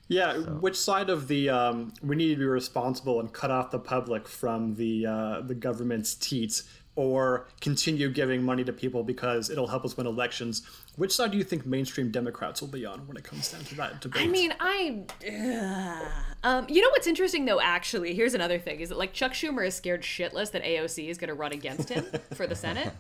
[0.09, 0.41] Yeah, so.
[0.55, 4.27] which side of the um, we need to be responsible and cut off the public
[4.27, 6.65] from the uh, the government's teats,
[6.97, 10.63] or continue giving money to people because it'll help us win elections?
[10.97, 13.75] Which side do you think mainstream Democrats will be on when it comes down to
[13.77, 14.23] that debate?
[14.23, 15.05] I mean, I.
[15.27, 16.09] Uh,
[16.43, 17.61] um, you know what's interesting though?
[17.61, 21.17] Actually, here's another thing: is that like Chuck Schumer is scared shitless that AOC is
[21.17, 22.05] going to run against him
[22.35, 22.93] for the Senate,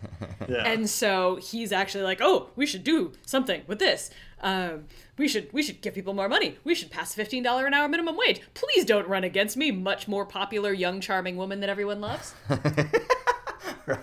[0.48, 0.64] yeah.
[0.64, 4.10] and so he's actually like, "Oh, we should do something with this.
[4.40, 4.84] Um,
[5.18, 6.56] we should we should give people more money.
[6.64, 8.40] We should pass fifteen dollar an hour minimum wage.
[8.54, 12.34] Please don't run against me, much more popular, young, charming woman that everyone loves."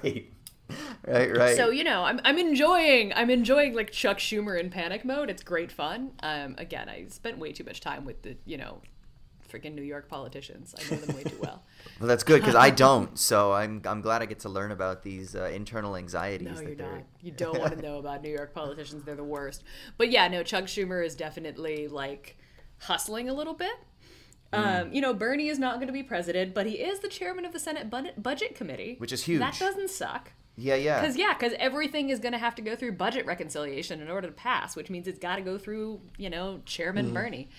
[0.03, 0.31] right
[1.05, 1.55] right, right.
[1.55, 5.29] So you know, I'm I'm enjoying I'm enjoying like Chuck Schumer in panic mode.
[5.29, 6.11] It's great fun.
[6.21, 8.81] Um, again, I spent way too much time with the you know,
[9.51, 10.75] freaking New York politicians.
[10.77, 11.63] I know them way too well.
[11.99, 13.17] well, that's good because I don't.
[13.17, 16.61] So I'm I'm glad I get to learn about these uh, internal anxieties.
[16.61, 17.03] No, you're not.
[17.21, 19.03] You don't want to know about New York politicians.
[19.03, 19.63] They're the worst.
[19.97, 22.37] But yeah, no, Chuck Schumer is definitely like
[22.79, 23.73] hustling a little bit.
[24.53, 24.81] Mm.
[24.81, 27.45] Um, you know, Bernie is not going to be president, but he is the chairman
[27.45, 29.39] of the Senate Budget Committee, which is huge.
[29.39, 30.31] That doesn't suck.
[30.55, 30.99] Yeah, yeah.
[30.99, 34.27] Because yeah, because everything is going to have to go through budget reconciliation in order
[34.27, 37.13] to pass, which means it's got to go through you know Chairman mm.
[37.13, 37.49] Bernie.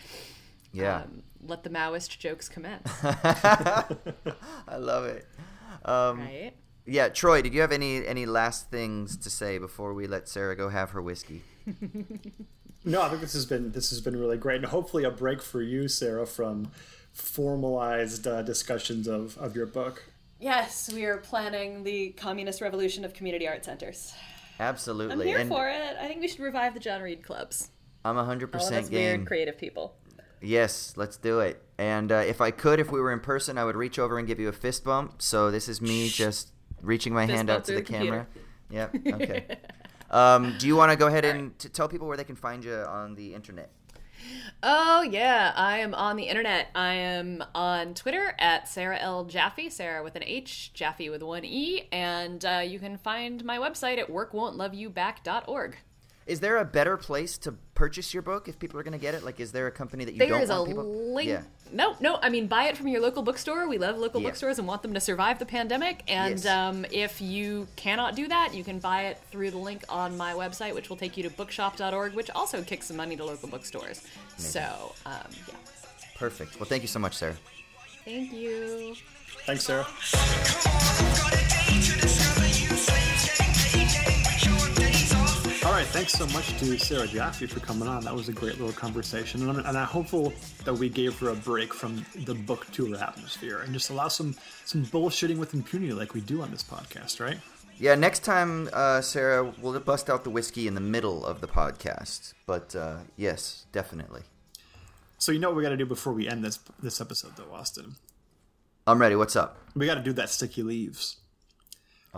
[0.72, 1.02] Yeah.
[1.02, 2.90] Um, let the Maoist jokes commence.
[3.04, 5.26] I love it.
[5.84, 6.52] Um, right?
[6.84, 10.56] Yeah, Troy, did you have any any last things to say before we let Sarah
[10.56, 11.42] go have her whiskey?
[12.88, 15.42] No, I think this has been this has been really great, and hopefully a break
[15.42, 16.70] for you, Sarah, from
[17.12, 20.04] formalized uh, discussions of of your book.
[20.40, 24.14] Yes, we are planning the communist revolution of community art centers.
[24.58, 25.12] Absolutely.
[25.12, 25.96] I'm here and for it.
[26.00, 27.70] I think we should revive the John Reed clubs.
[28.04, 28.90] I'm 100% All of us game.
[28.90, 29.94] weird creative people.
[30.40, 31.62] Yes, let's do it.
[31.76, 34.26] And uh, if I could, if we were in person, I would reach over and
[34.26, 35.20] give you a fist bump.
[35.20, 38.26] So this is me just reaching my Fist hand out to the the camera.
[38.70, 38.94] Yep.
[39.14, 39.58] Okay.
[40.10, 42.64] um, do you want to go ahead and t- tell people where they can find
[42.64, 43.70] you on the internet?
[44.62, 46.68] Oh yeah, I am on the internet.
[46.74, 51.44] I am on Twitter at Sarah L Jaffe, Sarah with an H, Jaffe with one
[51.44, 55.76] E, and uh, you can find my website at workwon'tloveyouback.org.
[56.28, 59.14] Is there a better place to purchase your book if people are going to get
[59.14, 59.24] it?
[59.24, 61.14] Like, is there a company that you There don't is a want people?
[61.14, 61.28] link.
[61.30, 61.42] Yeah.
[61.72, 62.18] No, no.
[62.20, 63.66] I mean, buy it from your local bookstore.
[63.66, 64.28] We love local Yeah.
[64.28, 66.02] bookstores and want them to survive the pandemic.
[66.06, 66.46] And Yes.
[66.46, 70.34] um, if you cannot do that, you can buy it through the link on my
[70.34, 74.02] website, which will take you to bookshop.org, which also kicks some money to local bookstores.
[74.36, 75.14] So, um,
[75.48, 75.54] yeah.
[76.16, 76.60] Perfect.
[76.60, 77.36] Well, thank you so much, Sarah.
[78.04, 78.96] Thank you.
[79.46, 79.86] Thanks, Sarah.
[85.90, 88.04] Thanks so much to Sarah Jaffe for coming on.
[88.04, 90.32] That was a great little conversation, and I'm, and I'm hopeful
[90.64, 94.34] that we gave her a break from the book tour atmosphere and just allow some
[94.64, 97.38] some bullshitting with impunity like we do on this podcast, right?
[97.78, 101.48] Yeah, next time, uh, Sarah, we'll bust out the whiskey in the middle of the
[101.48, 102.34] podcast.
[102.44, 104.22] But uh, yes, definitely.
[105.16, 107.52] So you know what we got to do before we end this this episode, though,
[107.54, 107.96] Austin.
[108.86, 109.16] I'm ready.
[109.16, 109.58] What's up?
[109.74, 111.16] We got to do that sticky leaves.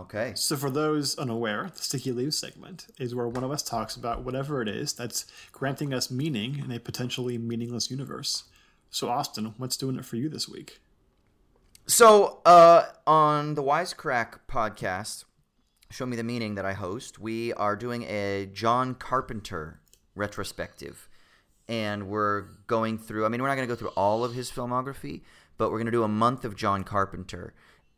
[0.01, 0.33] Okay.
[0.35, 4.23] So, for those unaware, the Sticky Leaves segment is where one of us talks about
[4.23, 8.45] whatever it is that's granting us meaning in a potentially meaningless universe.
[8.89, 10.79] So, Austin, what's doing it for you this week?
[11.85, 15.25] So, uh, on the Wisecrack podcast,
[15.91, 19.81] Show Me the Meaning that I host, we are doing a John Carpenter
[20.15, 21.09] retrospective.
[21.67, 24.49] And we're going through, I mean, we're not going to go through all of his
[24.49, 25.21] filmography,
[25.59, 27.53] but we're going to do a month of John Carpenter.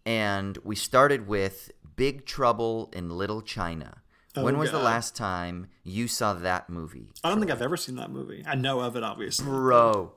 [0.06, 4.02] And we started with Big Trouble in Little China.
[4.36, 7.12] Oh, when was the last time you saw that movie?
[7.24, 8.44] I don't think I've ever seen that movie.
[8.48, 9.46] I know of it, obviously.
[9.46, 10.14] Bro,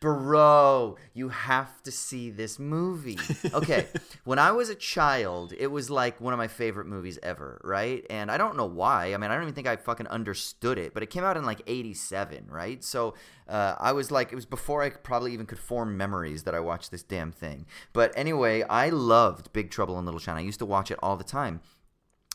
[0.00, 3.18] bro, you have to see this movie.
[3.52, 3.86] Okay,
[4.24, 8.06] when I was a child, it was like one of my favorite movies ever, right?
[8.08, 9.12] And I don't know why.
[9.12, 11.44] I mean, I don't even think I fucking understood it, but it came out in
[11.44, 12.82] like 87, right?
[12.84, 13.14] So
[13.48, 16.60] uh, I was like, it was before I probably even could form memories that I
[16.60, 17.66] watched this damn thing.
[17.92, 20.38] But anyway, I loved Big Trouble in Little China.
[20.38, 21.60] I used to watch it all the time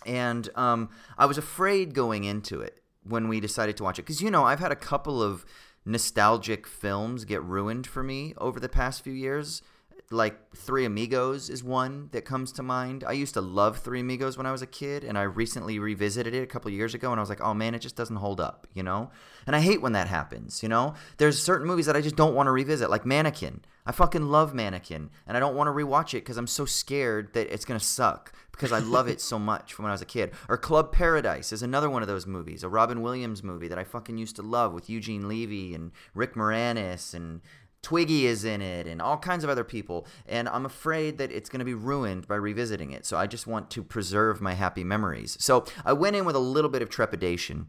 [0.06, 4.22] and um, I was afraid going into it when we decided to watch it because
[4.22, 5.46] you know I've had a couple of
[5.86, 9.62] nostalgic films get ruined for me over the past few years.
[10.12, 13.04] Like Three Amigos is one that comes to mind.
[13.04, 16.34] I used to love Three Amigos when I was a kid, and I recently revisited
[16.34, 18.40] it a couple years ago, and I was like, oh man, it just doesn't hold
[18.40, 19.10] up, you know?
[19.48, 20.94] And I hate when that happens, you know?
[21.18, 23.62] There's certain movies that I just don't want to revisit, like Mannequin.
[23.86, 27.34] I fucking love Mannequin, and I don't want to rewatch it because I'm so scared
[27.34, 30.06] that it's gonna suck because I love it so much from when I was a
[30.06, 30.32] kid.
[30.50, 33.84] Or Club Paradise is another one of those movies, a Robin Williams movie that I
[33.84, 37.42] fucking used to love with Eugene Levy and Rick Moranis and
[37.86, 40.08] Twiggy is in it and all kinds of other people.
[40.26, 43.06] And I'm afraid that it's going to be ruined by revisiting it.
[43.06, 45.38] So I just want to preserve my happy memories.
[45.40, 47.68] So I went in with a little bit of trepidation.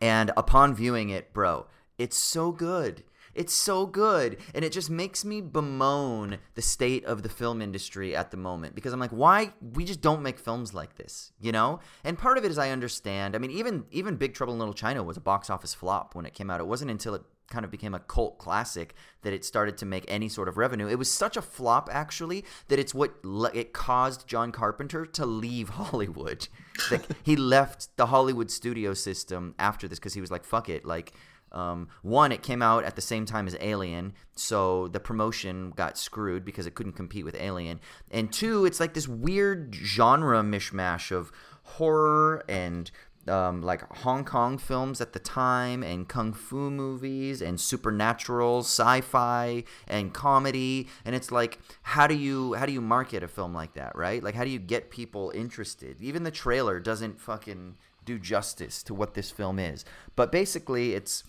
[0.00, 1.66] And upon viewing it, bro,
[1.98, 3.04] it's so good.
[3.34, 4.38] It's so good.
[4.54, 8.74] And it just makes me bemoan the state of the film industry at the moment
[8.74, 11.80] because I'm like, why we just don't make films like this, you know?
[12.04, 13.36] And part of it is I understand.
[13.36, 16.24] I mean, even even Big Trouble in Little China was a box office flop when
[16.24, 16.60] it came out.
[16.60, 20.04] It wasn't until it kind of became a cult classic that it started to make
[20.08, 20.88] any sort of revenue.
[20.88, 25.26] It was such a flop actually that it's what le- it caused John Carpenter to
[25.26, 26.48] leave Hollywood.
[26.90, 30.84] like he left the Hollywood studio system after this because he was like, "Fuck it!"
[30.86, 31.12] Like,
[31.52, 35.98] um, one, it came out at the same time as Alien, so the promotion got
[35.98, 37.78] screwed because it couldn't compete with Alien.
[38.10, 41.30] And two, it's like this weird genre mishmash of
[41.64, 42.90] horror and
[43.28, 49.64] um, like Hong Kong films at the time, and kung fu movies, and supernatural, sci-fi,
[49.86, 50.88] and comedy.
[51.04, 54.22] And it's like, how do you how do you market a film like that, right?
[54.22, 56.00] Like, how do you get people interested?
[56.00, 59.84] Even the trailer doesn't fucking do justice to what this film is.
[60.16, 61.24] But basically, it's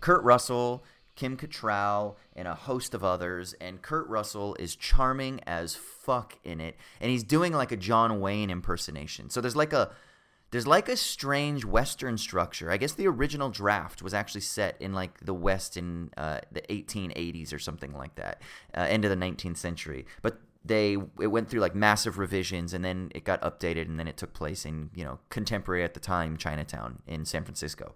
[0.00, 0.84] Kurt Russell,
[1.16, 3.54] Kim Cattrall, and a host of others.
[3.60, 8.20] And Kurt Russell is charming as fuck in it, and he's doing like a John
[8.20, 9.30] Wayne impersonation.
[9.30, 9.92] So there's like a
[10.52, 12.70] there's like a strange Western structure.
[12.70, 16.60] I guess the original draft was actually set in like the West in uh, the
[16.60, 18.40] 1880s or something like that,
[18.76, 20.06] uh, end of the 19th century.
[20.20, 24.06] But they it went through like massive revisions and then it got updated and then
[24.06, 27.94] it took place in you know contemporary at the time Chinatown in San Francisco.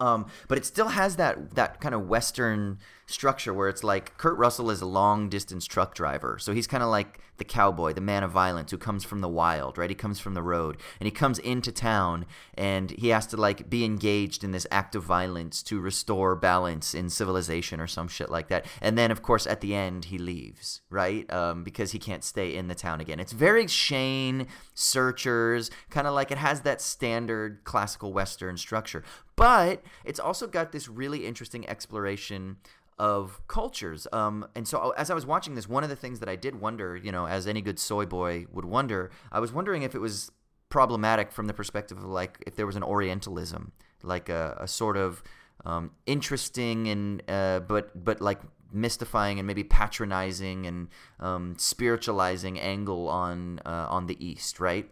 [0.00, 2.78] Um, but it still has that that kind of Western
[3.08, 6.38] structure where it's like Kurt Russell is a long distance truck driver.
[6.38, 9.28] So he's kind of like the cowboy, the man of violence who comes from the
[9.28, 9.88] wild, right?
[9.88, 13.70] He comes from the road and he comes into town and he has to like
[13.70, 18.28] be engaged in this act of violence to restore balance in civilization or some shit
[18.30, 18.66] like that.
[18.82, 21.32] And then, of course, at the end, he leaves, right?
[21.32, 23.20] Um, because he can't stay in the town again.
[23.20, 29.02] It's very Shane, Searchers, kind of like it has that standard classical Western structure.
[29.38, 32.56] But it's also got this really interesting exploration
[32.98, 34.06] of cultures.
[34.12, 36.60] Um, and so as I was watching this, one of the things that I did
[36.60, 40.00] wonder, you know, as any good soy boy would wonder, I was wondering if it
[40.00, 40.30] was
[40.68, 43.72] problematic from the perspective of like if there was an Orientalism,
[44.02, 45.22] like a, a sort of
[45.64, 48.40] um, interesting and uh, but but like
[48.72, 50.88] mystifying and maybe patronizing and
[51.20, 54.90] um, spiritualizing angle on uh, on the East, right?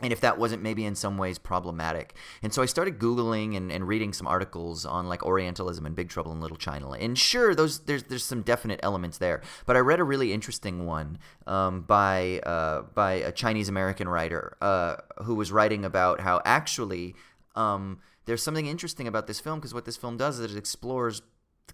[0.00, 2.14] And if that wasn't maybe in some ways problematic.
[2.42, 6.08] And so I started Googling and, and reading some articles on like Orientalism and Big
[6.08, 6.90] Trouble in Little China.
[6.90, 9.42] And sure, those there's there's some definite elements there.
[9.66, 14.56] But I read a really interesting one um, by uh, by a Chinese American writer
[14.60, 17.16] uh, who was writing about how actually
[17.56, 21.22] um, there's something interesting about this film because what this film does is it explores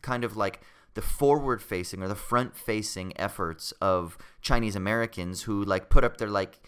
[0.01, 0.61] kind of like
[0.95, 6.17] the forward facing or the front facing efforts of Chinese Americans who like put up
[6.17, 6.61] their like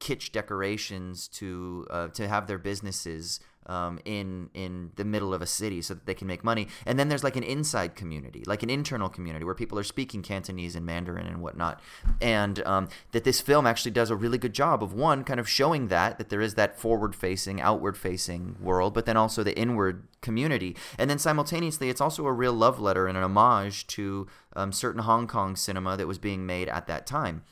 [0.00, 5.46] kitsch decorations to uh, to have their businesses um, in in the middle of a
[5.46, 6.68] city so that they can make money.
[6.86, 10.22] And then there's like an inside community, like an internal community where people are speaking
[10.22, 11.80] Cantonese and Mandarin and whatnot.
[12.20, 15.48] And um, that this film actually does a really good job of one kind of
[15.48, 19.56] showing that that there is that forward facing, outward facing world, but then also the
[19.58, 20.76] inward community.
[20.98, 24.26] And then simultaneously, it's also a real love letter and an homage to
[24.56, 27.42] um, certain Hong Kong cinema that was being made at that time.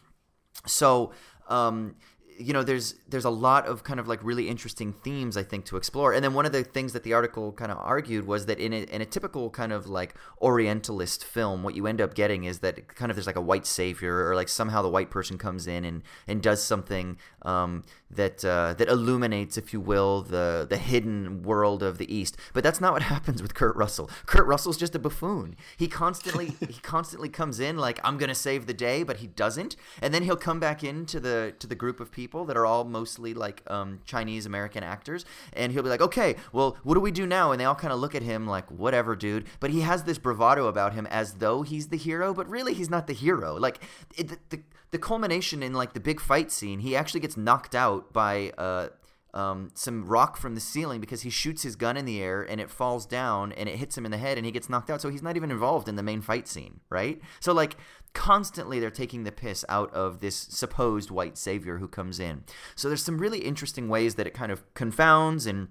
[0.66, 1.12] So.
[1.48, 1.94] Um,
[2.38, 5.64] you know there's there's a lot of kind of like really interesting themes I think
[5.66, 6.12] to explore.
[6.12, 8.72] And then one of the things that the article kind of argued was that in
[8.72, 12.60] a, in a typical kind of like Orientalist film, what you end up getting is
[12.60, 15.66] that kind of there's like a white savior or like somehow the white person comes
[15.66, 20.76] in and and does something um, that uh, that illuminates, if you will, the the
[20.76, 22.36] hidden world of the East.
[22.52, 24.10] But that's not what happens with Kurt Russell.
[24.26, 25.56] Kurt Russell's just a buffoon.
[25.76, 29.76] He constantly he constantly comes in like I'm gonna save the day, but he doesn't,
[30.00, 32.84] and then he'll come back into the to the group of people that are all
[32.84, 37.10] mostly like um, Chinese American actors, and he'll be like, okay, well, what do we
[37.10, 37.52] do now?
[37.52, 39.46] And they all kind of look at him like, whatever, dude.
[39.60, 42.90] But he has this bravado about him as though he's the hero, but really he's
[42.90, 43.56] not the hero.
[43.56, 43.80] Like
[44.16, 44.62] it, the, the
[44.96, 48.88] the culmination in like the big fight scene, he actually gets knocked out by uh,
[49.34, 52.62] um, some rock from the ceiling because he shoots his gun in the air and
[52.62, 55.02] it falls down and it hits him in the head and he gets knocked out.
[55.02, 57.20] So he's not even involved in the main fight scene, right?
[57.40, 57.76] So like
[58.14, 62.44] constantly they're taking the piss out of this supposed white savior who comes in.
[62.74, 65.68] So there's some really interesting ways that it kind of confounds and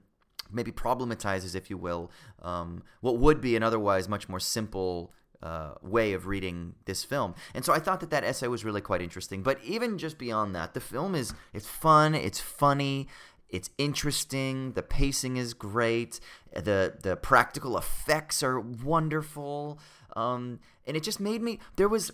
[0.52, 2.12] maybe problematizes, if you will,
[2.44, 5.12] um, what would be an otherwise much more simple
[5.46, 7.36] uh, way of reading this film.
[7.54, 9.44] And so I thought that that essay was really quite interesting.
[9.44, 13.08] But even just beyond that, the film is it's fun, it's funny,
[13.50, 14.72] it's interesting.
[14.72, 16.20] The pacing is great.
[16.54, 19.80] the The practical effects are wonderful.
[20.16, 21.60] Um, and it just made me.
[21.76, 22.12] There was.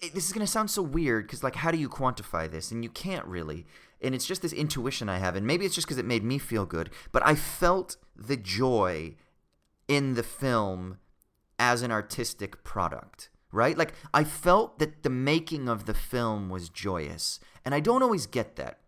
[0.00, 2.70] It, this is gonna sound so weird because like, how do you quantify this?
[2.70, 3.66] And you can't really.
[4.00, 6.38] And it's just this intuition I have, and maybe it's just because it made me
[6.38, 6.90] feel good.
[7.10, 9.16] But I felt the joy
[9.88, 10.98] in the film
[11.58, 13.76] as an artistic product, right?
[13.76, 18.26] Like I felt that the making of the film was joyous, and I don't always
[18.26, 18.80] get that.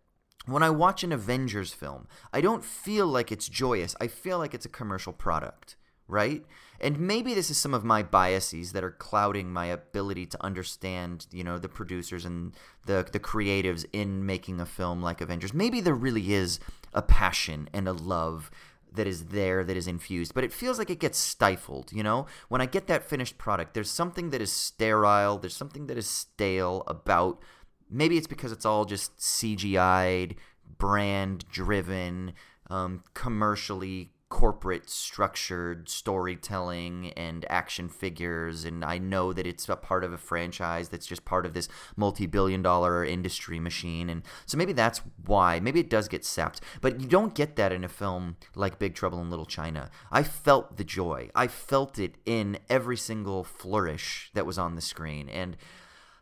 [0.45, 3.95] When I watch an Avengers film, I don't feel like it's joyous.
[4.01, 5.75] I feel like it's a commercial product,
[6.07, 6.43] right?
[6.81, 11.27] And maybe this is some of my biases that are clouding my ability to understand,
[11.31, 12.55] you know, the producers and
[12.85, 15.53] the the creatives in making a film like Avengers.
[15.53, 16.59] Maybe there really is
[16.93, 18.49] a passion and a love
[18.93, 22.25] that is there that is infused but it feels like it gets stifled you know?
[22.47, 26.07] When i get that finished product there's something that is sterile there's something that is
[26.07, 27.41] stale about
[27.89, 30.35] maybe it's because it's all just cgi'd
[30.77, 32.33] brand driven
[32.69, 40.03] um, commercially corporate structured storytelling and action figures and I know that it's a part
[40.03, 44.71] of a franchise that's just part of this multi-billion dollar industry machine and so maybe
[44.71, 45.59] that's why.
[45.59, 46.61] Maybe it does get sapped.
[46.79, 49.89] But you don't get that in a film like Big Trouble in Little China.
[50.11, 51.31] I felt the joy.
[51.33, 55.57] I felt it in every single flourish that was on the screen and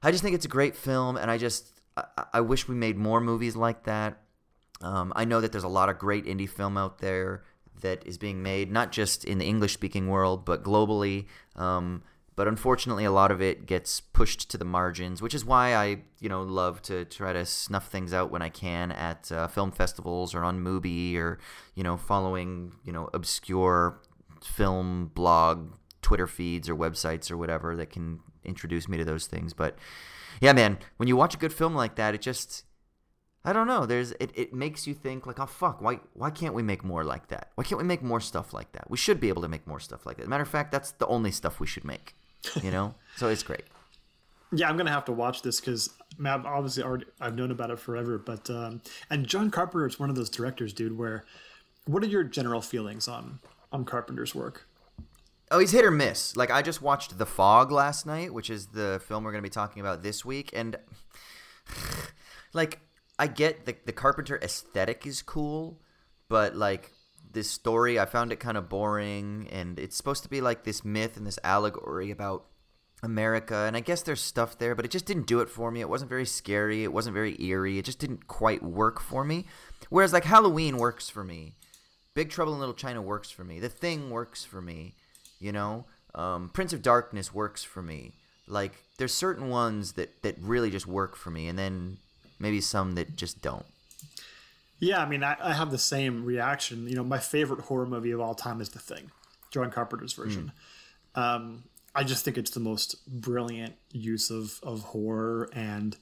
[0.02, 2.06] I just think it's a great film and I just I,
[2.36, 4.22] I wish we made more movies like that.
[4.80, 7.44] Um, I know that there's a lot of great indie film out there
[7.82, 11.26] that is being made, not just in the English speaking world, but globally.
[11.56, 12.04] Um,
[12.36, 16.04] but unfortunately, a lot of it gets pushed to the margins, which is why I,
[16.20, 19.72] you know, love to try to snuff things out when I can at uh, film
[19.72, 21.40] festivals or on Mubi or,
[21.74, 24.00] you know, following, you know, obscure
[24.44, 25.74] film blog
[26.04, 29.54] Twitter feeds or websites or whatever that can introduce me to those things.
[29.54, 29.76] But
[30.40, 32.66] yeah, man, when you watch a good film like that, it just
[33.46, 33.86] I don't know.
[33.86, 37.04] There's it, it makes you think like, oh fuck, why why can't we make more
[37.04, 37.52] like that?
[37.56, 38.90] Why can't we make more stuff like that?
[38.90, 40.28] We should be able to make more stuff like that.
[40.28, 42.14] Matter of fact, that's the only stuff we should make.
[42.62, 43.64] You know, so it's great.
[44.52, 45.90] Yeah, I'm gonna have to watch this because
[46.24, 48.18] I've obviously already I've known about it forever.
[48.18, 50.98] But um, and John Carpenter is one of those directors, dude.
[50.98, 51.26] Where
[51.86, 53.40] what are your general feelings on
[53.72, 54.68] on Carpenter's work?
[55.50, 56.36] Oh, he's hit or miss.
[56.36, 59.50] Like I just watched The Fog last night, which is the film we're going to
[59.50, 60.78] be talking about this week, and
[62.54, 62.82] like
[63.20, 65.80] I get the the Carpenter aesthetic is cool,
[66.30, 66.92] but like
[67.32, 70.86] this story, I found it kind of boring, and it's supposed to be like this
[70.86, 72.46] myth and this allegory about
[73.04, 75.82] America, and I guess there's stuff there, but it just didn't do it for me.
[75.82, 76.84] It wasn't very scary.
[76.84, 77.78] It wasn't very eerie.
[77.78, 79.46] It just didn't quite work for me.
[79.90, 81.56] Whereas like Halloween works for me,
[82.16, 84.96] Big Trouble in Little China works for me, The Thing works for me,
[85.40, 85.86] you know,
[86.16, 88.14] um, Prince of Darkness works for me.
[88.48, 92.00] Like there's certain ones that that really just work for me, and then
[92.40, 93.66] maybe some that just don't.
[94.80, 96.88] Yeah, I mean, I, I, have the same reaction.
[96.88, 99.10] You know, my favorite horror movie of all time is The Thing,
[99.50, 100.52] John Carpenter's version.
[101.16, 101.22] Mm.
[101.22, 101.64] Um,
[101.96, 105.98] I just think it's the most brilliant use of of horror and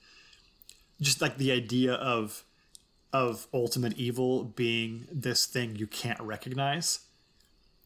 [1.00, 2.44] just like the idea of
[3.14, 7.00] of ultimate evil being this thing you can't recognize,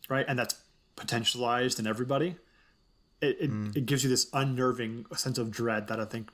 [0.09, 0.25] right?
[0.27, 0.55] And that's
[0.97, 2.35] potentialized in everybody.
[3.21, 3.75] It, it, mm.
[3.75, 6.29] it gives you this unnerving sense of dread that I think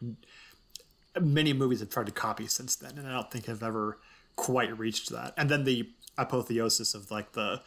[1.21, 3.99] many movies have tried to copy since then, and I don't think have ever
[4.35, 5.33] quite reached that.
[5.37, 7.61] And then the apotheosis of like the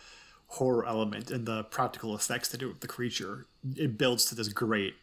[0.49, 3.47] horror element and the practical effects they do with the creature,
[3.77, 4.95] it builds to this great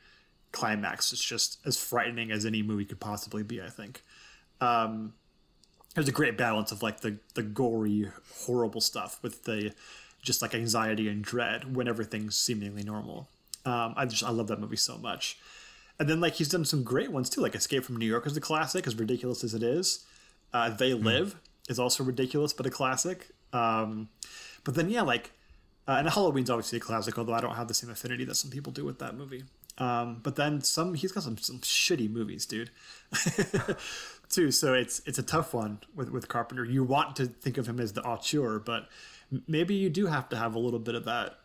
[0.51, 1.11] climax.
[1.13, 3.61] It's just as frightening as any movie could possibly be.
[3.61, 4.03] I think.
[4.61, 5.13] Um,
[5.93, 8.09] there's a great balance of like the the gory,
[8.45, 9.73] horrible stuff with the
[10.21, 13.29] just like anxiety and dread when everything's seemingly normal.
[13.65, 15.37] Um, I just I love that movie so much.
[15.99, 18.35] And then like he's done some great ones too, like Escape from New York is
[18.35, 20.05] a classic, as ridiculous as it is.
[20.53, 21.05] Uh, they hmm.
[21.05, 21.71] Live mm.
[21.71, 23.29] is also ridiculous, but a classic.
[23.53, 24.09] Um,
[24.63, 25.31] but then yeah, like
[25.87, 28.51] uh, and Halloween's obviously a classic, although I don't have the same affinity that some
[28.51, 29.43] people do with that movie.
[29.77, 32.71] Um, but then some he's got some some shitty movies, dude.
[34.29, 34.51] too.
[34.51, 36.65] So it's it's a tough one with with Carpenter.
[36.65, 38.87] You want to think of him as the auteur, but
[39.47, 41.37] maybe you do have to have a little bit of that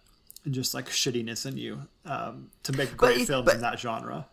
[0.50, 4.26] just like shittiness in you um, to make great films but, in that genre.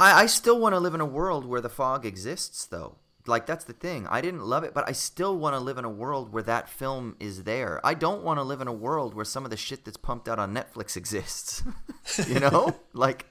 [0.00, 2.96] I, I still want to live in a world where the fog exists, though.
[3.26, 4.06] Like that's the thing.
[4.08, 6.70] I didn't love it, but I still want to live in a world where that
[6.70, 7.78] film is there.
[7.84, 10.26] I don't want to live in a world where some of the shit that's pumped
[10.26, 11.62] out on Netflix exists.
[12.26, 13.26] you know, like,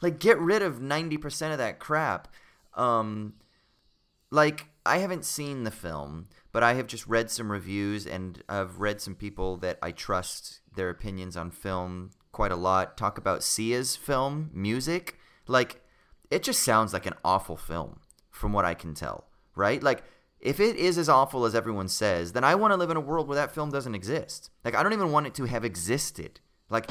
[0.00, 2.28] like get rid of ninety percent of that crap.
[2.74, 3.34] Um,
[4.30, 8.78] like I haven't seen the film, but I have just read some reviews and I've
[8.78, 13.42] read some people that I trust their opinions on film quite a lot talk about
[13.42, 15.18] Sia's film music.
[15.48, 15.82] Like
[16.30, 18.00] it just sounds like an awful film
[18.30, 19.82] from what I can tell, right?
[19.82, 20.04] Like
[20.40, 23.00] if it is as awful as everyone says, then I want to live in a
[23.00, 24.50] world where that film doesn't exist.
[24.64, 26.40] Like I don't even want it to have existed.
[26.70, 26.88] Like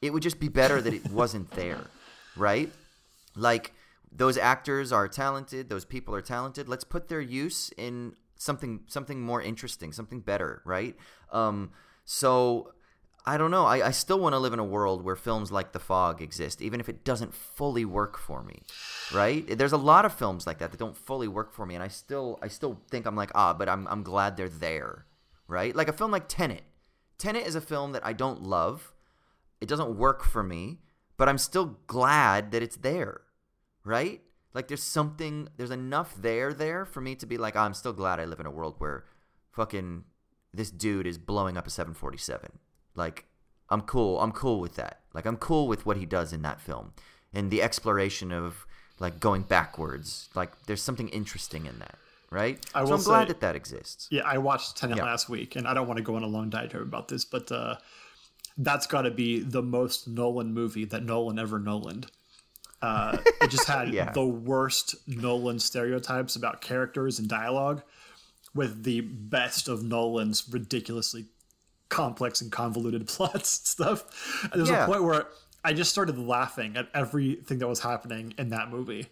[0.00, 1.84] it would just be better that it wasn't there,
[2.36, 2.70] right?
[3.36, 3.72] Like
[4.10, 6.68] those actors are talented, those people are talented.
[6.68, 10.96] Let's put their use in something something more interesting, something better, right?
[11.30, 11.70] Um
[12.04, 12.72] so
[13.24, 13.66] I don't know.
[13.66, 16.60] I, I still want to live in a world where films like The Fog exist,
[16.60, 18.62] even if it doesn't fully work for me.
[19.14, 19.46] Right?
[19.46, 21.88] There's a lot of films like that that don't fully work for me, and I
[21.88, 25.06] still I still think I'm like ah, but I'm I'm glad they're there.
[25.46, 25.74] Right?
[25.74, 26.62] Like a film like Tenet.
[27.18, 28.92] Tenet is a film that I don't love.
[29.60, 30.80] It doesn't work for me,
[31.16, 33.20] but I'm still glad that it's there.
[33.84, 34.20] Right?
[34.52, 37.92] Like there's something there's enough there there for me to be like oh, I'm still
[37.92, 39.04] glad I live in a world where
[39.52, 40.04] fucking
[40.52, 42.58] this dude is blowing up a 747
[42.94, 43.24] like
[43.70, 44.20] I'm cool.
[44.20, 45.00] I'm cool with that.
[45.14, 46.92] Like I'm cool with what he does in that film
[47.32, 48.66] and the exploration of
[48.98, 50.28] like going backwards.
[50.34, 51.96] Like there's something interesting in that,
[52.30, 52.64] right?
[52.74, 54.08] I so I'm glad that that exists.
[54.10, 55.04] Yeah, I watched Tenet yeah.
[55.04, 57.50] last week, and I don't want to go on a long diatribe about this, but
[57.50, 57.76] uh,
[58.58, 62.08] that's got to be the most Nolan movie that Nolan ever Nolaned.
[62.80, 64.10] Uh, it just had yeah.
[64.12, 67.82] the worst Nolan stereotypes about characters and dialogue,
[68.54, 71.26] with the best of Nolan's ridiculously
[71.92, 74.48] complex and convoluted plots and stuff.
[74.50, 74.84] And there's yeah.
[74.84, 75.26] a point where
[75.64, 79.06] I just started laughing at everything that was happening in that movie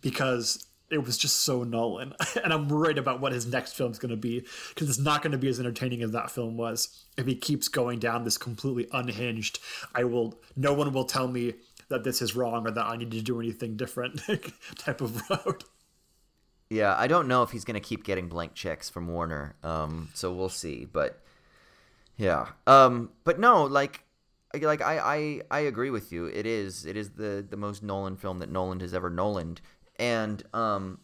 [0.00, 2.14] because it was just so Nolan.
[2.44, 5.32] and I'm worried about what his next film's going to be because it's not going
[5.32, 7.04] to be as entertaining as that film was.
[7.18, 9.58] If he keeps going down this completely unhinged,
[9.94, 10.38] I will.
[10.56, 11.54] No one will tell me
[11.88, 14.20] that this is wrong or that I need to do anything different
[14.78, 15.64] type of road.
[16.70, 19.54] Yeah, I don't know if he's going to keep getting blank checks from Warner.
[19.62, 20.86] Um, so we'll see.
[20.90, 21.20] But
[22.16, 24.04] yeah, um, but no, like,
[24.60, 26.26] like I, I, I agree with you.
[26.26, 29.58] It is, it is the the most Nolan film that Nolan has ever Nolaned,
[29.98, 30.98] and um,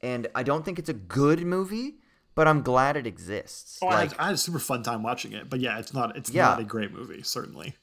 [0.00, 1.96] and I don't think it's a good movie,
[2.34, 3.78] but I'm glad it exists.
[3.82, 5.94] Oh, I, like, had, I had a super fun time watching it, but yeah, it's
[5.94, 6.48] not, it's Yeah.
[6.48, 7.74] not a great movie, certainly.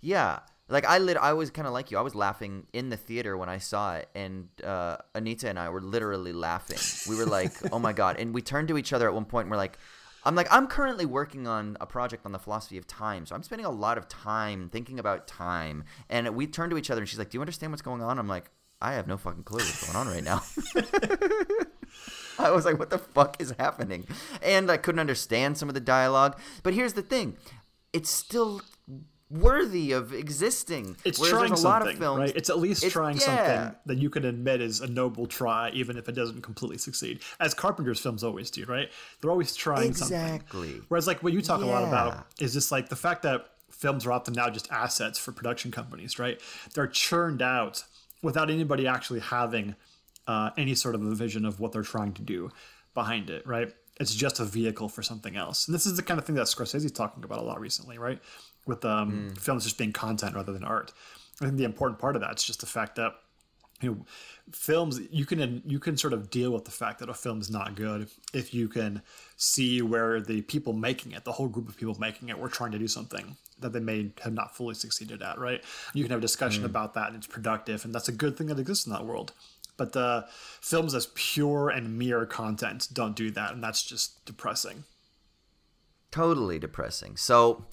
[0.00, 0.40] Yeah.
[0.68, 1.98] Like I lit I was kind of like you.
[1.98, 5.68] I was laughing in the theater when I saw it and uh, Anita and I
[5.68, 6.78] were literally laughing.
[7.08, 9.44] We were like, "Oh my god." And we turned to each other at one point
[9.44, 9.78] and we're like
[10.26, 13.24] I'm like I'm currently working on a project on the philosophy of time.
[13.24, 15.84] So I'm spending a lot of time thinking about time.
[16.10, 18.18] And we turn to each other and she's like, "Do you understand what's going on?"
[18.18, 18.50] I'm like,
[18.82, 20.42] "I have no fucking clue what's going on right now."
[22.38, 24.06] I was like, what the fuck is happening?
[24.42, 26.38] And I couldn't understand some of the dialogue.
[26.62, 27.36] But here's the thing
[27.92, 28.60] it's still
[29.28, 30.96] worthy of existing.
[31.04, 32.18] It's Whereas trying a lot something, of films.
[32.20, 32.36] right?
[32.36, 33.22] It's at least It's- trying yeah.
[33.64, 37.20] something that you can admit is a noble try, even if it doesn't completely succeed.
[37.40, 38.90] As Carpenter's films always do, right?
[39.20, 40.16] They're always trying something.
[40.16, 40.80] Exactly.
[40.88, 44.06] Whereas, like, what you talk a lot about is just like the fact that films
[44.06, 46.40] are often now just assets for production companies, right?
[46.74, 47.84] They're churned out
[48.22, 49.74] without anybody actually having
[50.26, 52.50] uh, any sort of a vision of what they're trying to do
[52.94, 53.74] behind it, right?
[54.00, 55.66] It's just a vehicle for something else.
[55.68, 58.20] And this is the kind of thing that Scorsese's talking about a lot recently, right?
[58.66, 60.92] With um, films just being content rather than art.
[61.40, 63.14] I think the important part of that is just the fact that
[63.80, 64.06] you know
[64.52, 67.50] films you can you can sort of deal with the fact that a film is
[67.50, 69.02] not good if you can
[69.36, 72.72] see where the people making it the whole group of people making it were trying
[72.72, 75.62] to do something that they may have not fully succeeded at right?
[75.94, 78.48] You can have a discussion about that and it's productive and that's a good thing
[78.48, 79.32] that exists in that world.
[79.76, 80.26] But the
[80.60, 84.84] films as pure and mere content don't do that and that's just depressing.
[86.10, 87.16] Totally depressing.
[87.16, 87.64] So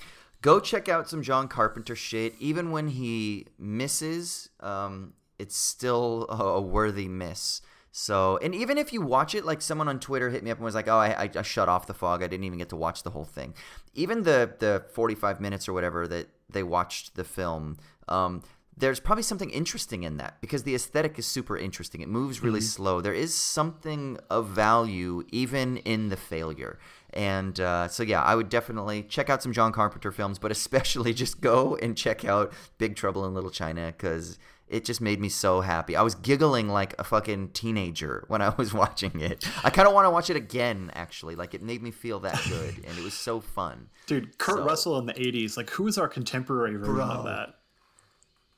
[0.43, 2.35] go check out some John Carpenter shit.
[2.39, 7.61] Even when he misses, um, it's still a, worthy miss.
[7.91, 10.65] So, and even if you watch it, like someone on Twitter hit me up and
[10.65, 12.21] was like, "Oh, I, I, shut off the fog.
[12.21, 13.53] I didn't even get to watch the whole thing."
[13.93, 18.41] Even the the forty five minutes or whatever that they watched the film, um,
[18.75, 22.01] there's probably something interesting in that because the aesthetic is super interesting.
[22.01, 22.99] It moves really slow.
[22.99, 26.79] There is something of value even in the failure.
[27.13, 31.13] And uh, so, yeah, I would definitely check out some John Carpenter films, but especially
[31.23, 34.37] just go and check out Big Trouble in Little China because
[34.67, 35.95] it just made me so happy.
[35.95, 39.45] I was giggling like a fucking teenager when I was watching it.
[39.63, 41.35] I kind of want to watch it again, actually.
[41.35, 43.89] Like, it made me feel that good, and it was so fun.
[44.07, 47.23] dude kurt So- russell in the 80s like who is our contemporary version of Bro.
[47.25, 47.55] that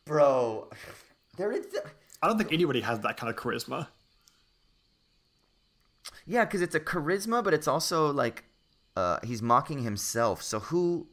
[0.06, 0.70] Bro,
[1.38, 1.66] there is.
[2.22, 3.88] i don't think anybody has that kind of charisma
[6.26, 8.46] Yeah, because it's a charisma, but it's also like
[8.96, 10.42] uh, he's mocking himself.
[10.42, 11.08] So who?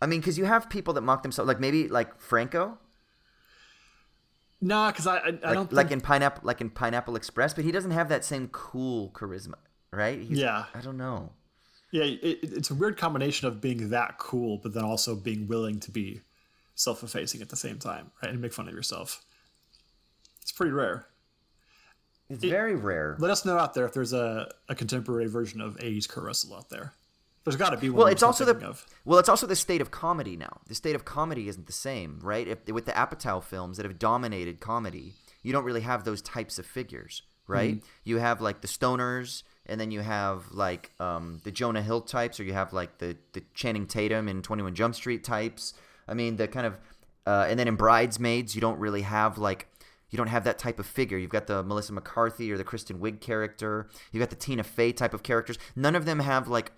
[0.00, 2.78] I mean, because you have people that mock themselves, like maybe like Franco,
[4.60, 7.64] nah because I, I, I don't think like in Pineapple, like in Pineapple Express, but
[7.64, 9.54] he doesn't have that same cool charisma,
[9.90, 10.18] right?
[10.20, 10.64] He's, Yeah.
[10.74, 11.30] I don't know.
[11.92, 15.78] Yeah, it- it's a weird combination of being that cool, but then also being willing
[15.80, 16.22] to be
[16.74, 18.30] self-effacing at the same time, right?
[18.32, 19.22] And make fun of yourself.
[20.40, 21.06] It's pretty rare.
[22.28, 23.16] It's very rare.
[23.18, 26.54] Let us know out there if there's a, a contemporary version of 80s Kurt Russell
[26.56, 26.94] out there.
[27.44, 27.98] There's got to be one.
[27.98, 28.86] Well, it's also the of.
[29.04, 30.60] well, it's also the state of comedy now.
[30.68, 32.46] The state of comedy isn't the same, right?
[32.46, 36.60] If, with the Apatow films that have dominated comedy, you don't really have those types
[36.60, 37.76] of figures, right?
[37.76, 37.86] Mm-hmm.
[38.04, 42.38] You have like the stoners, and then you have like um, the Jonah Hill types,
[42.38, 45.74] or you have like the the Channing Tatum and Twenty One Jump Street types.
[46.06, 46.78] I mean, the kind of
[47.26, 49.68] uh, and then in Bridesmaids, you don't really have like
[50.12, 51.16] you don't have that type of figure.
[51.18, 53.88] You've got the Melissa McCarthy or the Kristen Wiig character.
[54.12, 55.58] You've got the Tina Fey type of characters.
[55.74, 56.70] None of them have like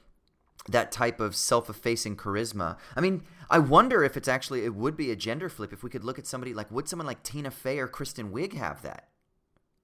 [0.69, 2.79] that type of self-effacing charisma.
[2.97, 5.91] I mean, I wonder if it's actually it would be a gender flip if we
[5.91, 9.09] could look at somebody like would someone like Tina Fey or Kristen Wiig have that,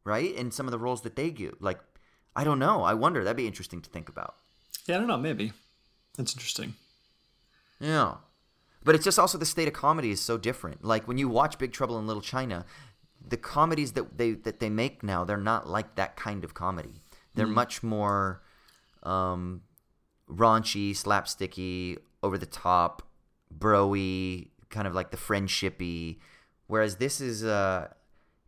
[0.05, 0.33] right?
[0.35, 1.81] In some of the roles that they do, like
[2.37, 2.85] I don't know.
[2.85, 3.25] I wonder.
[3.25, 4.37] That'd be interesting to think about.
[4.87, 5.19] Yeah, I don't know.
[5.19, 5.53] Maybe.
[6.17, 6.75] That's interesting.
[7.81, 8.15] Yeah.
[8.83, 10.85] But it's just also the state of comedy is so different.
[10.85, 12.65] Like when you watch Big Trouble in Little China,
[13.27, 17.03] the comedies that they that they make now, they're not like that kind of comedy.
[17.35, 18.43] They're much more
[19.03, 19.63] um,
[20.29, 23.03] raunchy, slapsticky, over the top,
[23.57, 26.19] broy, kind of like the friendshipy.
[26.67, 27.89] Whereas this is uh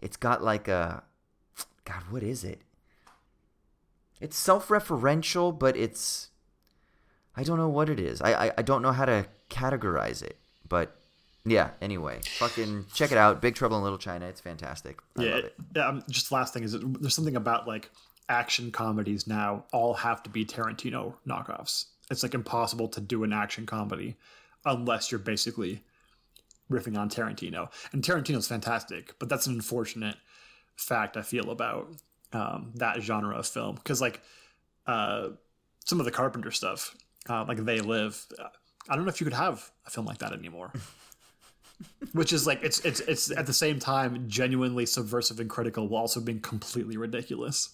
[0.00, 1.02] it's got like a
[1.84, 2.62] God, what is it?
[4.20, 6.30] It's self-referential, but it's
[7.36, 8.20] I don't know what it is.
[8.20, 10.38] I, I, I don't know how to categorize it,
[10.68, 10.96] but
[11.44, 11.70] Yeah.
[11.80, 13.40] Anyway, fucking check it out.
[13.42, 14.26] Big Trouble in Little China.
[14.26, 14.98] It's fantastic.
[15.18, 15.54] I yeah, love it.
[15.76, 15.88] yeah.
[15.88, 17.90] Um, just last thing is there's something about like
[18.28, 21.86] action comedies now all have to be Tarantino knockoffs.
[22.10, 24.16] It's like impossible to do an action comedy
[24.64, 25.82] unless you're basically
[26.70, 27.68] riffing on Tarantino.
[27.92, 30.16] And Tarantino's fantastic, but that's an unfortunate
[30.76, 31.88] fact I feel about
[32.32, 34.22] um, that genre of film because like
[34.86, 35.28] uh,
[35.84, 36.94] some of the Carpenter stuff,
[37.28, 38.24] uh, like They Live.
[38.38, 38.48] uh,
[38.88, 40.72] I don't know if you could have a film like that anymore.
[42.12, 46.02] Which is like it's it's it's at the same time genuinely subversive and critical while
[46.02, 47.70] also being completely ridiculous.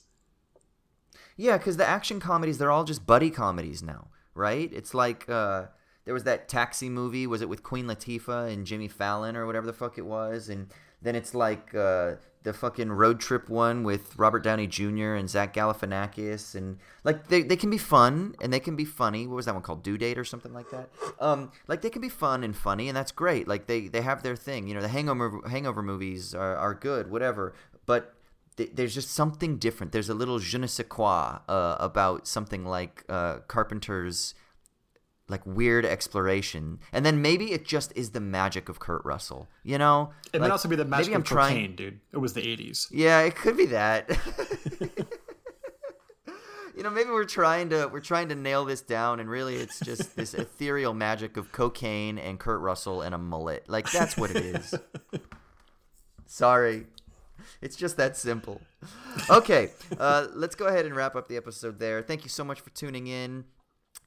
[1.37, 4.71] Yeah, because the action comedies, they're all just buddy comedies now, right?
[4.73, 5.67] It's like uh,
[6.05, 9.67] there was that taxi movie, was it with Queen Latifah and Jimmy Fallon or whatever
[9.67, 10.49] the fuck it was?
[10.49, 10.69] And
[11.01, 15.15] then it's like uh, the fucking road trip one with Robert Downey Jr.
[15.15, 16.55] and Zach Galifianakis.
[16.55, 19.27] And like they, they can be fun and they can be funny.
[19.27, 19.83] What was that one called?
[19.83, 20.89] Due Date or something like that?
[21.21, 23.49] Um, like they can be fun and funny, and that's great.
[23.49, 24.69] Like they, they have their thing.
[24.69, 27.55] You know, the Hangover, hangover movies are, are good, whatever.
[27.87, 28.15] But
[28.57, 29.93] th- there's just something different.
[29.93, 34.35] There's a little je ne sais quoi uh, about something like uh, Carpenter's
[35.29, 39.49] like weird exploration, and then maybe it just is the magic of Kurt Russell.
[39.63, 41.55] You know, It Like, might also be the magic maybe I'm of trying.
[41.55, 42.01] cocaine, dude.
[42.13, 42.87] It was the '80s.
[42.91, 44.09] Yeah, it could be that.
[46.77, 49.81] you know, maybe we're trying to we're trying to nail this down, and really, it's
[49.81, 53.69] just this ethereal magic of cocaine and Kurt Russell and a mullet.
[53.69, 54.75] Like that's what it is.
[56.27, 56.87] Sorry.
[57.63, 58.61] It's just that simple.
[59.31, 62.03] Okay, uh, let's go ahead and wrap up the episode there.
[62.03, 63.45] Thank you so much for tuning in.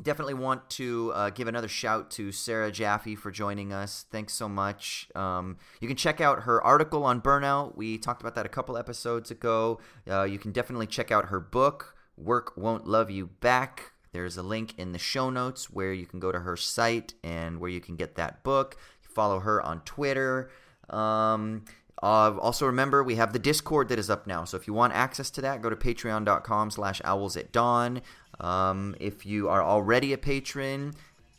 [0.02, 4.06] Definitely want to uh, give another shout to Sarah Jaffe for joining us.
[4.10, 5.08] Thanks so much.
[5.16, 7.76] Um, you can check out her article on burnout.
[7.76, 9.80] We talked about that a couple episodes ago.
[10.10, 13.92] Uh, you can definitely check out her book, Work Won't Love You Back.
[14.12, 17.60] There's a link in the show notes where you can go to her site and
[17.60, 18.78] where you can get that book.
[19.02, 20.50] Follow her on Twitter.
[20.90, 21.66] Um,
[22.02, 24.44] uh, also remember we have the Discord that is up now.
[24.44, 28.02] So if you want access to that, go to patreon.com slash owls at dawn.
[28.42, 30.94] Um, if you are already a patron,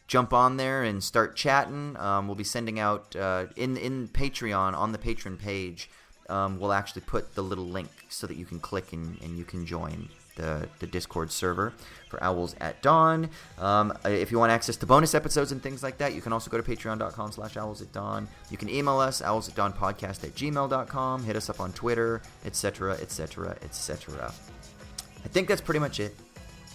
[0.07, 1.97] jump on there and start chatting.
[1.99, 5.91] Um, we'll be sending out uh, in in Patreon on the patron page.
[6.29, 9.45] Um, we'll actually put the little link so that you can click and, and you
[9.45, 11.73] can join the, the Discord server
[12.09, 13.29] for Owls at Dawn.
[13.59, 16.51] Um, if you want access to bonus episodes and things like that, you can also
[16.51, 18.29] go to patreon.com slash owls at dawn.
[18.51, 22.23] You can email us, owls at dawn podcast at gmail.com, hit us up on Twitter,
[22.45, 24.33] etc., etc., etc.
[25.25, 26.17] I think that's pretty much it,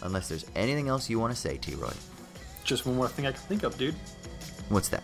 [0.01, 1.93] unless there's anything else you want to say, T Roy.
[2.63, 3.95] Just one more thing I can think of, dude.
[4.69, 5.03] What's that?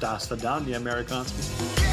[0.00, 1.89] Das Verdammt, Amerikanski.